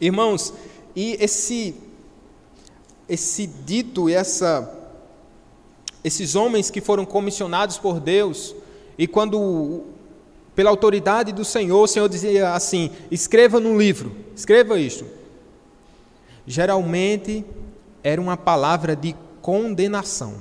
irmãos. 0.00 0.52
E 0.96 1.16
esse 1.20 1.76
esse 3.08 3.46
dito, 3.46 4.08
essa 4.08 4.76
esses 6.02 6.34
homens 6.34 6.68
que 6.68 6.80
foram 6.80 7.04
comissionados 7.04 7.78
por 7.78 8.00
Deus 8.00 8.56
e 8.98 9.06
quando 9.06 9.84
pela 10.56 10.70
autoridade 10.70 11.30
do 11.30 11.44
Senhor, 11.44 11.80
o 11.80 11.86
Senhor 11.86 12.08
dizia 12.08 12.54
assim: 12.54 12.90
escreva 13.08 13.60
num 13.60 13.78
livro, 13.78 14.16
escreva 14.34 14.80
isto. 14.80 15.06
Geralmente 16.44 17.44
era 18.02 18.20
uma 18.20 18.36
palavra 18.36 18.96
de 18.96 19.14
condenação. 19.42 20.34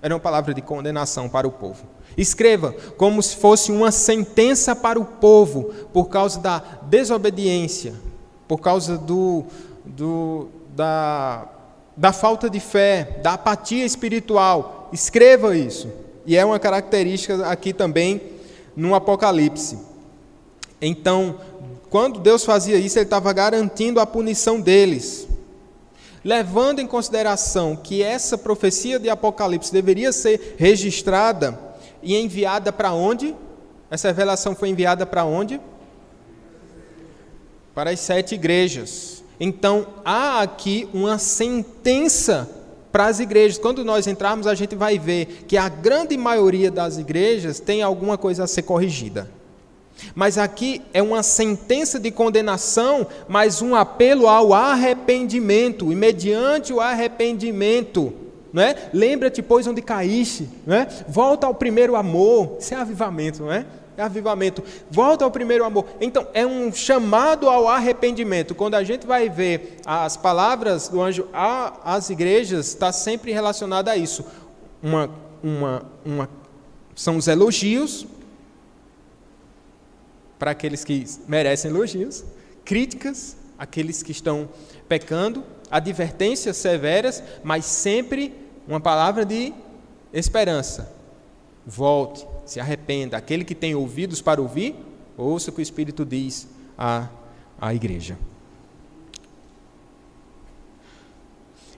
Era 0.00 0.14
uma 0.14 0.20
palavra 0.20 0.52
de 0.52 0.60
condenação 0.60 1.28
para 1.28 1.48
o 1.48 1.50
povo. 1.50 1.84
Escreva 2.16 2.74
como 2.96 3.22
se 3.22 3.36
fosse 3.36 3.72
uma 3.72 3.90
sentença 3.90 4.76
para 4.76 5.00
o 5.00 5.04
povo 5.04 5.72
por 5.92 6.08
causa 6.08 6.38
da 6.38 6.62
desobediência, 6.82 7.94
por 8.46 8.60
causa 8.60 8.98
do, 8.98 9.44
do, 9.84 10.48
da, 10.76 11.48
da 11.96 12.12
falta 12.12 12.50
de 12.50 12.60
fé, 12.60 13.18
da 13.22 13.32
apatia 13.32 13.84
espiritual. 13.84 14.90
Escreva 14.92 15.56
isso. 15.56 15.90
E 16.26 16.36
é 16.36 16.44
uma 16.44 16.58
característica 16.58 17.46
aqui 17.46 17.72
também 17.72 18.20
no 18.76 18.94
Apocalipse. 18.94 19.78
Então, 20.80 21.36
quando 21.88 22.20
Deus 22.20 22.44
fazia 22.44 22.76
isso, 22.76 22.98
Ele 22.98 23.04
estava 23.04 23.32
garantindo 23.32 24.00
a 24.00 24.06
punição 24.06 24.60
deles 24.60 25.26
levando 26.24 26.80
em 26.80 26.86
consideração 26.86 27.76
que 27.76 28.02
essa 28.02 28.38
profecia 28.38 28.98
de 28.98 29.10
Apocalipse 29.10 29.72
deveria 29.72 30.10
ser 30.10 30.56
registrada 30.58 31.58
e 32.02 32.16
enviada 32.16 32.72
para 32.72 32.92
onde? 32.92 33.34
Essa 33.90 34.08
revelação 34.08 34.54
foi 34.54 34.70
enviada 34.70 35.04
para 35.04 35.24
onde? 35.24 35.60
Para 37.74 37.90
as 37.90 38.00
sete 38.00 38.34
igrejas. 38.34 39.22
Então, 39.38 39.86
há 40.04 40.40
aqui 40.40 40.88
uma 40.94 41.18
sentença 41.18 42.48
para 42.90 43.06
as 43.06 43.20
igrejas. 43.20 43.58
Quando 43.58 43.84
nós 43.84 44.06
entrarmos, 44.06 44.46
a 44.46 44.54
gente 44.54 44.74
vai 44.74 44.98
ver 44.98 45.44
que 45.48 45.56
a 45.56 45.68
grande 45.68 46.16
maioria 46.16 46.70
das 46.70 46.96
igrejas 46.96 47.60
tem 47.60 47.82
alguma 47.82 48.16
coisa 48.16 48.44
a 48.44 48.46
ser 48.46 48.62
corrigida. 48.62 49.28
Mas 50.14 50.38
aqui 50.38 50.82
é 50.92 51.02
uma 51.02 51.22
sentença 51.22 51.98
de 51.98 52.10
condenação, 52.10 53.06
mas 53.28 53.62
um 53.62 53.74
apelo 53.74 54.28
ao 54.28 54.52
arrependimento, 54.52 55.92
e 55.92 55.96
mediante 55.96 56.72
o 56.72 56.80
arrependimento, 56.80 58.12
não 58.52 58.62
é? 58.62 58.90
Lembra-te, 58.92 59.42
pois, 59.42 59.66
onde 59.66 59.82
caíste, 59.82 60.48
não 60.66 60.76
é? 60.76 60.88
Volta 61.08 61.46
ao 61.46 61.54
primeiro 61.54 61.96
amor, 61.96 62.56
isso 62.60 62.74
é 62.74 62.76
avivamento, 62.76 63.42
não 63.42 63.52
é? 63.52 63.66
É 63.96 64.02
avivamento. 64.02 64.62
Volta 64.90 65.24
ao 65.24 65.30
primeiro 65.30 65.64
amor. 65.64 65.86
Então, 66.00 66.26
é 66.34 66.44
um 66.44 66.72
chamado 66.72 67.48
ao 67.48 67.68
arrependimento. 67.68 68.54
Quando 68.54 68.74
a 68.74 68.82
gente 68.82 69.06
vai 69.06 69.28
ver 69.28 69.76
as 69.86 70.16
palavras 70.16 70.88
do 70.88 71.00
anjo 71.00 71.28
às 71.32 72.10
igrejas, 72.10 72.68
está 72.68 72.90
sempre 72.90 73.32
relacionada 73.32 73.92
a 73.92 73.96
isso. 73.96 74.24
Uma, 74.82 75.08
uma, 75.42 75.82
uma, 76.04 76.28
são 76.94 77.16
os 77.16 77.28
elogios, 77.28 78.04
para 80.44 80.50
aqueles 80.50 80.84
que 80.84 81.06
merecem 81.26 81.70
elogios, 81.70 82.22
críticas 82.66 83.34
àqueles 83.58 84.02
que 84.02 84.12
estão 84.12 84.46
pecando, 84.86 85.42
advertências 85.70 86.58
severas, 86.58 87.22
mas 87.42 87.64
sempre 87.64 88.34
uma 88.68 88.78
palavra 88.78 89.24
de 89.24 89.54
esperança. 90.12 90.92
Volte, 91.64 92.26
se 92.44 92.60
arrependa. 92.60 93.16
Aquele 93.16 93.42
que 93.42 93.54
tem 93.54 93.74
ouvidos 93.74 94.20
para 94.20 94.38
ouvir, 94.38 94.76
ouça 95.16 95.48
o 95.48 95.54
que 95.54 95.60
o 95.60 95.62
Espírito 95.62 96.04
diz 96.04 96.46
à, 96.76 97.08
à 97.58 97.72
igreja. 97.72 98.18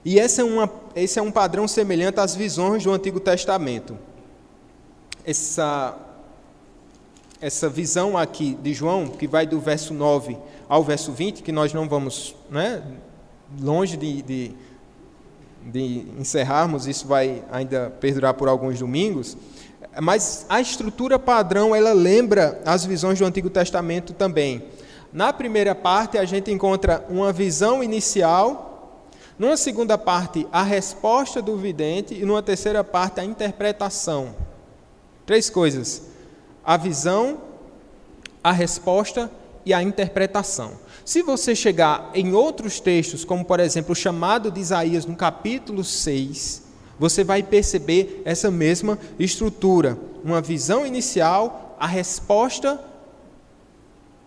E 0.03 0.19
esse 0.19 0.41
é, 0.41 0.43
uma, 0.43 0.69
esse 0.93 1.17
é 1.17 1.21
um 1.21 1.31
padrão 1.31 1.69
semelhante 1.69 2.19
às 2.19 2.35
visões 2.35 2.83
do 2.83 2.91
Antigo 2.91 3.21
Testamento. 3.21 3.97
Essa 5.23 5.97
essa 7.39 7.69
visão 7.69 8.17
aqui 8.17 8.57
de 8.61 8.73
João, 8.73 9.07
que 9.07 9.27
vai 9.27 9.45
do 9.45 9.59
verso 9.59 9.93
9 9.93 10.37
ao 10.67 10.83
verso 10.83 11.11
20, 11.11 11.43
que 11.43 11.51
nós 11.51 11.73
não 11.73 11.87
vamos, 11.87 12.35
né, 12.49 12.83
longe 13.61 13.95
de, 13.95 14.21
de, 14.21 14.51
de 15.63 16.05
encerrarmos, 16.19 16.87
isso 16.87 17.07
vai 17.07 17.43
ainda 17.51 17.91
perdurar 17.99 18.33
por 18.33 18.49
alguns 18.49 18.79
domingos, 18.79 19.37
mas 20.01 20.45
a 20.49 20.59
estrutura 20.59 21.17
padrão, 21.17 21.75
ela 21.75 21.93
lembra 21.93 22.61
as 22.65 22.85
visões 22.85 23.19
do 23.19 23.25
Antigo 23.25 23.49
Testamento 23.49 24.13
também. 24.13 24.63
Na 25.13 25.31
primeira 25.31 25.73
parte, 25.73 26.17
a 26.17 26.25
gente 26.25 26.51
encontra 26.51 27.05
uma 27.09 27.31
visão 27.31 27.83
inicial, 27.83 29.01
numa 29.39 29.57
segunda 29.57 29.97
parte, 29.97 30.47
a 30.51 30.63
resposta 30.63 31.41
do 31.41 31.55
vidente, 31.55 32.13
e 32.13 32.25
numa 32.25 32.43
terceira 32.43 32.83
parte, 32.83 33.19
a 33.19 33.23
interpretação. 33.23 34.35
Três 35.25 35.49
coisas 35.49 36.16
a 36.67 36.75
visão, 36.75 37.37
a 38.43 38.51
resposta 38.51 39.31
e 39.65 39.73
a 39.73 39.81
interpretação. 39.81 40.73
Se 41.05 41.21
você 41.21 41.55
chegar 41.55 42.11
em 42.13 42.33
outros 42.33 42.81
textos, 42.81 43.23
como 43.23 43.45
por 43.45 43.61
exemplo 43.61 43.93
o 43.93 43.95
chamado 43.95 44.51
de 44.51 44.59
Isaías 44.59 45.05
no 45.05 45.15
capítulo 45.15 45.81
6, 45.81 46.63
você 46.99 47.23
vai 47.23 47.41
perceber 47.41 48.21
essa 48.25 48.51
mesma 48.51 48.99
estrutura: 49.17 49.97
uma 50.25 50.41
visão 50.41 50.85
inicial, 50.85 51.77
a 51.79 51.87
resposta 51.87 52.77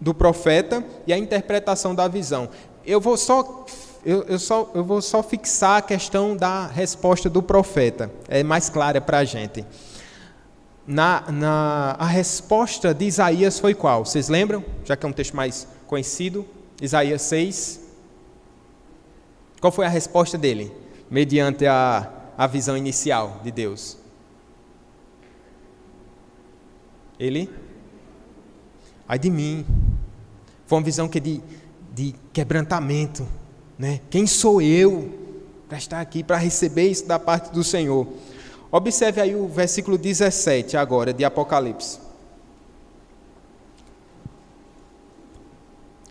do 0.00 0.14
profeta 0.14 0.82
e 1.06 1.12
a 1.12 1.18
interpretação 1.18 1.94
da 1.94 2.08
visão. 2.08 2.48
Eu 2.86 3.02
vou 3.02 3.18
só 3.18 3.66
eu, 4.02 4.22
eu, 4.22 4.38
só, 4.38 4.70
eu 4.74 4.82
vou 4.82 5.02
só 5.02 5.22
fixar 5.22 5.76
a 5.76 5.82
questão 5.82 6.34
da 6.34 6.66
resposta 6.66 7.28
do 7.28 7.42
profeta, 7.42 8.10
é 8.28 8.42
mais 8.42 8.70
clara 8.70 8.98
para 8.98 9.18
a 9.18 9.24
gente. 9.26 9.62
Na, 10.90 11.30
na, 11.30 11.96
a 12.00 12.06
resposta 12.06 12.92
de 12.92 13.04
Isaías 13.04 13.60
foi 13.60 13.74
qual? 13.74 14.04
Vocês 14.04 14.28
lembram? 14.28 14.64
Já 14.84 14.96
que 14.96 15.06
é 15.06 15.08
um 15.08 15.12
texto 15.12 15.36
mais 15.36 15.68
conhecido, 15.86 16.44
Isaías 16.82 17.22
6. 17.22 17.80
Qual 19.60 19.70
foi 19.70 19.86
a 19.86 19.88
resposta 19.88 20.36
dele, 20.36 20.72
mediante 21.08 21.64
a, 21.64 22.10
a 22.36 22.46
visão 22.48 22.76
inicial 22.76 23.40
de 23.44 23.52
Deus? 23.52 23.98
Ele? 27.20 27.48
Ai 29.06 29.18
de 29.18 29.30
mim. 29.30 29.64
Foi 30.66 30.78
uma 30.78 30.84
visão 30.84 31.08
que 31.08 31.18
é 31.18 31.20
de, 31.20 31.40
de 31.94 32.14
quebrantamento. 32.32 33.28
Né? 33.78 34.00
Quem 34.10 34.26
sou 34.26 34.60
eu 34.60 35.08
para 35.68 35.78
estar 35.78 36.00
aqui, 36.00 36.24
para 36.24 36.36
receber 36.36 36.88
isso 36.88 37.06
da 37.06 37.18
parte 37.18 37.52
do 37.52 37.62
Senhor? 37.62 38.08
Observe 38.72 39.20
aí 39.20 39.34
o 39.34 39.48
versículo 39.48 39.98
17 39.98 40.76
agora 40.76 41.12
de 41.12 41.24
Apocalipse. 41.24 41.98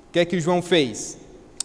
O 0.09 0.11
que 0.11 0.19
é 0.19 0.25
que 0.25 0.39
João 0.41 0.61
fez? 0.61 1.17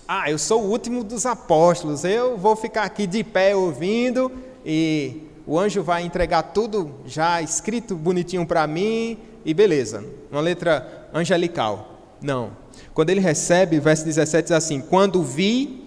Ah, 0.07 0.30
eu 0.30 0.38
sou 0.38 0.62
o 0.62 0.70
último 0.70 1.03
dos 1.03 1.24
apóstolos, 1.24 2.05
eu 2.05 2.36
vou 2.36 2.55
ficar 2.55 2.84
aqui 2.84 3.07
de 3.07 3.24
pé 3.24 3.57
ouvindo 3.57 4.30
e 4.64 5.22
o 5.47 5.59
anjo 5.59 5.82
vai 5.82 6.03
entregar 6.03 6.42
tudo 6.42 6.95
já 7.07 7.40
escrito 7.42 7.97
bonitinho 7.97 8.47
para 8.47 8.66
mim 8.66 9.18
e 9.45 9.53
beleza. 9.53 10.05
Uma 10.30 10.40
letra 10.40 11.09
angelical. 11.12 11.99
Não. 12.20 12.51
Quando 12.92 13.11
ele 13.11 13.20
recebe, 13.20 13.80
verso 13.80 14.05
17 14.05 14.45
diz 14.45 14.53
assim: 14.53 14.80
Quando 14.80 15.22
vi, 15.22 15.84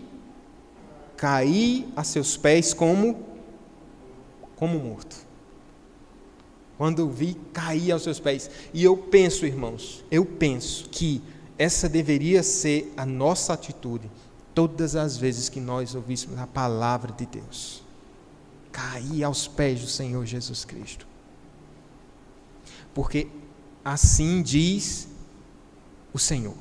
caí 1.15 1.87
a 1.95 2.03
seus 2.03 2.35
pés 2.35 2.73
como 2.73 3.26
como 4.57 4.79
morto. 4.79 5.15
Quando 6.77 7.09
vi, 7.09 7.35
caí 7.53 7.91
aos 7.91 8.03
seus 8.03 8.19
pés. 8.19 8.51
E 8.73 8.83
eu 8.83 8.97
penso, 8.97 9.45
irmãos, 9.45 10.03
eu 10.11 10.25
penso 10.25 10.89
que 10.89 11.21
essa 11.57 11.87
deveria 11.87 12.43
ser 12.43 12.93
a 12.95 13.05
nossa 13.05 13.53
atitude 13.53 14.11
todas 14.53 14.95
as 14.95 15.17
vezes 15.17 15.49
que 15.49 15.59
nós 15.59 15.95
ouvíssemos 15.95 16.37
a 16.37 16.45
palavra 16.45 17.11
de 17.13 17.25
Deus. 17.25 17.83
Cair 18.71 19.23
aos 19.23 19.47
pés 19.47 19.81
do 19.81 19.87
Senhor 19.87 20.23
Jesus 20.25 20.65
Cristo. 20.65 21.07
Porque 22.93 23.27
assim 23.83 24.41
diz 24.43 25.07
o 26.13 26.19
Senhor. 26.19 26.57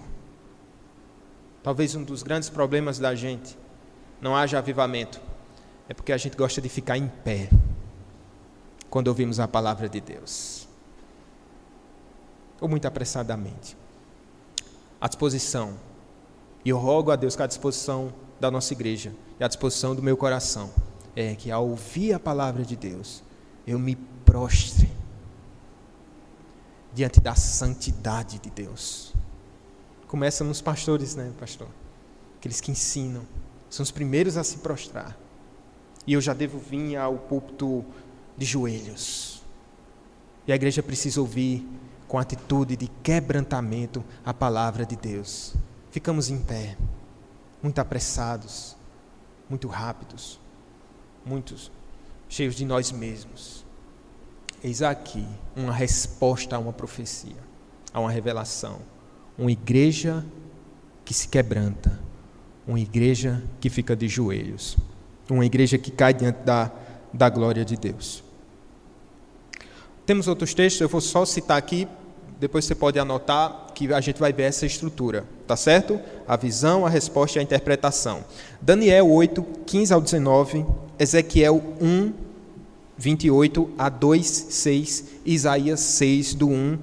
Talvez 1.62 1.94
um 1.94 2.04
dos 2.04 2.22
grandes 2.22 2.48
problemas 2.48 2.98
da 2.98 3.14
gente 3.14 3.58
não 4.20 4.34
haja 4.34 4.58
avivamento, 4.58 5.20
é 5.88 5.94
porque 5.94 6.12
a 6.12 6.16
gente 6.16 6.36
gosta 6.36 6.60
de 6.60 6.68
ficar 6.68 6.96
em 6.96 7.08
pé 7.08 7.50
quando 8.90 9.08
ouvimos 9.08 9.40
a 9.40 9.48
palavra 9.48 9.88
de 9.88 10.00
Deus. 10.00 10.66
Ou 12.60 12.68
muito 12.68 12.86
apressadamente. 12.86 13.76
A 15.00 15.08
disposição. 15.08 15.74
E 16.64 16.70
eu 16.70 16.78
rogo 16.78 17.10
a 17.10 17.16
Deus 17.16 17.36
que 17.36 17.42
a 17.42 17.46
disposição 17.46 18.12
da 18.40 18.50
nossa 18.50 18.72
igreja 18.72 19.14
e 19.38 19.44
a 19.44 19.48
disposição 19.48 19.94
do 19.94 20.02
meu 20.02 20.16
coração 20.16 20.70
é 21.14 21.34
que 21.34 21.50
ao 21.50 21.68
ouvir 21.68 22.12
a 22.12 22.20
palavra 22.20 22.62
de 22.64 22.76
Deus, 22.76 23.22
eu 23.66 23.78
me 23.78 23.96
prostre 24.24 24.90
diante 26.92 27.20
da 27.20 27.34
santidade 27.34 28.38
de 28.38 28.50
Deus. 28.50 29.14
Começa 30.08 30.44
nos 30.44 30.60
pastores, 30.60 31.14
né, 31.14 31.32
pastor? 31.38 31.68
Aqueles 32.38 32.60
que 32.60 32.70
ensinam, 32.70 33.22
são 33.68 33.82
os 33.82 33.90
primeiros 33.90 34.36
a 34.36 34.44
se 34.44 34.58
prostrar. 34.58 35.16
E 36.06 36.12
eu 36.12 36.20
já 36.20 36.32
devo 36.32 36.58
vir 36.58 36.96
ao 36.96 37.16
púlpito 37.16 37.84
de 38.36 38.44
joelhos. 38.44 39.42
E 40.46 40.52
a 40.52 40.54
igreja 40.54 40.82
precisa 40.82 41.20
ouvir 41.20 41.66
com 42.06 42.18
atitude 42.18 42.76
de 42.76 42.88
quebrantamento 43.02 44.04
a 44.24 44.32
palavra 44.32 44.86
de 44.86 44.96
Deus. 44.96 45.54
Ficamos 45.90 46.30
em 46.30 46.38
pé, 46.38 46.76
muito 47.62 47.80
apressados, 47.80 48.76
muito 49.48 49.66
rápidos, 49.68 50.40
muitos 51.24 51.70
cheios 52.28 52.54
de 52.54 52.64
nós 52.64 52.92
mesmos. 52.92 53.64
Eis 54.62 54.82
aqui 54.82 55.26
uma 55.54 55.72
resposta 55.72 56.56
a 56.56 56.58
uma 56.58 56.72
profecia, 56.72 57.36
a 57.92 58.00
uma 58.00 58.10
revelação. 58.10 58.80
Uma 59.38 59.50
igreja 59.50 60.24
que 61.04 61.12
se 61.12 61.28
quebranta, 61.28 61.98
uma 62.66 62.80
igreja 62.80 63.42
que 63.60 63.68
fica 63.68 63.94
de 63.94 64.08
joelhos, 64.08 64.76
uma 65.30 65.44
igreja 65.44 65.78
que 65.78 65.90
cai 65.90 66.14
diante 66.14 66.42
da, 66.42 66.70
da 67.12 67.28
glória 67.28 67.64
de 67.64 67.76
Deus. 67.76 68.24
Temos 70.06 70.28
outros 70.28 70.54
textos, 70.54 70.80
eu 70.80 70.88
vou 70.88 71.00
só 71.00 71.24
citar 71.24 71.58
aqui, 71.58 71.88
depois 72.38 72.64
você 72.64 72.76
pode 72.76 72.96
anotar 72.96 73.72
que 73.74 73.92
a 73.92 74.00
gente 74.00 74.20
vai 74.20 74.32
ver 74.32 74.44
essa 74.44 74.64
estrutura, 74.64 75.24
tá 75.48 75.56
certo? 75.56 75.98
A 76.28 76.36
visão, 76.36 76.86
a 76.86 76.88
resposta 76.88 77.38
e 77.38 77.40
a 77.40 77.42
interpretação. 77.42 78.24
Daniel 78.62 79.10
8, 79.10 79.44
15 79.66 79.92
ao 79.92 80.00
19, 80.00 80.64
Ezequiel 80.96 81.60
1, 81.80 82.12
28 82.96 83.70
a 83.76 83.88
2, 83.88 84.26
6, 84.26 85.04
Isaías 85.24 85.80
6, 85.80 86.34
do 86.34 86.48
1 86.48 86.78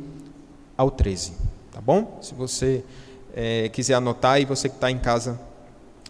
ao 0.76 0.92
13. 0.92 1.32
Tá 1.72 1.80
bom? 1.80 2.20
Se 2.22 2.34
você 2.36 2.84
é, 3.34 3.70
quiser 3.70 3.94
anotar 3.94 4.42
e 4.42 4.46
você 4.46 4.68
que 4.68 4.76
está 4.76 4.92
em 4.92 5.00
casa 5.00 5.40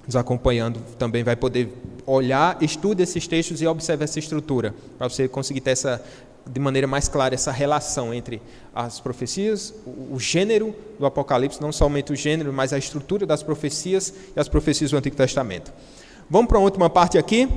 nos 0.06 0.16
acompanhando 0.16 0.82
também 0.98 1.24
vai 1.24 1.36
poder 1.36 1.74
olhar, 2.06 2.62
estude 2.62 3.04
esses 3.04 3.26
textos 3.28 3.62
e 3.62 3.68
observe 3.68 4.04
essa 4.04 4.20
estrutura, 4.20 4.76
para 4.98 5.08
você 5.08 5.28
conseguir 5.28 5.62
ter 5.62 5.72
essa 5.72 6.04
de 6.46 6.60
maneira 6.60 6.88
mais 6.88 7.08
clara 7.08 7.34
essa 7.34 7.52
relação 7.52 8.14
entre 8.14 8.42
as 8.76 9.00
profecias, 9.00 9.74
o, 9.86 10.20
gênero 10.20 10.76
do 11.00 11.06
Apocalipse, 11.06 11.62
não 11.62 11.72
somente 11.72 12.12
o 12.12 12.16
gênero, 12.16 12.52
mas 12.52 12.74
a 12.74 12.78
estrutura 12.78 13.26
das 13.26 13.42
profecias 13.42 14.14
e 14.36 14.40
as 14.40 14.50
profecias 14.50 14.92
do 14.92 14.98
Antigo 14.98 15.16
Testamento. 15.16 15.72
Vamos 16.30 16.48
para 16.48 16.58
a 16.58 16.62
última 16.62 16.90
parte 16.90 17.18
aqui. 17.18 17.48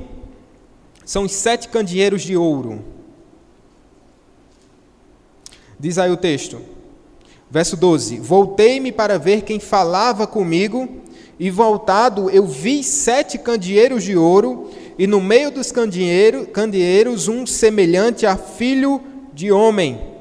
São 1.05 1.25
os 1.25 1.33
sete 1.33 1.69
candeeiros 1.69 2.23
de 2.23 2.37
ouro. 2.37 2.85
Diz 5.79 5.99
aí 5.99 6.11
o 6.11 6.17
texto, 6.17 6.61
verso 7.51 7.77
12: 7.77 8.19
Voltei-me 8.19 8.93
para 8.93 9.19
ver 9.19 9.43
quem 9.43 9.61
falava 9.61 10.27
comigo, 10.27 10.89
e 11.39 11.51
voltado 11.51 12.31
eu 12.31 12.47
vi 12.47 12.83
sete 12.83 13.39
candeeiros 13.39 14.05
de 14.05 14.17
ouro 14.17 14.71
e 14.99 15.07
no 15.07 15.21
meio 15.21 15.51
dos 15.51 15.71
candeeiro, 15.71 16.47
candeeiros 16.47 17.29
um 17.29 17.47
semelhante 17.47 18.25
a 18.25 18.37
filho 18.37 19.03
de 19.33 19.53
homem. 19.53 20.17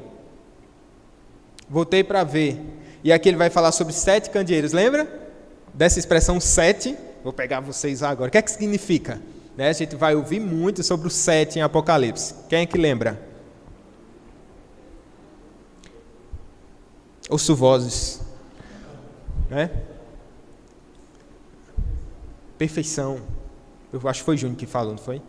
Voltei 1.68 2.04
para 2.04 2.22
ver. 2.24 2.60
E 3.02 3.10
aqui 3.10 3.28
ele 3.28 3.38
vai 3.38 3.48
falar 3.48 3.72
sobre 3.72 3.94
sete 3.94 4.28
candeeiros, 4.28 4.72
lembra? 4.72 5.30
Dessa 5.72 5.98
expressão 5.98 6.38
sete. 6.38 6.96
Vou 7.24 7.32
pegar 7.32 7.60
vocês 7.60 8.02
agora. 8.02 8.28
O 8.28 8.32
que 8.32 8.38
é 8.38 8.42
que 8.42 8.50
significa? 8.50 9.20
Né? 9.56 9.70
A 9.70 9.72
gente 9.72 9.96
vai 9.96 10.14
ouvir 10.14 10.40
muito 10.40 10.82
sobre 10.82 11.06
o 11.06 11.10
sete 11.10 11.58
em 11.58 11.62
Apocalipse. 11.62 12.34
Quem 12.48 12.60
é 12.60 12.66
que 12.66 12.76
lembra? 12.76 13.20
Ouço 17.30 17.56
vozes. 17.56 18.20
Né? 19.48 19.70
Perfeição 22.58 23.35
eu 24.02 24.08
acho 24.08 24.20
que 24.20 24.26
foi 24.26 24.36
Júnior 24.36 24.58
que 24.58 24.66
falou, 24.66 24.92
não 24.92 24.98
foi? 24.98 25.20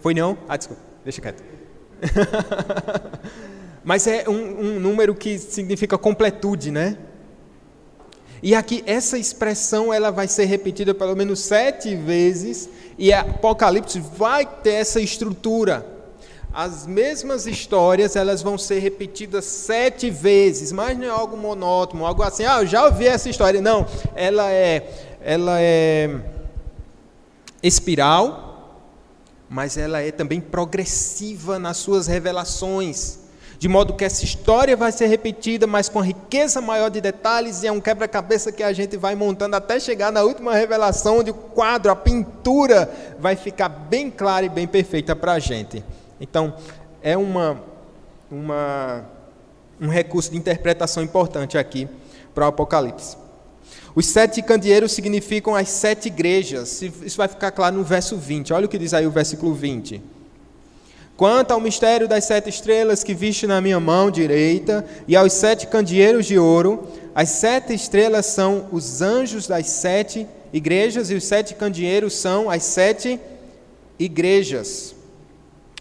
Foi 0.00 0.14
não? 0.14 0.38
Ah, 0.48 0.56
desculpa, 0.56 0.82
deixa 1.04 1.20
quieto. 1.20 1.42
Mas 3.84 4.06
é 4.06 4.28
um, 4.28 4.32
um 4.32 4.80
número 4.80 5.14
que 5.14 5.38
significa 5.38 5.96
completude, 5.96 6.70
né? 6.70 6.98
E 8.42 8.54
aqui 8.54 8.82
essa 8.86 9.16
expressão 9.16 9.92
ela 9.92 10.10
vai 10.10 10.28
ser 10.28 10.44
repetida 10.44 10.92
pelo 10.94 11.16
menos 11.16 11.40
sete 11.40 11.94
vezes 11.96 12.68
e 12.98 13.12
Apocalipse 13.12 14.00
vai 14.00 14.44
ter 14.44 14.74
essa 14.74 15.00
estrutura. 15.00 15.86
As 16.52 16.86
mesmas 16.86 17.46
histórias 17.46 18.16
elas 18.16 18.42
vão 18.42 18.56
ser 18.56 18.78
repetidas 18.78 19.44
sete 19.44 20.10
vezes, 20.10 20.72
mas 20.72 20.96
não 20.98 21.04
é 21.04 21.10
algo 21.10 21.36
monótono, 21.36 22.04
algo 22.06 22.22
assim. 22.22 22.44
Ah, 22.44 22.60
eu 22.62 22.66
já 22.66 22.84
ouvi 22.84 23.06
essa 23.06 23.28
história. 23.28 23.60
Não, 23.60 23.86
ela 24.14 24.50
é, 24.50 25.16
ela 25.20 25.60
é 25.60 26.35
espiral, 27.66 28.46
mas 29.48 29.76
ela 29.76 30.00
é 30.00 30.10
também 30.10 30.40
progressiva 30.40 31.58
nas 31.58 31.76
suas 31.76 32.06
revelações, 32.06 33.20
de 33.58 33.68
modo 33.68 33.94
que 33.94 34.04
essa 34.04 34.24
história 34.24 34.76
vai 34.76 34.92
ser 34.92 35.06
repetida, 35.06 35.66
mas 35.66 35.88
com 35.88 36.00
riqueza 36.00 36.60
maior 36.60 36.90
de 36.90 37.00
detalhes, 37.00 37.62
e 37.62 37.66
é 37.66 37.72
um 37.72 37.80
quebra-cabeça 37.80 38.52
que 38.52 38.62
a 38.62 38.72
gente 38.72 38.96
vai 38.96 39.14
montando 39.14 39.56
até 39.56 39.80
chegar 39.80 40.12
na 40.12 40.22
última 40.22 40.54
revelação, 40.54 41.18
onde 41.18 41.30
o 41.30 41.34
quadro, 41.34 41.90
a 41.90 41.96
pintura, 41.96 42.90
vai 43.18 43.34
ficar 43.34 43.68
bem 43.68 44.10
clara 44.10 44.44
e 44.44 44.48
bem 44.48 44.66
perfeita 44.66 45.16
para 45.16 45.32
a 45.32 45.38
gente. 45.38 45.82
Então, 46.20 46.54
é 47.02 47.16
uma, 47.16 47.62
uma, 48.30 49.04
um 49.80 49.88
recurso 49.88 50.30
de 50.30 50.36
interpretação 50.36 51.02
importante 51.02 51.56
aqui 51.56 51.88
para 52.34 52.44
o 52.44 52.48
Apocalipse. 52.48 53.16
Os 53.96 54.04
sete 54.04 54.42
candeeiros 54.42 54.92
significam 54.92 55.54
as 55.54 55.70
sete 55.70 56.08
igrejas. 56.08 56.82
Isso 56.82 57.16
vai 57.16 57.28
ficar 57.28 57.50
claro 57.50 57.76
no 57.76 57.82
verso 57.82 58.18
20. 58.18 58.52
Olha 58.52 58.66
o 58.66 58.68
que 58.68 58.76
diz 58.76 58.92
aí 58.92 59.06
o 59.06 59.10
versículo 59.10 59.54
20. 59.54 60.02
Quanto 61.16 61.52
ao 61.52 61.60
mistério 61.60 62.06
das 62.06 62.24
sete 62.24 62.50
estrelas 62.50 63.02
que 63.02 63.14
viste 63.14 63.46
na 63.46 63.58
minha 63.58 63.80
mão 63.80 64.10
direita 64.10 64.84
e 65.08 65.16
aos 65.16 65.32
sete 65.32 65.66
candeeiros 65.66 66.26
de 66.26 66.38
ouro, 66.38 66.86
as 67.14 67.30
sete 67.30 67.72
estrelas 67.72 68.26
são 68.26 68.68
os 68.70 69.00
anjos 69.00 69.46
das 69.46 69.66
sete 69.66 70.26
igrejas 70.52 71.10
e 71.10 71.14
os 71.14 71.24
sete 71.24 71.54
candeeiros 71.54 72.12
são 72.12 72.50
as 72.50 72.64
sete 72.64 73.18
igrejas. 73.98 74.94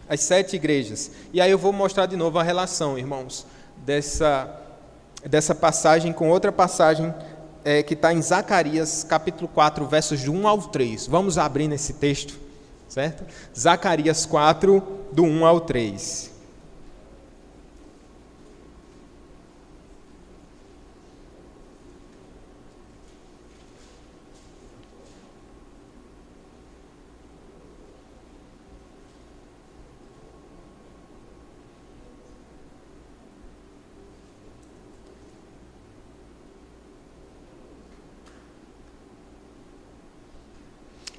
As 0.07 0.21
sete 0.21 0.55
igrejas. 0.55 1.11
E 1.33 1.41
aí 1.41 1.51
eu 1.51 1.57
vou 1.57 1.73
mostrar 1.73 2.05
de 2.05 2.15
novo 2.15 2.39
a 2.39 2.43
relação, 2.43 2.97
irmãos, 2.97 3.45
dessa, 3.85 4.57
dessa 5.29 5.53
passagem 5.53 6.13
com 6.13 6.29
outra 6.29 6.49
passagem 6.49 7.13
é, 7.65 7.81
que 7.81 7.95
está 7.95 8.13
em 8.13 8.21
Zacarias, 8.21 9.03
capítulo 9.03 9.47
4, 9.47 9.87
versos 9.87 10.19
de 10.19 10.29
1 10.29 10.47
ao 10.47 10.61
3. 10.61 11.07
Vamos 11.07 11.39
abrir 11.39 11.67
nesse 11.67 11.93
texto, 11.93 12.35
certo? 12.87 13.25
Zacarias 13.57 14.23
4, 14.27 14.83
do 15.11 15.23
1 15.23 15.45
ao 15.45 15.59
3. 15.59 16.34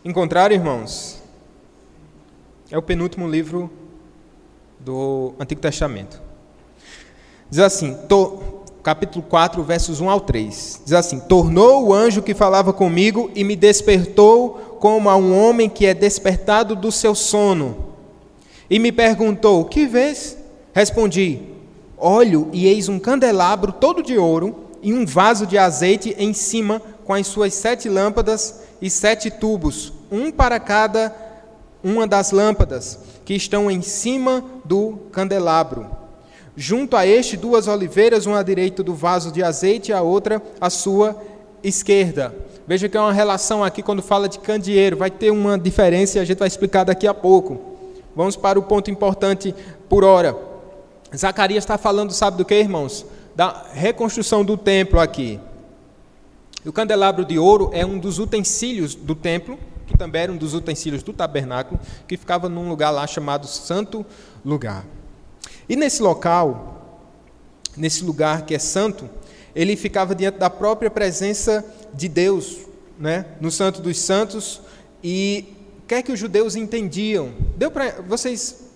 Encontrar, 0.06 0.52
irmãos? 0.52 1.20
É 2.70 2.78
o 2.78 2.82
penúltimo 2.82 3.28
livro 3.28 3.68
do 4.78 5.34
Antigo 5.36 5.60
Testamento. 5.60 6.22
Diz 7.50 7.58
assim, 7.58 7.92
to, 8.08 8.62
capítulo 8.84 9.24
4, 9.28 9.60
versos 9.64 10.00
1 10.00 10.08
ao 10.08 10.20
3. 10.20 10.82
Diz 10.84 10.92
assim: 10.92 11.18
Tornou 11.18 11.88
o 11.88 11.92
anjo 11.92 12.22
que 12.22 12.34
falava 12.34 12.72
comigo 12.72 13.32
e 13.34 13.42
me 13.42 13.56
despertou 13.56 14.78
como 14.78 15.10
a 15.10 15.16
um 15.16 15.36
homem 15.36 15.68
que 15.68 15.84
é 15.84 15.92
despertado 15.92 16.76
do 16.76 16.92
seu 16.92 17.12
sono. 17.12 17.76
E 18.70 18.78
me 18.78 18.92
perguntou: 18.92 19.64
Que 19.64 19.86
vês? 19.86 20.38
Respondi: 20.72 21.42
Olho 21.98 22.48
e 22.52 22.68
eis 22.68 22.88
um 22.88 23.00
candelabro 23.00 23.72
todo 23.72 24.04
de 24.04 24.16
ouro 24.16 24.54
e 24.80 24.92
um 24.92 25.04
vaso 25.04 25.48
de 25.48 25.58
azeite 25.58 26.14
em 26.16 26.32
cima 26.32 26.80
com 27.04 27.12
as 27.12 27.26
suas 27.26 27.54
sete 27.54 27.88
lâmpadas 27.88 28.60
e 28.80 28.90
sete 28.90 29.30
tubos, 29.30 29.92
um 30.10 30.30
para 30.30 30.58
cada 30.60 31.14
uma 31.82 32.06
das 32.06 32.30
lâmpadas 32.30 32.98
que 33.24 33.34
estão 33.34 33.70
em 33.70 33.82
cima 33.82 34.44
do 34.64 34.98
candelabro. 35.12 35.88
Junto 36.56 36.96
a 36.96 37.06
este, 37.06 37.36
duas 37.36 37.68
oliveiras, 37.68 38.24
uma 38.24 38.40
à 38.40 38.42
direita 38.42 38.82
do 38.82 38.94
vaso 38.94 39.30
de 39.30 39.42
azeite 39.42 39.90
e 39.90 39.94
a 39.94 40.00
outra 40.00 40.42
à 40.60 40.70
sua 40.70 41.16
esquerda. 41.62 42.34
Veja 42.66 42.88
que 42.88 42.96
é 42.96 43.00
uma 43.00 43.12
relação 43.12 43.62
aqui 43.62 43.82
quando 43.82 44.02
fala 44.02 44.28
de 44.28 44.38
candeeiro, 44.38 44.96
vai 44.96 45.10
ter 45.10 45.30
uma 45.30 45.58
diferença 45.58 46.18
e 46.18 46.20
a 46.20 46.24
gente 46.24 46.38
vai 46.38 46.48
explicar 46.48 46.84
daqui 46.84 47.06
a 47.06 47.14
pouco. 47.14 47.60
Vamos 48.14 48.34
para 48.34 48.58
o 48.58 48.62
ponto 48.62 48.90
importante 48.90 49.54
por 49.88 50.02
hora. 50.02 50.36
Zacarias 51.14 51.62
está 51.62 51.76
falando, 51.76 52.12
sabe 52.12 52.38
do 52.38 52.44
que, 52.44 52.54
irmãos? 52.54 53.04
Da 53.34 53.66
reconstrução 53.72 54.44
do 54.44 54.56
templo 54.56 54.98
aqui. 54.98 55.38
O 56.64 56.72
candelabro 56.72 57.24
de 57.24 57.38
ouro 57.38 57.70
é 57.72 57.84
um 57.86 57.98
dos 57.98 58.18
utensílios 58.18 58.94
do 58.94 59.14
templo, 59.14 59.58
que 59.86 59.96
também 59.96 60.22
era 60.22 60.32
um 60.32 60.36
dos 60.36 60.54
utensílios 60.54 61.02
do 61.02 61.12
tabernáculo, 61.12 61.80
que 62.06 62.16
ficava 62.16 62.48
num 62.48 62.68
lugar 62.68 62.90
lá 62.90 63.06
chamado 63.06 63.46
Santo 63.46 64.04
Lugar. 64.44 64.84
E 65.68 65.76
nesse 65.76 66.02
local, 66.02 67.00
nesse 67.76 68.04
lugar 68.04 68.42
que 68.42 68.54
é 68.54 68.58
santo, 68.58 69.08
ele 69.54 69.76
ficava 69.76 70.14
diante 70.14 70.38
da 70.38 70.50
própria 70.50 70.90
presença 70.90 71.64
de 71.94 72.08
Deus, 72.08 72.58
né? 72.98 73.26
no 73.40 73.50
Santo 73.50 73.80
dos 73.80 73.98
Santos, 73.98 74.60
e 75.02 75.54
o 75.82 75.86
que 75.86 75.94
é 75.94 76.02
que 76.02 76.12
os 76.12 76.18
judeus 76.18 76.56
entendiam? 76.56 77.32
Deu 77.56 77.70
para 77.70 78.02
vocês 78.02 78.66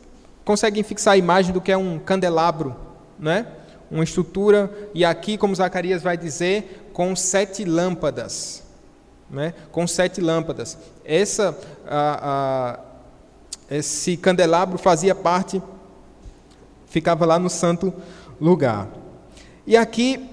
conseguem 0.45 0.83
fixar 0.83 1.15
a 1.15 1.17
imagem 1.17 1.53
do 1.53 1.61
que 1.61 1.71
é 1.71 1.77
um 1.77 1.99
candelabro, 1.99 2.75
né? 3.19 3.47
Uma 3.91 4.05
estrutura 4.05 4.73
e 4.95 5.05
aqui, 5.05 5.37
como 5.37 5.55
Zacarias 5.55 6.03
vai 6.03 6.17
dizer, 6.17 6.91
com 6.93 7.15
sete 7.15 7.65
lâmpadas. 7.65 8.63
Né? 9.31 9.55
Com 9.71 9.87
sete 9.87 10.21
lâmpadas. 10.21 10.77
Essa, 11.05 11.57
a, 11.87 12.79
a, 13.71 13.77
esse 13.77 14.17
candelabro 14.17 14.77
fazia 14.77 15.15
parte, 15.15 15.63
ficava 16.87 17.25
lá 17.25 17.39
no 17.39 17.49
santo 17.49 17.95
lugar. 18.41 18.89
E 19.67 19.77
aqui 19.77 20.29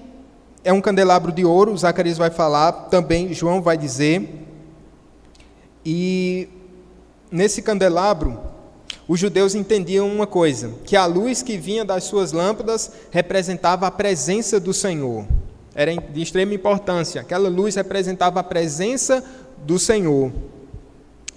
é 0.64 0.72
um 0.72 0.80
candelabro 0.80 1.30
de 1.30 1.44
ouro, 1.44 1.76
Zacarias 1.76 2.18
vai 2.18 2.30
falar, 2.30 2.72
também 2.90 3.32
João 3.32 3.62
vai 3.62 3.78
dizer. 3.78 4.46
E 5.84 6.48
nesse 7.30 7.62
candelabro, 7.62 8.38
os 9.06 9.20
judeus 9.20 9.54
entendiam 9.54 10.12
uma 10.12 10.26
coisa: 10.26 10.74
que 10.84 10.96
a 10.96 11.06
luz 11.06 11.40
que 11.42 11.56
vinha 11.56 11.84
das 11.84 12.04
suas 12.04 12.32
lâmpadas 12.32 12.90
representava 13.10 13.86
a 13.86 13.90
presença 13.90 14.58
do 14.58 14.74
Senhor 14.74 15.26
era 15.78 15.94
de 15.94 16.20
extrema 16.20 16.52
importância. 16.52 17.20
Aquela 17.20 17.48
luz 17.48 17.76
representava 17.76 18.40
a 18.40 18.42
presença 18.42 19.22
do 19.58 19.78
Senhor. 19.78 20.32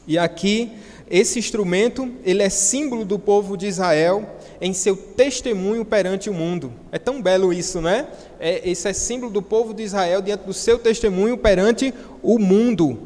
E 0.07 0.17
aqui 0.17 0.71
esse 1.07 1.37
instrumento, 1.37 2.11
ele 2.25 2.41
é 2.41 2.49
símbolo 2.49 3.05
do 3.05 3.19
povo 3.19 3.55
de 3.55 3.67
Israel 3.67 4.27
em 4.59 4.73
seu 4.73 4.97
testemunho 4.97 5.85
perante 5.85 6.27
o 6.27 6.33
mundo. 6.33 6.73
É 6.91 6.97
tão 6.97 7.21
belo 7.21 7.53
isso, 7.53 7.81
né? 7.81 8.07
É, 8.39 8.67
esse 8.67 8.87
é 8.87 8.93
símbolo 8.93 9.31
do 9.31 9.43
povo 9.43 9.75
de 9.75 9.83
Israel 9.83 10.23
diante 10.23 10.45
do 10.45 10.53
seu 10.53 10.79
testemunho 10.79 11.37
perante 11.37 11.93
o 12.23 12.39
mundo. 12.39 12.97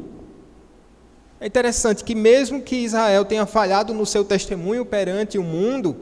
É 1.38 1.46
interessante 1.46 2.02
que 2.02 2.14
mesmo 2.14 2.62
que 2.62 2.76
Israel 2.76 3.26
tenha 3.26 3.44
falhado 3.44 3.92
no 3.92 4.06
seu 4.06 4.24
testemunho 4.24 4.86
perante 4.86 5.36
o 5.36 5.42
mundo, 5.42 5.94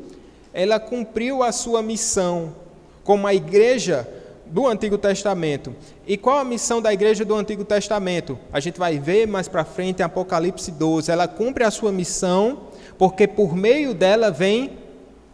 ela 0.52 0.78
cumpriu 0.78 1.42
a 1.42 1.50
sua 1.50 1.82
missão 1.82 2.54
como 3.02 3.26
a 3.26 3.34
igreja 3.34 4.08
do 4.46 4.66
Antigo 4.66 4.98
Testamento. 4.98 5.74
E 6.06 6.16
qual 6.16 6.38
a 6.38 6.44
missão 6.44 6.80
da 6.80 6.92
igreja 6.92 7.24
do 7.24 7.34
Antigo 7.34 7.64
Testamento? 7.64 8.38
A 8.52 8.60
gente 8.60 8.78
vai 8.78 8.98
ver 8.98 9.26
mais 9.26 9.48
para 9.48 9.64
frente 9.64 10.00
em 10.00 10.02
Apocalipse 10.02 10.70
12. 10.70 11.10
Ela 11.10 11.26
cumpre 11.26 11.64
a 11.64 11.70
sua 11.70 11.90
missão 11.90 12.68
porque 12.98 13.26
por 13.26 13.56
meio 13.56 13.94
dela 13.94 14.30
vem 14.30 14.78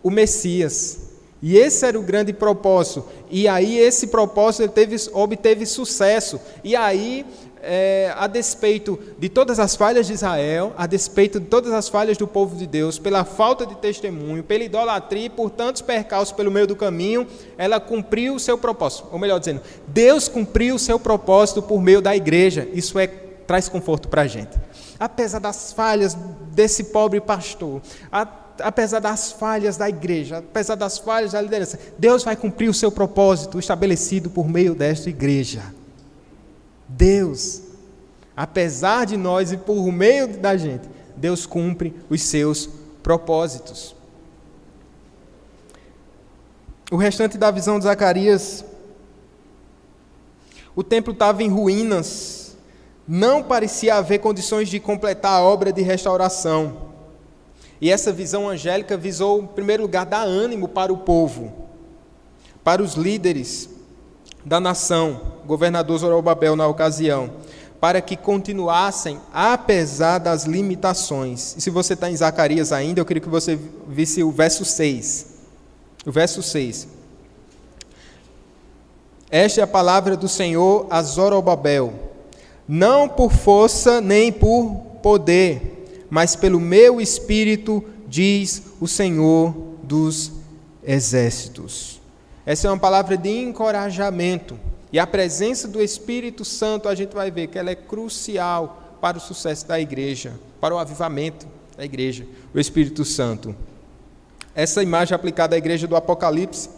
o 0.02 0.10
Messias. 0.10 1.10
E 1.42 1.56
esse 1.56 1.86
era 1.86 1.98
o 1.98 2.02
grande 2.02 2.32
propósito. 2.32 3.04
E 3.30 3.48
aí 3.48 3.78
esse 3.78 4.08
propósito 4.08 4.70
teve, 4.70 4.96
obteve 5.12 5.64
sucesso. 5.64 6.38
E 6.62 6.76
aí 6.76 7.24
é, 7.62 8.12
a 8.16 8.26
despeito 8.26 8.98
de 9.18 9.28
todas 9.28 9.58
as 9.58 9.76
falhas 9.76 10.06
de 10.06 10.12
Israel, 10.12 10.72
a 10.76 10.86
despeito 10.86 11.38
de 11.38 11.46
todas 11.46 11.72
as 11.72 11.88
falhas 11.88 12.16
do 12.16 12.26
povo 12.26 12.56
de 12.56 12.66
Deus, 12.66 12.98
pela 12.98 13.24
falta 13.24 13.66
de 13.66 13.74
testemunho, 13.76 14.42
pela 14.42 14.64
idolatria 14.64 15.26
e 15.26 15.30
por 15.30 15.50
tantos 15.50 15.82
percalços 15.82 16.32
pelo 16.32 16.50
meio 16.50 16.66
do 16.66 16.76
caminho, 16.76 17.26
ela 17.56 17.78
cumpriu 17.80 18.34
o 18.34 18.40
seu 18.40 18.56
propósito. 18.56 19.08
Ou 19.12 19.18
melhor 19.18 19.38
dizendo, 19.38 19.60
Deus 19.86 20.28
cumpriu 20.28 20.74
o 20.74 20.78
seu 20.78 20.98
propósito 20.98 21.62
por 21.62 21.80
meio 21.80 22.00
da 22.00 22.14
igreja. 22.16 22.68
Isso 22.72 22.98
é 22.98 23.06
traz 23.06 23.68
conforto 23.68 24.08
para 24.08 24.22
a 24.22 24.26
gente. 24.28 24.56
Apesar 24.98 25.40
das 25.40 25.72
falhas 25.72 26.16
desse 26.52 26.84
pobre 26.84 27.20
pastor, 27.20 27.82
a, 28.12 28.28
apesar 28.62 29.00
das 29.00 29.32
falhas 29.32 29.76
da 29.76 29.88
igreja, 29.88 30.38
apesar 30.38 30.76
das 30.76 30.98
falhas 30.98 31.32
da 31.32 31.40
liderança, 31.40 31.76
Deus 31.98 32.22
vai 32.22 32.36
cumprir 32.36 32.68
o 32.68 32.74
seu 32.74 32.92
propósito 32.92 33.58
estabelecido 33.58 34.30
por 34.30 34.48
meio 34.48 34.72
desta 34.72 35.10
igreja. 35.10 35.62
Deus, 36.96 37.62
apesar 38.36 39.06
de 39.06 39.16
nós 39.16 39.52
e 39.52 39.56
por 39.56 39.90
meio 39.92 40.26
da 40.26 40.56
gente, 40.56 40.88
Deus 41.16 41.46
cumpre 41.46 41.94
os 42.08 42.22
seus 42.22 42.68
propósitos. 43.02 43.94
O 46.90 46.96
restante 46.96 47.38
da 47.38 47.50
visão 47.50 47.78
de 47.78 47.84
Zacarias, 47.84 48.64
o 50.74 50.82
templo 50.82 51.12
estava 51.12 51.42
em 51.42 51.48
ruínas, 51.48 52.56
não 53.06 53.42
parecia 53.42 53.94
haver 53.94 54.18
condições 54.18 54.68
de 54.68 54.80
completar 54.80 55.32
a 55.32 55.42
obra 55.42 55.72
de 55.72 55.82
restauração. 55.82 56.90
E 57.80 57.90
essa 57.90 58.12
visão 58.12 58.48
angélica 58.48 58.96
visou, 58.96 59.42
em 59.42 59.46
primeiro 59.46 59.84
lugar, 59.84 60.04
dar 60.04 60.22
ânimo 60.22 60.68
para 60.68 60.92
o 60.92 60.98
povo, 60.98 61.52
para 62.62 62.82
os 62.82 62.94
líderes, 62.94 63.70
da 64.44 64.60
nação, 64.60 65.20
governador 65.46 65.98
Zorobabel 65.98 66.56
na 66.56 66.66
ocasião, 66.66 67.30
para 67.80 68.00
que 68.00 68.16
continuassem 68.16 69.18
apesar 69.32 70.18
das 70.18 70.44
limitações. 70.44 71.56
E 71.56 71.60
se 71.60 71.70
você 71.70 71.94
está 71.94 72.10
em 72.10 72.16
Zacarias 72.16 72.72
ainda, 72.72 73.00
eu 73.00 73.04
queria 73.04 73.22
que 73.22 73.28
você 73.28 73.58
visse 73.88 74.22
o 74.22 74.30
verso 74.30 74.64
6. 74.64 75.26
O 76.06 76.12
verso 76.12 76.42
6. 76.42 76.88
Esta 79.30 79.60
é 79.60 79.64
a 79.64 79.66
palavra 79.66 80.16
do 80.16 80.28
Senhor 80.28 80.86
a 80.90 81.02
Zorobabel, 81.02 81.94
não 82.66 83.08
por 83.08 83.32
força 83.32 84.00
nem 84.00 84.32
por 84.32 84.74
poder, 85.02 86.06
mas 86.10 86.34
pelo 86.34 86.58
meu 86.58 87.00
espírito, 87.00 87.82
diz 88.08 88.62
o 88.80 88.88
Senhor 88.88 89.54
dos 89.84 90.32
exércitos. 90.82 91.99
Essa 92.50 92.66
é 92.66 92.70
uma 92.72 92.80
palavra 92.80 93.16
de 93.16 93.30
encorajamento. 93.30 94.58
E 94.92 94.98
a 94.98 95.06
presença 95.06 95.68
do 95.68 95.80
Espírito 95.80 96.44
Santo, 96.44 96.88
a 96.88 96.96
gente 96.96 97.14
vai 97.14 97.30
ver 97.30 97.46
que 97.46 97.56
ela 97.56 97.70
é 97.70 97.76
crucial 97.76 98.96
para 99.00 99.18
o 99.18 99.20
sucesso 99.20 99.68
da 99.68 99.78
igreja, 99.78 100.32
para 100.60 100.74
o 100.74 100.78
avivamento 100.80 101.46
da 101.76 101.84
igreja, 101.84 102.26
o 102.52 102.58
Espírito 102.58 103.04
Santo. 103.04 103.54
Essa 104.52 104.82
imagem 104.82 105.14
aplicada 105.14 105.54
à 105.54 105.58
igreja 105.58 105.86
do 105.86 105.94
Apocalipse, 105.94 106.68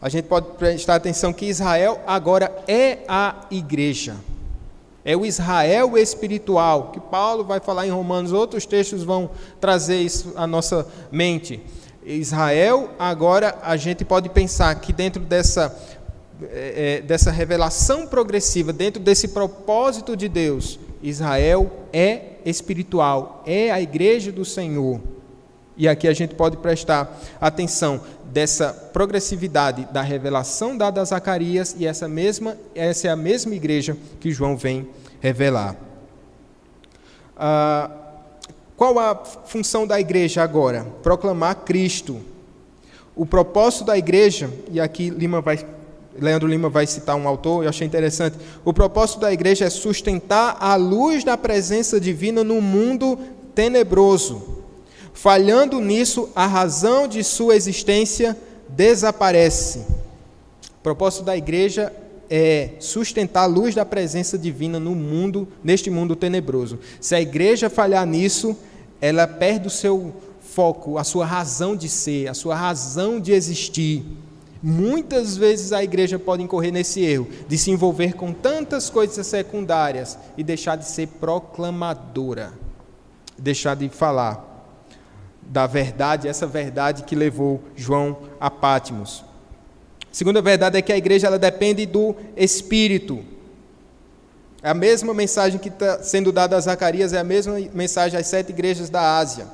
a 0.00 0.08
gente 0.08 0.26
pode 0.26 0.52
prestar 0.52 0.94
atenção 0.94 1.32
que 1.32 1.46
Israel 1.46 2.00
agora 2.06 2.62
é 2.68 2.98
a 3.08 3.46
igreja. 3.50 4.14
É 5.04 5.16
o 5.16 5.26
Israel 5.26 5.98
espiritual, 5.98 6.92
que 6.92 7.00
Paulo 7.00 7.42
vai 7.42 7.58
falar 7.58 7.88
em 7.88 7.90
Romanos, 7.90 8.30
outros 8.30 8.66
textos 8.66 9.02
vão 9.02 9.30
trazer 9.60 10.00
isso 10.00 10.32
à 10.36 10.46
nossa 10.46 10.86
mente. 11.10 11.60
Israel, 12.04 12.90
agora 12.98 13.58
a 13.62 13.76
gente 13.76 14.04
pode 14.04 14.28
pensar 14.28 14.74
que 14.76 14.92
dentro 14.92 15.22
dessa, 15.22 15.76
é, 16.50 17.00
dessa 17.00 17.30
revelação 17.30 18.06
progressiva, 18.06 18.72
dentro 18.72 19.00
desse 19.00 19.28
propósito 19.28 20.16
de 20.16 20.28
Deus, 20.28 20.78
Israel 21.02 21.70
é 21.92 22.36
espiritual, 22.44 23.42
é 23.46 23.70
a 23.70 23.80
igreja 23.80 24.32
do 24.32 24.44
Senhor. 24.44 25.00
E 25.76 25.88
aqui 25.88 26.06
a 26.06 26.12
gente 26.12 26.34
pode 26.34 26.56
prestar 26.58 27.18
atenção 27.40 28.00
dessa 28.26 28.72
progressividade 28.92 29.86
da 29.92 30.02
revelação 30.02 30.76
dada 30.76 31.00
a 31.00 31.04
Zacarias 31.04 31.76
e 31.78 31.86
essa 31.86 32.08
mesma 32.08 32.56
essa 32.74 33.08
é 33.08 33.10
a 33.10 33.16
mesma 33.16 33.54
igreja 33.54 33.96
que 34.20 34.30
João 34.30 34.56
vem 34.56 34.88
revelar. 35.20 35.76
Ah, 37.36 37.90
qual 38.82 38.98
a 38.98 39.14
função 39.14 39.86
da 39.86 40.00
igreja 40.00 40.42
agora? 40.42 40.84
Proclamar 41.04 41.54
Cristo. 41.64 42.20
O 43.14 43.24
propósito 43.24 43.84
da 43.84 43.96
igreja, 43.96 44.50
e 44.72 44.80
aqui 44.80 45.08
Lima 45.08 45.40
vai, 45.40 45.64
Leandro 46.18 46.48
Lima 46.48 46.68
vai 46.68 46.84
citar 46.84 47.14
um 47.14 47.28
autor, 47.28 47.62
eu 47.62 47.68
achei 47.68 47.86
interessante. 47.86 48.36
O 48.64 48.72
propósito 48.72 49.20
da 49.20 49.32
igreja 49.32 49.66
é 49.66 49.70
sustentar 49.70 50.56
a 50.58 50.74
luz 50.74 51.22
da 51.22 51.38
presença 51.38 52.00
divina 52.00 52.42
no 52.42 52.60
mundo 52.60 53.16
tenebroso. 53.54 54.64
Falhando 55.14 55.78
nisso, 55.80 56.28
a 56.34 56.48
razão 56.48 57.06
de 57.06 57.22
sua 57.22 57.54
existência 57.54 58.36
desaparece. 58.68 59.86
O 60.80 60.82
propósito 60.82 61.22
da 61.22 61.36
igreja 61.36 61.92
é 62.28 62.70
sustentar 62.80 63.44
a 63.44 63.46
luz 63.46 63.76
da 63.76 63.84
presença 63.84 64.36
divina 64.36 64.80
no 64.80 64.96
mundo, 64.96 65.46
neste 65.62 65.88
mundo 65.88 66.16
tenebroso. 66.16 66.80
Se 67.00 67.14
a 67.14 67.20
igreja 67.20 67.70
falhar 67.70 68.04
nisso, 68.04 68.56
ela 69.02 69.26
perde 69.26 69.66
o 69.66 69.70
seu 69.70 70.14
foco, 70.40 70.96
a 70.96 71.02
sua 71.02 71.26
razão 71.26 71.74
de 71.74 71.88
ser, 71.88 72.28
a 72.28 72.34
sua 72.34 72.54
razão 72.54 73.18
de 73.18 73.32
existir. 73.32 74.04
Muitas 74.62 75.36
vezes 75.36 75.72
a 75.72 75.82
igreja 75.82 76.20
pode 76.20 76.40
incorrer 76.44 76.72
nesse 76.72 77.00
erro, 77.00 77.26
de 77.48 77.58
se 77.58 77.72
envolver 77.72 78.14
com 78.14 78.32
tantas 78.32 78.88
coisas 78.88 79.26
secundárias 79.26 80.16
e 80.38 80.44
deixar 80.44 80.76
de 80.76 80.84
ser 80.84 81.08
proclamadora, 81.08 82.52
deixar 83.36 83.74
de 83.74 83.88
falar 83.88 84.50
da 85.42 85.66
verdade, 85.66 86.28
essa 86.28 86.46
verdade 86.46 87.02
que 87.02 87.16
levou 87.16 87.60
João 87.74 88.18
a 88.38 88.48
Pátimos. 88.48 89.24
Segunda 90.12 90.40
verdade 90.40 90.78
é 90.78 90.82
que 90.82 90.92
a 90.92 90.96
igreja 90.96 91.26
ela 91.26 91.40
depende 91.40 91.84
do 91.86 92.14
Espírito. 92.36 93.24
É 94.62 94.70
a 94.70 94.74
mesma 94.74 95.12
mensagem 95.12 95.58
que 95.58 95.68
está 95.68 96.02
sendo 96.02 96.30
dada 96.30 96.56
a 96.56 96.60
Zacarias, 96.60 97.12
é 97.12 97.18
a 97.18 97.24
mesma 97.24 97.58
mensagem 97.74 98.18
às 98.18 98.28
sete 98.28 98.50
igrejas 98.50 98.88
da 98.88 99.18
Ásia. 99.18 99.48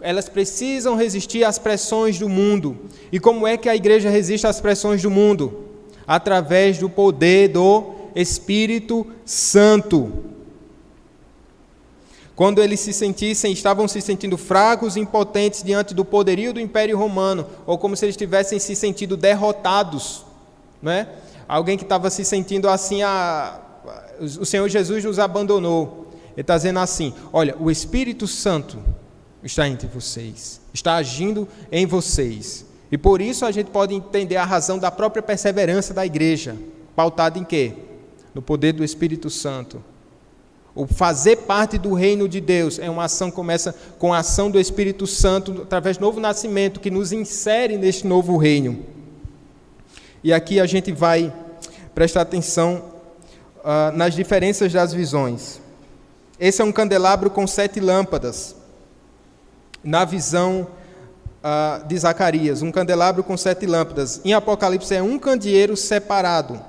Elas 0.00 0.28
precisam 0.28 0.94
resistir 0.94 1.42
às 1.42 1.58
pressões 1.58 2.18
do 2.18 2.28
mundo. 2.28 2.78
E 3.10 3.18
como 3.18 3.46
é 3.46 3.56
que 3.56 3.68
a 3.68 3.74
igreja 3.74 4.10
resiste 4.10 4.46
às 4.46 4.60
pressões 4.60 5.02
do 5.02 5.10
mundo? 5.10 5.64
Através 6.06 6.78
do 6.78 6.88
poder 6.88 7.48
do 7.48 7.94
Espírito 8.14 9.04
Santo. 9.24 10.24
Quando 12.36 12.62
eles 12.62 12.80
se 12.80 12.92
sentissem, 12.92 13.52
estavam 13.52 13.88
se 13.88 14.00
sentindo 14.00 14.36
fracos 14.36 14.96
e 14.96 15.00
impotentes 15.00 15.62
diante 15.62 15.94
do 15.94 16.04
poderio 16.04 16.52
do 16.52 16.60
Império 16.60 16.98
Romano, 16.98 17.46
ou 17.66 17.78
como 17.78 17.96
se 17.96 18.04
eles 18.04 18.16
tivessem 18.16 18.58
se 18.58 18.74
sentido 18.74 19.16
derrotados, 19.16 20.24
não 20.82 20.90
é? 20.90 21.08
Alguém 21.46 21.78
que 21.78 21.84
estava 21.84 22.10
se 22.10 22.24
sentindo 22.24 22.68
assim, 22.68 23.02
a, 23.02 23.60
o 24.20 24.44
Senhor 24.44 24.68
Jesus 24.68 25.04
nos 25.04 25.18
abandonou. 25.18 26.08
Ele 26.32 26.40
está 26.40 26.56
dizendo 26.56 26.78
assim: 26.80 27.12
olha, 27.32 27.56
o 27.58 27.70
Espírito 27.70 28.26
Santo 28.26 28.78
está 29.42 29.68
entre 29.68 29.86
vocês, 29.86 30.60
está 30.72 30.96
agindo 30.96 31.46
em 31.70 31.86
vocês. 31.86 32.66
E 32.90 32.98
por 32.98 33.20
isso 33.20 33.44
a 33.44 33.50
gente 33.50 33.70
pode 33.70 33.94
entender 33.94 34.36
a 34.36 34.44
razão 34.44 34.78
da 34.78 34.90
própria 34.90 35.22
perseverança 35.22 35.92
da 35.92 36.04
igreja, 36.04 36.56
pautada 36.94 37.38
em 37.38 37.44
quê? 37.44 37.72
No 38.34 38.42
poder 38.42 38.72
do 38.72 38.84
Espírito 38.84 39.30
Santo. 39.30 39.82
O 40.74 40.86
fazer 40.86 41.36
parte 41.36 41.78
do 41.78 41.94
reino 41.94 42.28
de 42.28 42.40
Deus 42.40 42.80
é 42.80 42.90
uma 42.90 43.04
ação 43.04 43.30
que 43.30 43.36
começa 43.36 43.74
com 43.98 44.12
a 44.12 44.18
ação 44.18 44.50
do 44.50 44.58
Espírito 44.58 45.06
Santo 45.06 45.62
através 45.62 45.96
do 45.96 46.00
novo 46.00 46.18
nascimento 46.18 46.80
que 46.80 46.90
nos 46.90 47.12
insere 47.12 47.76
neste 47.78 48.06
novo 48.06 48.36
reino. 48.36 48.84
E 50.22 50.32
aqui 50.32 50.58
a 50.58 50.66
gente 50.66 50.90
vai 50.90 51.32
prestar 51.94 52.22
atenção 52.22 52.93
uh, 53.64 53.96
nas 53.96 54.14
diferenças 54.14 54.72
das 54.72 54.92
visões. 54.92 55.60
Esse 56.38 56.60
é 56.60 56.64
um 56.64 56.72
candelabro 56.72 57.30
com 57.30 57.46
sete 57.46 57.80
lâmpadas. 57.80 58.54
Na 59.82 60.04
visão 60.04 60.68
uh, 61.42 61.86
de 61.86 61.98
Zacarias, 61.98 62.62
um 62.62 62.70
candelabro 62.70 63.24
com 63.24 63.36
sete 63.36 63.66
lâmpadas. 63.66 64.20
Em 64.24 64.34
Apocalipse 64.34 64.94
é 64.94 65.02
um 65.02 65.18
candeeiro 65.18 65.76
separado. 65.76 66.60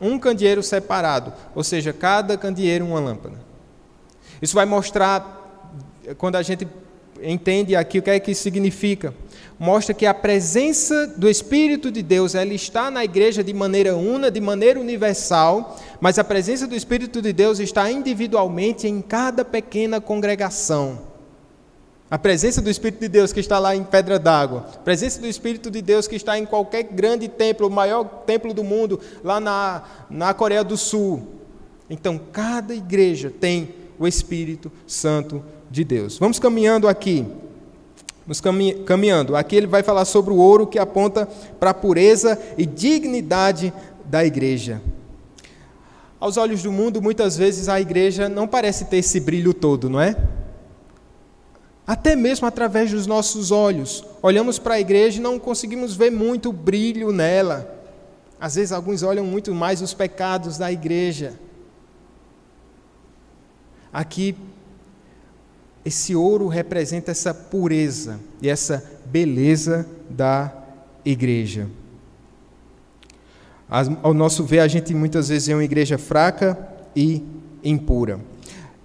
Um 0.00 0.18
candeeiro 0.18 0.62
separado, 0.62 1.32
ou 1.54 1.64
seja, 1.64 1.92
cada 1.92 2.38
candeeiro 2.38 2.84
uma 2.84 3.00
lâmpada. 3.00 3.36
Isso 4.40 4.54
vai 4.54 4.64
mostrar, 4.64 5.66
quando 6.16 6.36
a 6.36 6.42
gente 6.42 6.68
entende 7.20 7.74
aqui 7.74 7.98
o 7.98 8.02
que 8.02 8.10
é 8.10 8.20
que 8.20 8.32
significa, 8.32 9.12
mostra 9.58 9.92
que 9.92 10.06
a 10.06 10.14
presença 10.14 11.06
do 11.16 11.28
Espírito 11.28 11.90
de 11.90 12.02
Deus 12.02 12.34
ela 12.34 12.54
está 12.54 12.90
na 12.90 13.04
igreja 13.04 13.42
de 13.42 13.52
maneira 13.52 13.96
una, 13.96 14.30
de 14.30 14.40
maneira 14.40 14.78
universal, 14.78 15.76
mas 16.00 16.18
a 16.18 16.24
presença 16.24 16.66
do 16.66 16.76
Espírito 16.76 17.20
de 17.20 17.32
Deus 17.32 17.58
está 17.58 17.90
individualmente 17.90 18.86
em 18.86 19.00
cada 19.00 19.44
pequena 19.44 20.00
congregação. 20.00 21.08
A 22.10 22.18
presença 22.18 22.62
do 22.62 22.70
Espírito 22.70 23.00
de 23.00 23.08
Deus 23.08 23.32
que 23.32 23.40
está 23.40 23.58
lá 23.58 23.76
em 23.76 23.84
Pedra 23.84 24.18
d'Água, 24.18 24.66
a 24.74 24.78
presença 24.78 25.20
do 25.20 25.26
Espírito 25.26 25.70
de 25.70 25.82
Deus 25.82 26.06
que 26.06 26.16
está 26.16 26.38
em 26.38 26.46
qualquer 26.46 26.84
grande 26.84 27.28
templo, 27.28 27.66
o 27.66 27.70
maior 27.70 28.04
templo 28.24 28.54
do 28.54 28.64
mundo, 28.64 28.98
lá 29.22 29.38
na, 29.40 29.82
na 30.08 30.32
Coreia 30.32 30.64
do 30.64 30.76
Sul. 30.76 31.26
Então, 31.90 32.18
cada 32.32 32.74
igreja 32.74 33.30
tem 33.30 33.74
o 33.98 34.06
Espírito 34.06 34.70
Santo 34.86 35.42
de 35.70 35.84
Deus. 35.84 36.18
Vamos 36.18 36.38
caminhando 36.38 36.88
aqui. 36.88 37.26
Vamos 38.28 38.42
caminhando. 38.84 39.34
Aqui 39.34 39.56
ele 39.56 39.66
vai 39.66 39.82
falar 39.82 40.04
sobre 40.04 40.34
o 40.34 40.36
ouro 40.36 40.66
que 40.66 40.78
aponta 40.78 41.26
para 41.58 41.70
a 41.70 41.74
pureza 41.74 42.38
e 42.58 42.66
dignidade 42.66 43.72
da 44.04 44.22
igreja. 44.22 44.82
Aos 46.20 46.36
olhos 46.36 46.62
do 46.62 46.70
mundo, 46.70 47.00
muitas 47.00 47.38
vezes 47.38 47.70
a 47.70 47.80
igreja 47.80 48.28
não 48.28 48.46
parece 48.46 48.84
ter 48.84 48.98
esse 48.98 49.18
brilho 49.18 49.54
todo, 49.54 49.88
não 49.88 49.98
é? 49.98 50.14
Até 51.86 52.14
mesmo 52.14 52.46
através 52.46 52.90
dos 52.90 53.06
nossos 53.06 53.50
olhos. 53.50 54.04
Olhamos 54.20 54.58
para 54.58 54.74
a 54.74 54.80
igreja 54.80 55.18
e 55.18 55.22
não 55.22 55.38
conseguimos 55.38 55.96
ver 55.96 56.10
muito 56.10 56.52
brilho 56.52 57.10
nela. 57.10 57.82
Às 58.38 58.56
vezes, 58.56 58.72
alguns 58.72 59.02
olham 59.02 59.24
muito 59.24 59.54
mais 59.54 59.80
os 59.80 59.94
pecados 59.94 60.58
da 60.58 60.70
igreja. 60.70 61.32
Aqui 63.90 64.36
esse 65.88 66.14
ouro 66.14 66.48
representa 66.48 67.10
essa 67.10 67.34
pureza 67.34 68.20
e 68.40 68.48
essa 68.48 68.84
beleza 69.06 69.86
da 70.08 70.52
igreja. 71.04 71.66
Ao 74.02 74.14
nosso 74.14 74.44
ver, 74.44 74.60
a 74.60 74.68
gente 74.68 74.94
muitas 74.94 75.28
vezes 75.28 75.48
é 75.48 75.54
uma 75.54 75.64
igreja 75.64 75.98
fraca 75.98 76.56
e 76.94 77.22
impura. 77.62 78.20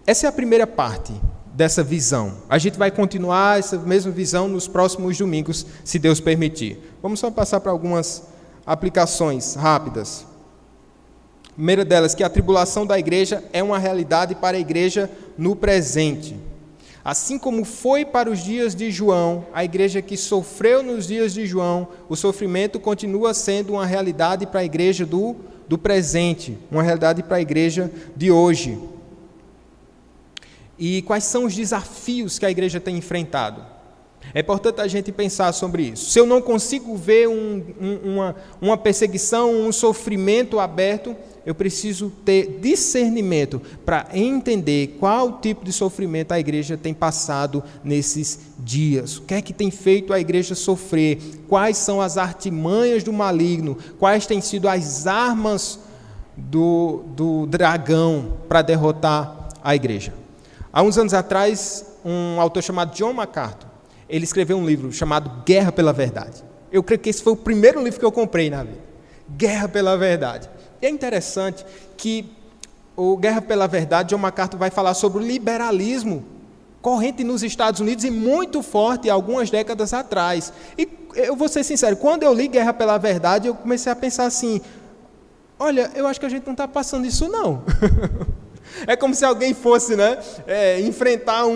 Essa 0.06 0.26
é 0.26 0.30
a 0.30 0.32
primeira 0.32 0.66
parte 0.66 1.14
dessa 1.54 1.84
visão. 1.84 2.38
A 2.49 2.58
gente 2.58 2.78
vai 2.78 2.89
continuar 2.89 3.60
essa 3.60 3.78
mesma 3.78 4.12
visão 4.12 4.47
nos 4.47 4.68
próximos 4.68 5.18
domingos, 5.18 5.66
se 5.84 5.99
Deus 5.99 6.20
permitir. 6.20 6.80
Vamos 7.01 7.20
só 7.20 7.30
passar 7.30 7.60
para 7.60 7.72
algumas 7.72 8.24
aplicações 8.66 9.56
rápidas. 9.56 10.26
A 11.49 11.54
primeira 11.54 11.86
delas, 11.86 12.16
que 12.16 12.24
a 12.24 12.30
tribulação 12.30 12.86
da 12.86 12.97
igreja 12.97 13.43
é 13.54 13.62
uma 13.62 13.78
realidade 13.78 14.36
para 14.36 14.58
a 14.58 14.60
igreja 14.60 15.10
no 15.38 15.56
presente. 15.56 16.53
Assim 17.06 17.38
como 17.38 17.66
foi 17.66 18.06
para 18.06 18.30
os 18.30 18.39
dias 18.41 18.74
de 18.74 18.89
João, 18.89 19.45
a 19.54 19.64
igreja 19.66 20.01
que 20.01 20.16
sofreu 20.16 20.82
nos 20.82 21.08
dias 21.08 21.34
de 21.34 21.45
João, 21.45 21.89
o 22.08 22.16
sofrimento 22.16 22.80
continua 22.80 23.34
sendo 23.34 23.74
uma 23.74 23.86
realidade 23.86 24.45
para 24.47 24.62
a 24.62 24.64
igreja 24.64 25.06
do, 25.06 25.36
do 25.68 25.78
presente, 25.78 26.58
uma 26.72 26.82
realidade 26.82 27.22
para 27.22 27.38
a 27.38 27.41
igreja 27.41 27.91
de 28.16 28.32
hoje. 28.32 28.80
e 30.80 31.01
quais 31.04 31.26
são 31.26 31.45
os 31.45 31.54
desafios 31.54 32.39
que 32.39 32.45
a 32.45 32.51
igreja 32.51 32.80
tem 32.80 32.97
enfrentado. 32.97 33.64
É 34.34 34.39
importante 34.39 34.82
a 34.82 34.88
gente 34.88 35.12
pensar 35.12 35.51
sobre 35.51 35.84
isso. 35.84 36.10
Se 36.10 36.20
eu 36.20 36.26
não 36.26 36.41
consigo 36.41 36.95
ver 36.95 37.28
um, 37.28 37.64
um, 37.80 38.14
uma, 38.14 38.36
uma 38.62 38.78
perseguição, 38.78 39.51
um 39.51 39.72
sofrimento 39.72 40.60
aberto, 40.60 41.16
eu 41.46 41.54
preciso 41.54 42.10
ter 42.24 42.60
discernimento 42.62 43.62
para 43.86 44.08
entender 44.14 44.96
qual 45.00 45.39
tipo 45.39 45.66
de 45.66 45.74
sofrimento 45.74 46.32
a 46.32 46.39
igreja 46.39 46.78
tem 46.78 46.94
passado 46.94 47.62
nesses 47.84 48.39
dias. 48.60 49.18
O 49.18 49.24
que 49.24 49.34
é 49.34 49.41
que 49.41 49.52
tem 49.52 49.70
feito 49.70 50.14
a 50.14 50.20
igreja 50.20 50.56
sofrer? 50.56 51.20
Quais 51.50 51.78
são 51.78 52.00
as 52.00 52.18
artimanhas 52.18 53.04
do 53.04 53.12
maligno? 53.12 53.78
Quais 54.00 54.26
têm 54.26 54.39
sido 54.39 54.70
as 54.70 55.06
armas 55.06 55.80
do, 56.38 57.04
do 57.08 57.46
dragão 57.46 58.38
para 58.48 58.62
derrotar 58.62 59.50
a 59.62 59.76
igreja? 59.76 60.14
Há 60.72 60.82
uns 60.82 60.98
anos 60.98 61.14
atrás, 61.14 61.86
um 62.06 62.39
autor 62.39 62.64
chamado 62.64 62.96
John 62.96 63.14
MacArthur, 63.14 63.70
ele 64.08 64.24
escreveu 64.24 64.58
um 64.58 64.66
livro 64.66 64.91
chamado 64.94 65.44
Guerra 65.46 65.72
pela 65.72 65.91
Verdade. 65.91 66.44
Eu 66.72 66.82
creio 66.82 67.00
que 67.00 67.10
esse 67.10 67.22
foi 67.22 67.34
o 67.34 67.38
primeiro 67.38 67.84
livro 67.84 68.00
que 68.00 68.06
eu 68.06 68.12
comprei 68.12 68.50
na 68.50 68.64
vida. 68.64 68.82
Guerra 69.30 69.68
pela 69.68 69.98
Verdade. 69.98 70.50
E 70.84 70.86
é 70.86 70.90
interessante 70.90 71.66
que 71.96 72.30
o 72.94 73.16
Guerra 73.16 73.42
pela 73.42 73.68
Verdade, 73.70 74.10
John 74.10 74.18
MacArthur 74.18 74.58
vai 74.58 74.70
falar 74.70 74.94
sobre 74.94 75.24
o 75.24 75.26
liberalismo 75.26 76.26
corrente 76.82 77.24
nos 77.24 77.42
Estados 77.42 77.80
Unidos 77.80 78.04
e 78.04 78.12
muito 78.12 78.62
forte 78.62 79.10
algumas 79.10 79.50
décadas 79.50 79.94
atrás. 79.94 80.52
E 80.78 80.86
eu 81.16 81.38
vou 81.38 81.48
ser 81.48 81.64
sincero, 81.64 81.96
quando 81.96 82.24
eu 82.24 82.34
li 82.34 82.50
Guerra 82.50 82.74
pela 82.74 82.98
Verdade, 82.98 83.48
eu 83.48 83.56
comecei 83.56 83.90
a 83.90 83.96
pensar 83.96 84.26
assim: 84.26 84.60
olha, 85.58 85.90
eu 85.96 86.06
acho 86.06 86.20
que 86.20 86.26
a 86.26 86.30
gente 86.30 86.46
não 86.46 86.52
está 86.52 86.68
passando 86.68 87.08
isso 87.08 87.30
não. 87.30 87.64
É 88.88 88.96
como 88.96 89.14
se 89.14 89.24
alguém 89.24 89.54
fosse 89.54 89.96
né, 89.96 90.18
é, 90.48 90.80
enfrentar 90.82 91.46
um, 91.46 91.52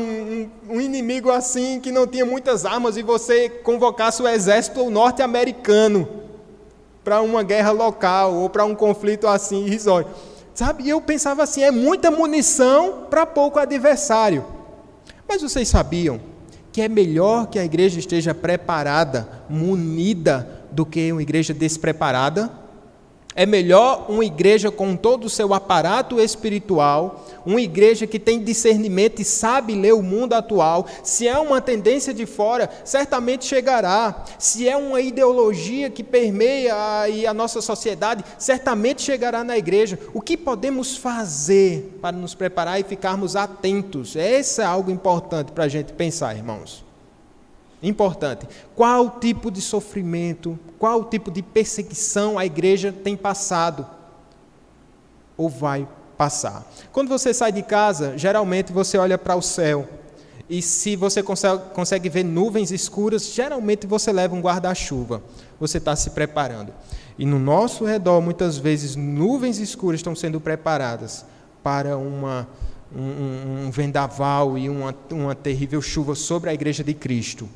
um, 0.70 0.76
um, 0.76 0.82
inimigo 0.82 1.32
assim 1.32 1.80
que 1.80 1.92
não 1.92 2.06
tinha 2.06 2.24
muitas 2.24 2.64
armas 2.64 2.96
e 2.96 3.02
você 3.02 3.50
convocasse 3.50 4.22
o 4.22 4.28
exército 4.28 4.88
norte-americano 4.90 6.27
para 7.08 7.22
uma 7.22 7.42
guerra 7.42 7.72
local 7.72 8.34
ou 8.34 8.50
para 8.50 8.66
um 8.66 8.76
conflito 8.76 9.30
assim 9.30 9.66
irrisório. 9.66 10.10
Sabe? 10.54 10.84
E 10.84 10.90
eu 10.90 11.00
pensava 11.00 11.42
assim: 11.42 11.64
é 11.64 11.72
muita 11.72 12.12
munição 12.12 13.06
para 13.10 13.26
pouco 13.26 13.58
adversário. 13.58 14.44
Mas 15.26 15.42
vocês 15.42 15.70
sabiam 15.70 16.20
que 16.70 16.82
é 16.82 16.90
melhor 16.90 17.48
que 17.48 17.58
a 17.58 17.64
igreja 17.64 17.98
esteja 17.98 18.36
preparada, 18.36 19.26
munida, 19.50 20.66
do 20.70 20.86
que 20.86 21.10
uma 21.10 21.22
igreja 21.22 21.54
despreparada? 21.54 22.52
É 23.38 23.46
melhor 23.46 24.08
uma 24.10 24.26
igreja 24.26 24.72
com 24.72 24.96
todo 24.96 25.26
o 25.26 25.30
seu 25.30 25.54
aparato 25.54 26.20
espiritual, 26.20 27.24
uma 27.46 27.62
igreja 27.62 28.08
que 28.08 28.18
tem 28.18 28.44
discernimento 28.44 29.22
e 29.22 29.24
sabe 29.24 29.76
ler 29.76 29.94
o 29.94 30.02
mundo 30.02 30.34
atual. 30.34 30.88
Se 31.04 31.28
é 31.28 31.38
uma 31.38 31.62
tendência 31.62 32.12
de 32.12 32.26
fora, 32.26 32.68
certamente 32.84 33.46
chegará. 33.46 34.26
Se 34.40 34.68
é 34.68 34.76
uma 34.76 35.00
ideologia 35.02 35.88
que 35.88 36.04
permeia 36.04 36.74
a, 37.30 37.34
nossa 37.36 37.62
sociedade, 37.62 38.26
certamente 38.40 39.04
chegará 39.04 39.44
na 39.44 39.56
igreja. 39.56 40.00
O 40.16 40.20
que 40.20 40.36
podemos 40.36 40.98
fazer 40.98 42.00
para 42.02 42.18
nos 42.18 42.34
preparar 42.34 42.80
e 42.80 42.84
ficarmos 42.84 43.36
atentos? 43.36 44.16
Esse 44.16 44.62
é 44.62 44.66
algo 44.66 44.90
importante 44.90 45.52
para 45.52 45.66
a 45.66 45.70
gente 45.70 45.94
pensar, 45.94 46.36
irmãos. 46.36 46.87
Importante. 47.82 48.48
Qual 48.76 49.20
tipo 49.20 49.52
de 49.52 49.62
sofrimento, 49.62 50.58
qual 50.80 51.04
tipo 51.06 51.30
de 51.30 51.44
perseguição 51.44 52.38
a 52.38 52.46
igreja 52.46 52.92
tem 52.92 53.16
passado 53.16 53.86
ou 55.36 55.48
vai 55.48 55.88
passar? 56.18 56.66
Quando 56.92 57.08
você 57.08 57.34
sai 57.34 57.52
de 57.52 57.62
casa, 57.62 58.18
geralmente 58.18 58.74
você 58.74 58.98
olha 58.98 59.18
para 59.18 59.36
o 59.36 59.42
céu. 59.42 59.88
E 60.50 60.62
se 60.62 60.96
você 60.96 61.22
consegue, 61.22 62.08
ver 62.10 62.24
nuvens 62.24 62.72
escuras, 62.72 63.34
geralmente 63.34 63.86
você 63.86 64.14
leva 64.14 64.34
um 64.34 64.42
guarda-chuva. 64.42 65.22
Você 65.60 65.78
está 65.78 65.96
se 65.96 66.12
preparando. 66.12 66.74
E 67.20 67.26
no 67.26 67.38
nosso 67.38 67.84
redor, 67.84 68.22
muitas 68.22 68.58
vezes, 68.58 68.96
nuvens 68.96 69.60
escuras 69.60 70.00
estão 70.00 70.16
sendo 70.16 70.40
preparadas 70.40 71.26
para 71.62 71.98
uma, 71.98 72.48
um, 72.96 73.66
um 73.66 73.72
vendaval 73.72 74.58
e 74.58 74.70
uma, 74.70 74.96
uma 75.12 75.36
terrível 75.36 75.82
chuva 75.82 76.16
sobre 76.16 76.50
a 76.50 76.54
igreja 76.54 76.82
de 76.82 76.94
Cristo 76.94 77.48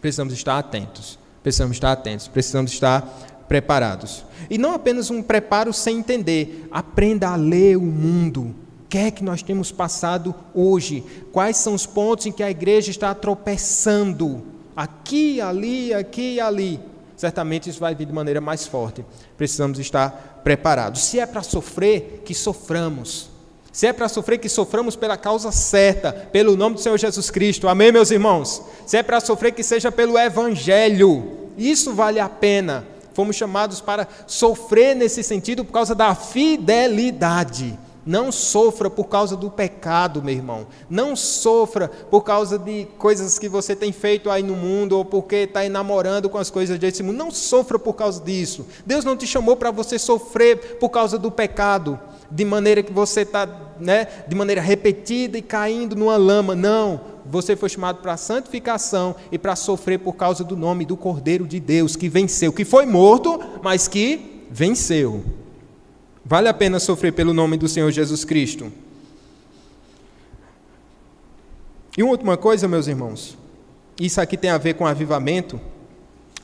precisamos 0.00 0.32
estar 0.32 0.58
atentos. 0.58 1.18
Precisamos 1.42 1.76
estar 1.76 1.92
atentos, 1.92 2.26
precisamos 2.26 2.72
estar 2.72 3.02
preparados. 3.46 4.24
E 4.50 4.58
não 4.58 4.74
apenas 4.74 5.10
um 5.10 5.22
preparo 5.22 5.72
sem 5.72 5.98
entender, 5.98 6.66
aprenda 6.70 7.28
a 7.28 7.36
ler 7.36 7.76
o 7.76 7.82
mundo. 7.82 8.54
O 8.84 8.88
que 8.88 8.98
é 8.98 9.10
que 9.10 9.22
nós 9.22 9.42
temos 9.42 9.70
passado 9.72 10.34
hoje? 10.54 11.04
Quais 11.32 11.56
são 11.56 11.74
os 11.74 11.86
pontos 11.86 12.26
em 12.26 12.32
que 12.32 12.42
a 12.42 12.50
igreja 12.50 12.90
está 12.90 13.14
tropeçando? 13.14 14.42
Aqui, 14.74 15.40
ali, 15.40 15.94
aqui 15.94 16.34
e 16.34 16.40
ali. 16.40 16.80
Certamente 17.16 17.70
isso 17.70 17.80
vai 17.80 17.94
vir 17.94 18.06
de 18.06 18.12
maneira 18.12 18.40
mais 18.40 18.66
forte. 18.66 19.04
Precisamos 19.36 19.78
estar 19.78 20.40
preparados. 20.44 21.04
Se 21.04 21.18
é 21.18 21.26
para 21.26 21.42
sofrer, 21.42 22.22
que 22.24 22.34
soframos. 22.34 23.30
Se 23.76 23.86
é 23.86 23.92
para 23.92 24.08
sofrer, 24.08 24.38
que 24.38 24.48
soframos 24.48 24.96
pela 24.96 25.18
causa 25.18 25.52
certa, 25.52 26.10
pelo 26.10 26.56
nome 26.56 26.76
do 26.76 26.80
Senhor 26.80 26.96
Jesus 26.96 27.28
Cristo. 27.28 27.68
Amém, 27.68 27.92
meus 27.92 28.10
irmãos? 28.10 28.62
Se 28.86 28.96
é 28.96 29.02
para 29.02 29.20
sofrer, 29.20 29.52
que 29.52 29.62
seja 29.62 29.92
pelo 29.92 30.18
Evangelho. 30.18 31.50
Isso 31.58 31.92
vale 31.92 32.18
a 32.18 32.26
pena. 32.26 32.86
Fomos 33.12 33.36
chamados 33.36 33.82
para 33.82 34.08
sofrer 34.26 34.96
nesse 34.96 35.22
sentido 35.22 35.62
por 35.62 35.74
causa 35.74 35.94
da 35.94 36.14
fidelidade. 36.14 37.78
Não 38.06 38.30
sofra 38.30 38.88
por 38.88 39.06
causa 39.06 39.36
do 39.36 39.50
pecado, 39.50 40.22
meu 40.22 40.32
irmão. 40.32 40.68
Não 40.88 41.16
sofra 41.16 41.88
por 41.88 42.22
causa 42.22 42.56
de 42.56 42.86
coisas 42.96 43.36
que 43.36 43.48
você 43.48 43.74
tem 43.74 43.90
feito 43.90 44.30
aí 44.30 44.44
no 44.44 44.54
mundo 44.54 44.96
ou 44.96 45.04
porque 45.04 45.36
está 45.36 45.66
enamorando 45.66 46.30
com 46.30 46.38
as 46.38 46.48
coisas 46.48 46.78
desse 46.78 47.02
mundo. 47.02 47.16
Não 47.16 47.32
sofra 47.32 47.80
por 47.80 47.94
causa 47.94 48.22
disso. 48.22 48.64
Deus 48.86 49.04
não 49.04 49.16
te 49.16 49.26
chamou 49.26 49.56
para 49.56 49.72
você 49.72 49.98
sofrer 49.98 50.78
por 50.78 50.90
causa 50.90 51.18
do 51.18 51.32
pecado 51.32 51.98
de 52.30 52.44
maneira 52.44 52.82
que 52.82 52.92
você 52.92 53.22
está, 53.22 53.48
né, 53.80 54.06
de 54.26 54.34
maneira 54.34 54.60
repetida 54.60 55.38
e 55.38 55.42
caindo 55.42 55.96
numa 55.96 56.16
lama. 56.16 56.54
Não, 56.54 57.00
você 57.24 57.56
foi 57.56 57.68
chamado 57.68 58.00
para 58.02 58.16
santificação 58.16 59.16
e 59.30 59.38
para 59.38 59.56
sofrer 59.56 59.98
por 59.98 60.14
causa 60.14 60.44
do 60.44 60.56
nome 60.56 60.84
do 60.84 60.96
Cordeiro 60.96 61.46
de 61.46 61.58
Deus 61.58 61.96
que 61.96 62.08
venceu, 62.08 62.52
que 62.52 62.64
foi 62.64 62.86
morto, 62.86 63.40
mas 63.62 63.88
que 63.88 64.46
venceu. 64.50 65.24
Vale 66.28 66.48
a 66.48 66.54
pena 66.54 66.80
sofrer 66.80 67.12
pelo 67.12 67.32
nome 67.32 67.56
do 67.56 67.68
Senhor 67.68 67.88
Jesus 67.92 68.24
Cristo. 68.24 68.72
E 71.96 72.02
uma 72.02 72.10
última 72.10 72.36
coisa, 72.36 72.66
meus 72.66 72.88
irmãos, 72.88 73.38
isso 74.00 74.20
aqui 74.20 74.36
tem 74.36 74.50
a 74.50 74.58
ver 74.58 74.74
com 74.74 74.84
avivamento. 74.84 75.60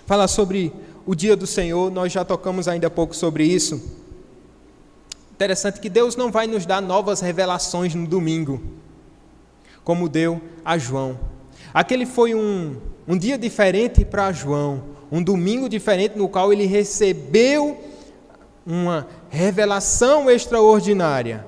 Falar 0.06 0.28
sobre 0.28 0.72
o 1.04 1.16
dia 1.16 1.34
do 1.34 1.48
Senhor, 1.48 1.90
nós 1.90 2.12
já 2.12 2.24
tocamos 2.24 2.68
ainda 2.68 2.86
há 2.86 2.90
pouco 2.90 3.12
sobre 3.12 3.42
isso. 3.42 3.98
Interessante 5.32 5.80
que 5.80 5.88
Deus 5.90 6.14
não 6.14 6.30
vai 6.30 6.46
nos 6.46 6.64
dar 6.64 6.80
novas 6.80 7.20
revelações 7.20 7.92
no 7.92 8.06
domingo, 8.06 8.62
como 9.82 10.08
deu 10.08 10.40
a 10.64 10.78
João. 10.78 11.18
Aquele 11.74 12.06
foi 12.06 12.36
um, 12.36 12.76
um 13.08 13.18
dia 13.18 13.36
diferente 13.36 14.04
para 14.04 14.30
João, 14.30 14.84
um 15.10 15.20
domingo 15.20 15.68
diferente 15.68 16.16
no 16.16 16.28
qual 16.28 16.52
ele 16.52 16.66
recebeu 16.66 17.82
uma 18.64 19.08
revelação 19.32 20.30
extraordinária. 20.30 21.46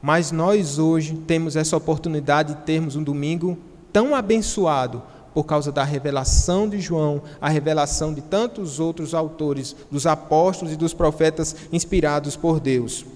Mas 0.00 0.30
nós 0.30 0.78
hoje 0.78 1.14
temos 1.26 1.56
essa 1.56 1.74
oportunidade 1.74 2.54
de 2.54 2.60
termos 2.60 2.96
um 2.96 3.02
domingo 3.02 3.56
tão 3.90 4.14
abençoado 4.14 5.02
por 5.32 5.44
causa 5.44 5.72
da 5.72 5.82
revelação 5.84 6.68
de 6.68 6.78
João, 6.78 7.22
a 7.40 7.48
revelação 7.48 8.12
de 8.12 8.20
tantos 8.20 8.78
outros 8.78 9.14
autores, 9.14 9.74
dos 9.90 10.06
apóstolos 10.06 10.74
e 10.74 10.76
dos 10.76 10.92
profetas 10.92 11.56
inspirados 11.72 12.36
por 12.36 12.60
Deus. 12.60 13.06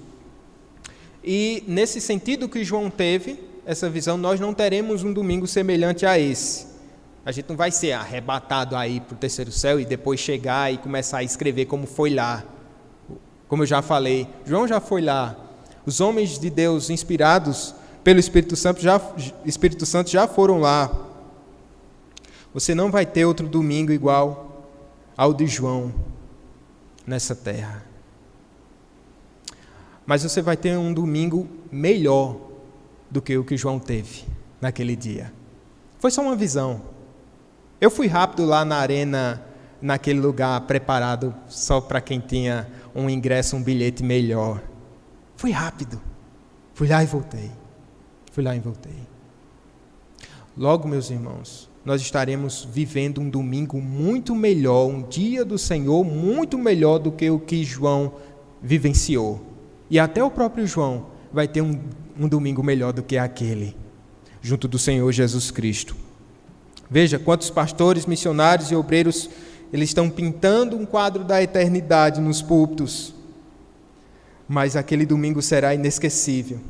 E 1.22 1.62
nesse 1.68 2.01
sentido 2.01 2.49
que 2.49 2.64
João 2.64 2.88
teve, 2.88 3.38
essa 3.66 3.90
visão, 3.90 4.16
nós 4.16 4.40
não 4.40 4.55
teremos 4.55 5.05
um 5.05 5.12
domingo 5.12 5.47
semelhante 5.47 6.07
a 6.07 6.18
esse. 6.18 6.66
A 7.26 7.30
gente 7.30 7.51
não 7.51 7.57
vai 7.57 7.70
ser 7.70 7.93
arrebatado 7.93 8.74
aí 8.74 9.01
para 9.01 9.14
o 9.14 9.18
terceiro 9.18 9.53
céu 9.53 9.78
e 9.78 9.84
depois 9.84 10.18
chegar 10.18 10.72
e 10.72 10.78
começar 10.78 11.18
a 11.18 11.24
escrever 11.24 11.66
como 11.66 11.86
foi 11.86 12.14
lá. 12.14 12.43
Como 13.53 13.65
eu 13.65 13.67
já 13.67 13.83
falei, 13.83 14.27
João 14.47 14.67
já 14.67 14.81
foi 14.81 15.03
lá. 15.03 15.37
Os 15.85 16.01
homens 16.01 16.39
de 16.39 16.49
Deus 16.49 16.89
inspirados 16.89 17.75
pelo 18.03 18.19
Espírito 18.19 18.57
Santo 18.57 18.81
já, 18.81 18.99
Espírito 19.45 19.85
Santo 19.85 20.09
já 20.09 20.27
foram 20.27 20.59
lá. 20.59 20.91
Você 22.55 22.75
não 22.75 22.91
vai 22.91 23.05
ter 23.05 23.27
outro 23.27 23.47
domingo 23.47 23.93
igual 23.93 24.71
ao 25.15 25.35
de 25.35 25.47
João 25.47 25.93
nessa 27.07 27.37
terra. 27.37 27.85
Mas 30.07 30.23
você 30.23 30.41
vai 30.41 30.57
ter 30.57 30.79
um 30.79 30.95
domingo 30.95 31.47
melhor 31.71 32.39
do 33.11 33.21
que 33.21 33.37
o 33.37 33.45
que 33.45 33.59
João 33.59 33.79
teve 33.79 34.25
naquele 34.63 34.97
dia. 34.97 35.31
Foi 35.99 36.11
só 36.11 36.23
uma 36.23 36.37
visão. 36.37 36.81
Eu 37.79 37.91
fui 37.91 38.07
rápido 38.07 38.47
lá 38.47 38.65
na 38.65 38.77
arena, 38.77 39.45
naquele 39.83 40.21
lugar 40.21 40.59
preparado 40.63 41.35
só 41.49 41.83
para 41.83 42.01
quem 42.01 42.19
tinha 42.19 42.67
um 42.95 43.09
ingresso, 43.09 43.57
um 43.57 43.62
bilhete 43.62 44.03
melhor. 44.03 44.62
Fui 45.36 45.51
rápido. 45.51 46.01
Fui 46.74 46.88
lá 46.88 47.03
e 47.03 47.07
voltei. 47.07 47.51
Fui 48.30 48.43
lá 48.43 48.57
e 48.57 48.61
voltei. 48.61 48.97
Logo, 50.57 50.86
meus 50.86 51.11
irmãos, 51.11 51.70
nós 51.84 52.01
estaremos 52.01 52.68
vivendo 52.70 53.20
um 53.20 53.28
domingo 53.28 53.80
muito 53.80 54.34
melhor, 54.34 54.86
um 54.86 55.03
dia 55.03 55.45
do 55.45 55.59
Senhor 55.59 56.05
muito 56.05 56.59
melhor 56.59 56.99
do 56.99 57.11
que 57.11 57.28
o 57.30 57.38
que 57.38 57.64
João 57.64 58.12
vivenciou. 58.62 59.40
E 59.90 59.99
até 59.99 60.22
o 60.22 60.30
próprio 60.30 60.66
João 60.66 61.07
vai 61.32 61.49
ter 61.49 61.61
um, 61.61 61.80
um 62.18 62.28
domingo 62.28 62.62
melhor 62.62 62.93
do 62.93 63.03
que 63.03 63.18
aquele, 63.18 63.76
junto 64.40 64.68
do 64.68 64.78
Senhor 64.78 65.11
Jesus 65.11 65.51
Cristo. 65.51 65.97
Veja 66.90 67.18
quantos 67.18 67.51
pastores, 67.51 68.07
missionários 68.07 68.70
e 68.70 68.76
obreiros 68.76 69.30
eles 69.73 69.91
estão 69.91 70.11
pintando 70.11 70.77
um 70.77 70.85
quadro 70.85 71.25
da 71.25 71.43
eternidade 71.43 72.20
nos 72.20 72.43
púlpitos. 72.43 73.14
Mas 74.49 74.77
aquele 74.77 75.07
domingo 75.07 75.41
será 75.41 75.75
inesquecível 75.75 76.61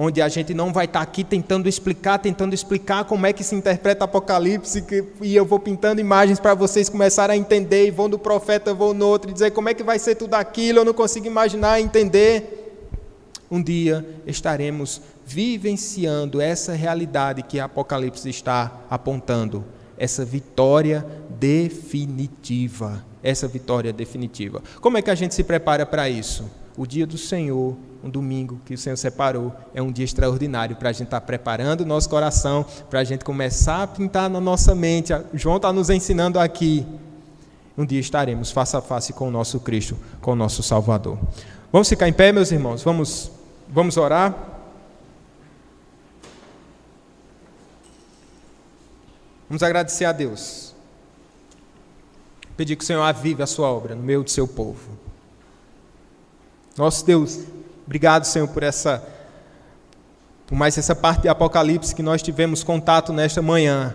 onde 0.00 0.22
a 0.22 0.28
gente 0.28 0.54
não 0.54 0.72
vai 0.72 0.84
estar 0.84 1.00
aqui 1.00 1.24
tentando 1.24 1.68
explicar, 1.68 2.18
tentando 2.18 2.54
explicar 2.54 3.04
como 3.04 3.26
é 3.26 3.32
que 3.32 3.42
se 3.42 3.56
interpreta 3.56 4.04
Apocalipse, 4.04 4.82
que, 4.82 5.04
e 5.20 5.34
eu 5.34 5.44
vou 5.44 5.58
pintando 5.58 6.00
imagens 6.00 6.38
para 6.38 6.54
vocês 6.54 6.88
começarem 6.88 7.34
a 7.34 7.36
entender, 7.36 7.88
e 7.88 7.90
vou 7.90 8.08
no 8.08 8.16
profeta, 8.16 8.72
vou 8.72 8.94
no 8.94 9.04
outro, 9.04 9.28
e 9.28 9.32
dizer 9.32 9.50
como 9.50 9.68
é 9.68 9.74
que 9.74 9.82
vai 9.82 9.98
ser 9.98 10.14
tudo 10.14 10.34
aquilo, 10.34 10.78
eu 10.78 10.84
não 10.84 10.94
consigo 10.94 11.26
imaginar, 11.26 11.80
entender. 11.80 12.54
Um 13.50 13.60
dia 13.60 14.06
estaremos 14.24 15.02
vivenciando 15.26 16.40
essa 16.40 16.74
realidade 16.74 17.42
que 17.42 17.58
Apocalipse 17.58 18.28
está 18.28 18.80
apontando, 18.88 19.64
essa 19.98 20.24
vitória 20.24 21.04
definitiva. 21.38 23.04
Essa 23.22 23.48
vitória 23.48 23.92
definitiva. 23.92 24.62
Como 24.80 24.96
é 24.96 25.02
que 25.02 25.10
a 25.10 25.14
gente 25.14 25.34
se 25.34 25.42
prepara 25.42 25.84
para 25.84 26.08
isso? 26.08 26.48
O 26.76 26.86
dia 26.86 27.06
do 27.06 27.18
Senhor 27.18 27.76
um 28.02 28.08
domingo 28.08 28.60
que 28.64 28.74
o 28.74 28.78
Senhor 28.78 28.96
separou, 28.96 29.52
é 29.74 29.82
um 29.82 29.90
dia 29.90 30.04
extraordinário 30.04 30.76
para 30.76 30.90
a 30.90 30.92
gente 30.92 31.06
estar 31.06 31.20
tá 31.20 31.26
preparando 31.26 31.82
o 31.82 31.86
nosso 31.86 32.08
coração, 32.08 32.64
para 32.88 33.00
a 33.00 33.04
gente 33.04 33.24
começar 33.24 33.82
a 33.82 33.86
pintar 33.86 34.30
na 34.30 34.40
nossa 34.40 34.74
mente. 34.74 35.12
João 35.34 35.56
está 35.56 35.72
nos 35.72 35.90
ensinando 35.90 36.38
aqui. 36.38 36.86
Um 37.76 37.84
dia 37.84 38.00
estaremos 38.00 38.50
face 38.50 38.76
a 38.76 38.80
face 38.80 39.12
com 39.12 39.28
o 39.28 39.30
nosso 39.30 39.60
Cristo, 39.60 39.96
com 40.20 40.32
o 40.32 40.36
nosso 40.36 40.62
Salvador. 40.62 41.18
Vamos 41.72 41.88
ficar 41.88 42.08
em 42.08 42.12
pé, 42.12 42.32
meus 42.32 42.50
irmãos? 42.50 42.82
Vamos, 42.82 43.30
vamos 43.68 43.96
orar? 43.96 44.57
Vamos 49.48 49.62
agradecer 49.62 50.04
a 50.04 50.12
Deus. 50.12 50.74
Pedir 52.56 52.76
que 52.76 52.84
o 52.84 52.86
Senhor 52.86 53.02
avive 53.02 53.42
a 53.42 53.46
sua 53.46 53.68
obra 53.70 53.94
no 53.94 54.02
meio 54.02 54.22
do 54.22 54.30
seu 54.30 54.46
povo. 54.46 54.98
Nosso 56.76 57.04
Deus, 57.04 57.40
Obrigado, 57.88 58.26
Senhor, 58.26 58.46
por 58.48 58.62
essa 58.62 59.02
por 60.46 60.54
mais 60.54 60.76
essa 60.76 60.94
parte 60.94 61.22
de 61.22 61.28
Apocalipse 61.28 61.94
que 61.94 62.02
nós 62.02 62.20
tivemos 62.20 62.62
contato 62.62 63.14
nesta 63.14 63.40
manhã, 63.40 63.94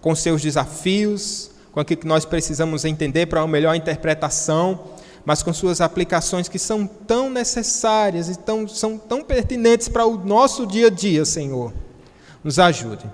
com 0.00 0.14
seus 0.14 0.40
desafios, 0.40 1.50
com 1.72 1.80
aquilo 1.80 2.00
que 2.00 2.06
nós 2.06 2.24
precisamos 2.24 2.84
entender 2.84 3.26
para 3.26 3.40
uma 3.40 3.48
melhor 3.48 3.74
interpretação, 3.74 4.84
mas 5.24 5.42
com 5.42 5.52
suas 5.52 5.80
aplicações 5.80 6.48
que 6.48 6.60
são 6.60 6.86
tão 6.86 7.28
necessárias 7.28 8.28
e 8.28 8.38
tão, 8.38 8.68
são 8.68 8.96
tão 8.96 9.24
pertinentes 9.24 9.88
para 9.88 10.06
o 10.06 10.16
nosso 10.16 10.64
dia 10.64 10.86
a 10.86 10.90
dia, 10.90 11.24
Senhor. 11.24 11.72
Nos 12.44 12.60
ajude. 12.60 13.04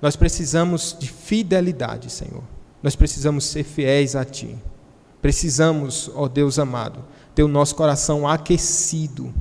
Nós 0.00 0.16
precisamos 0.16 0.96
de 0.98 1.08
fidelidade, 1.08 2.10
Senhor. 2.10 2.42
Nós 2.82 2.94
precisamos 2.94 3.44
ser 3.44 3.64
fiéis 3.64 4.14
a 4.14 4.24
Ti. 4.24 4.56
Precisamos, 5.22 6.10
ó 6.14 6.28
Deus 6.28 6.58
amado, 6.58 7.04
ter 7.34 7.42
o 7.42 7.48
nosso 7.48 7.74
coração 7.74 8.28
aquecido 8.28 9.34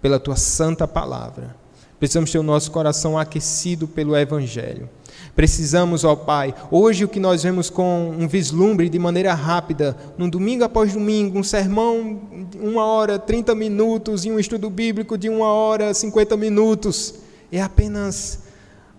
pela 0.00 0.18
tua 0.18 0.36
santa 0.36 0.88
palavra. 0.88 1.54
Precisamos 1.98 2.32
ter 2.32 2.38
o 2.38 2.42
nosso 2.42 2.70
coração 2.72 3.16
aquecido 3.16 3.86
pelo 3.86 4.16
Evangelho. 4.16 4.88
Precisamos, 5.36 6.02
ó 6.02 6.16
Pai, 6.16 6.52
hoje 6.70 7.04
o 7.04 7.08
que 7.08 7.20
nós 7.20 7.44
vemos 7.44 7.70
com 7.70 8.10
um 8.10 8.26
vislumbre 8.26 8.88
de 8.88 8.98
maneira 8.98 9.34
rápida, 9.34 9.96
num 10.18 10.28
domingo 10.28 10.64
após 10.64 10.92
domingo, 10.92 11.38
um 11.38 11.44
sermão 11.44 12.20
de 12.50 12.58
uma 12.58 12.84
hora, 12.84 13.18
30 13.18 13.54
minutos, 13.54 14.24
e 14.24 14.32
um 14.32 14.38
estudo 14.38 14.68
bíblico 14.68 15.16
de 15.16 15.28
uma 15.28 15.46
hora, 15.46 15.94
50 15.94 16.36
minutos, 16.36 17.14
é 17.52 17.62
apenas 17.62 18.41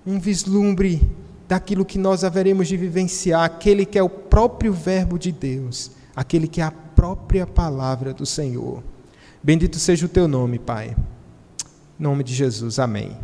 um 0.05 0.19
vislumbre 0.19 1.01
daquilo 1.47 1.85
que 1.85 1.97
nós 1.97 2.23
haveremos 2.23 2.67
de 2.67 2.77
vivenciar, 2.77 3.43
aquele 3.43 3.85
que 3.85 3.97
é 3.97 4.03
o 4.03 4.09
próprio 4.09 4.73
Verbo 4.73 5.19
de 5.19 5.31
Deus, 5.31 5.91
aquele 6.15 6.47
que 6.47 6.61
é 6.61 6.63
a 6.63 6.71
própria 6.71 7.45
palavra 7.45 8.13
do 8.13 8.25
Senhor. 8.25 8.83
Bendito 9.41 9.77
seja 9.77 10.05
o 10.05 10.09
teu 10.09 10.27
nome, 10.27 10.57
Pai. 10.57 10.95
Em 11.99 12.03
nome 12.03 12.23
de 12.23 12.33
Jesus, 12.33 12.79
amém. 12.79 13.15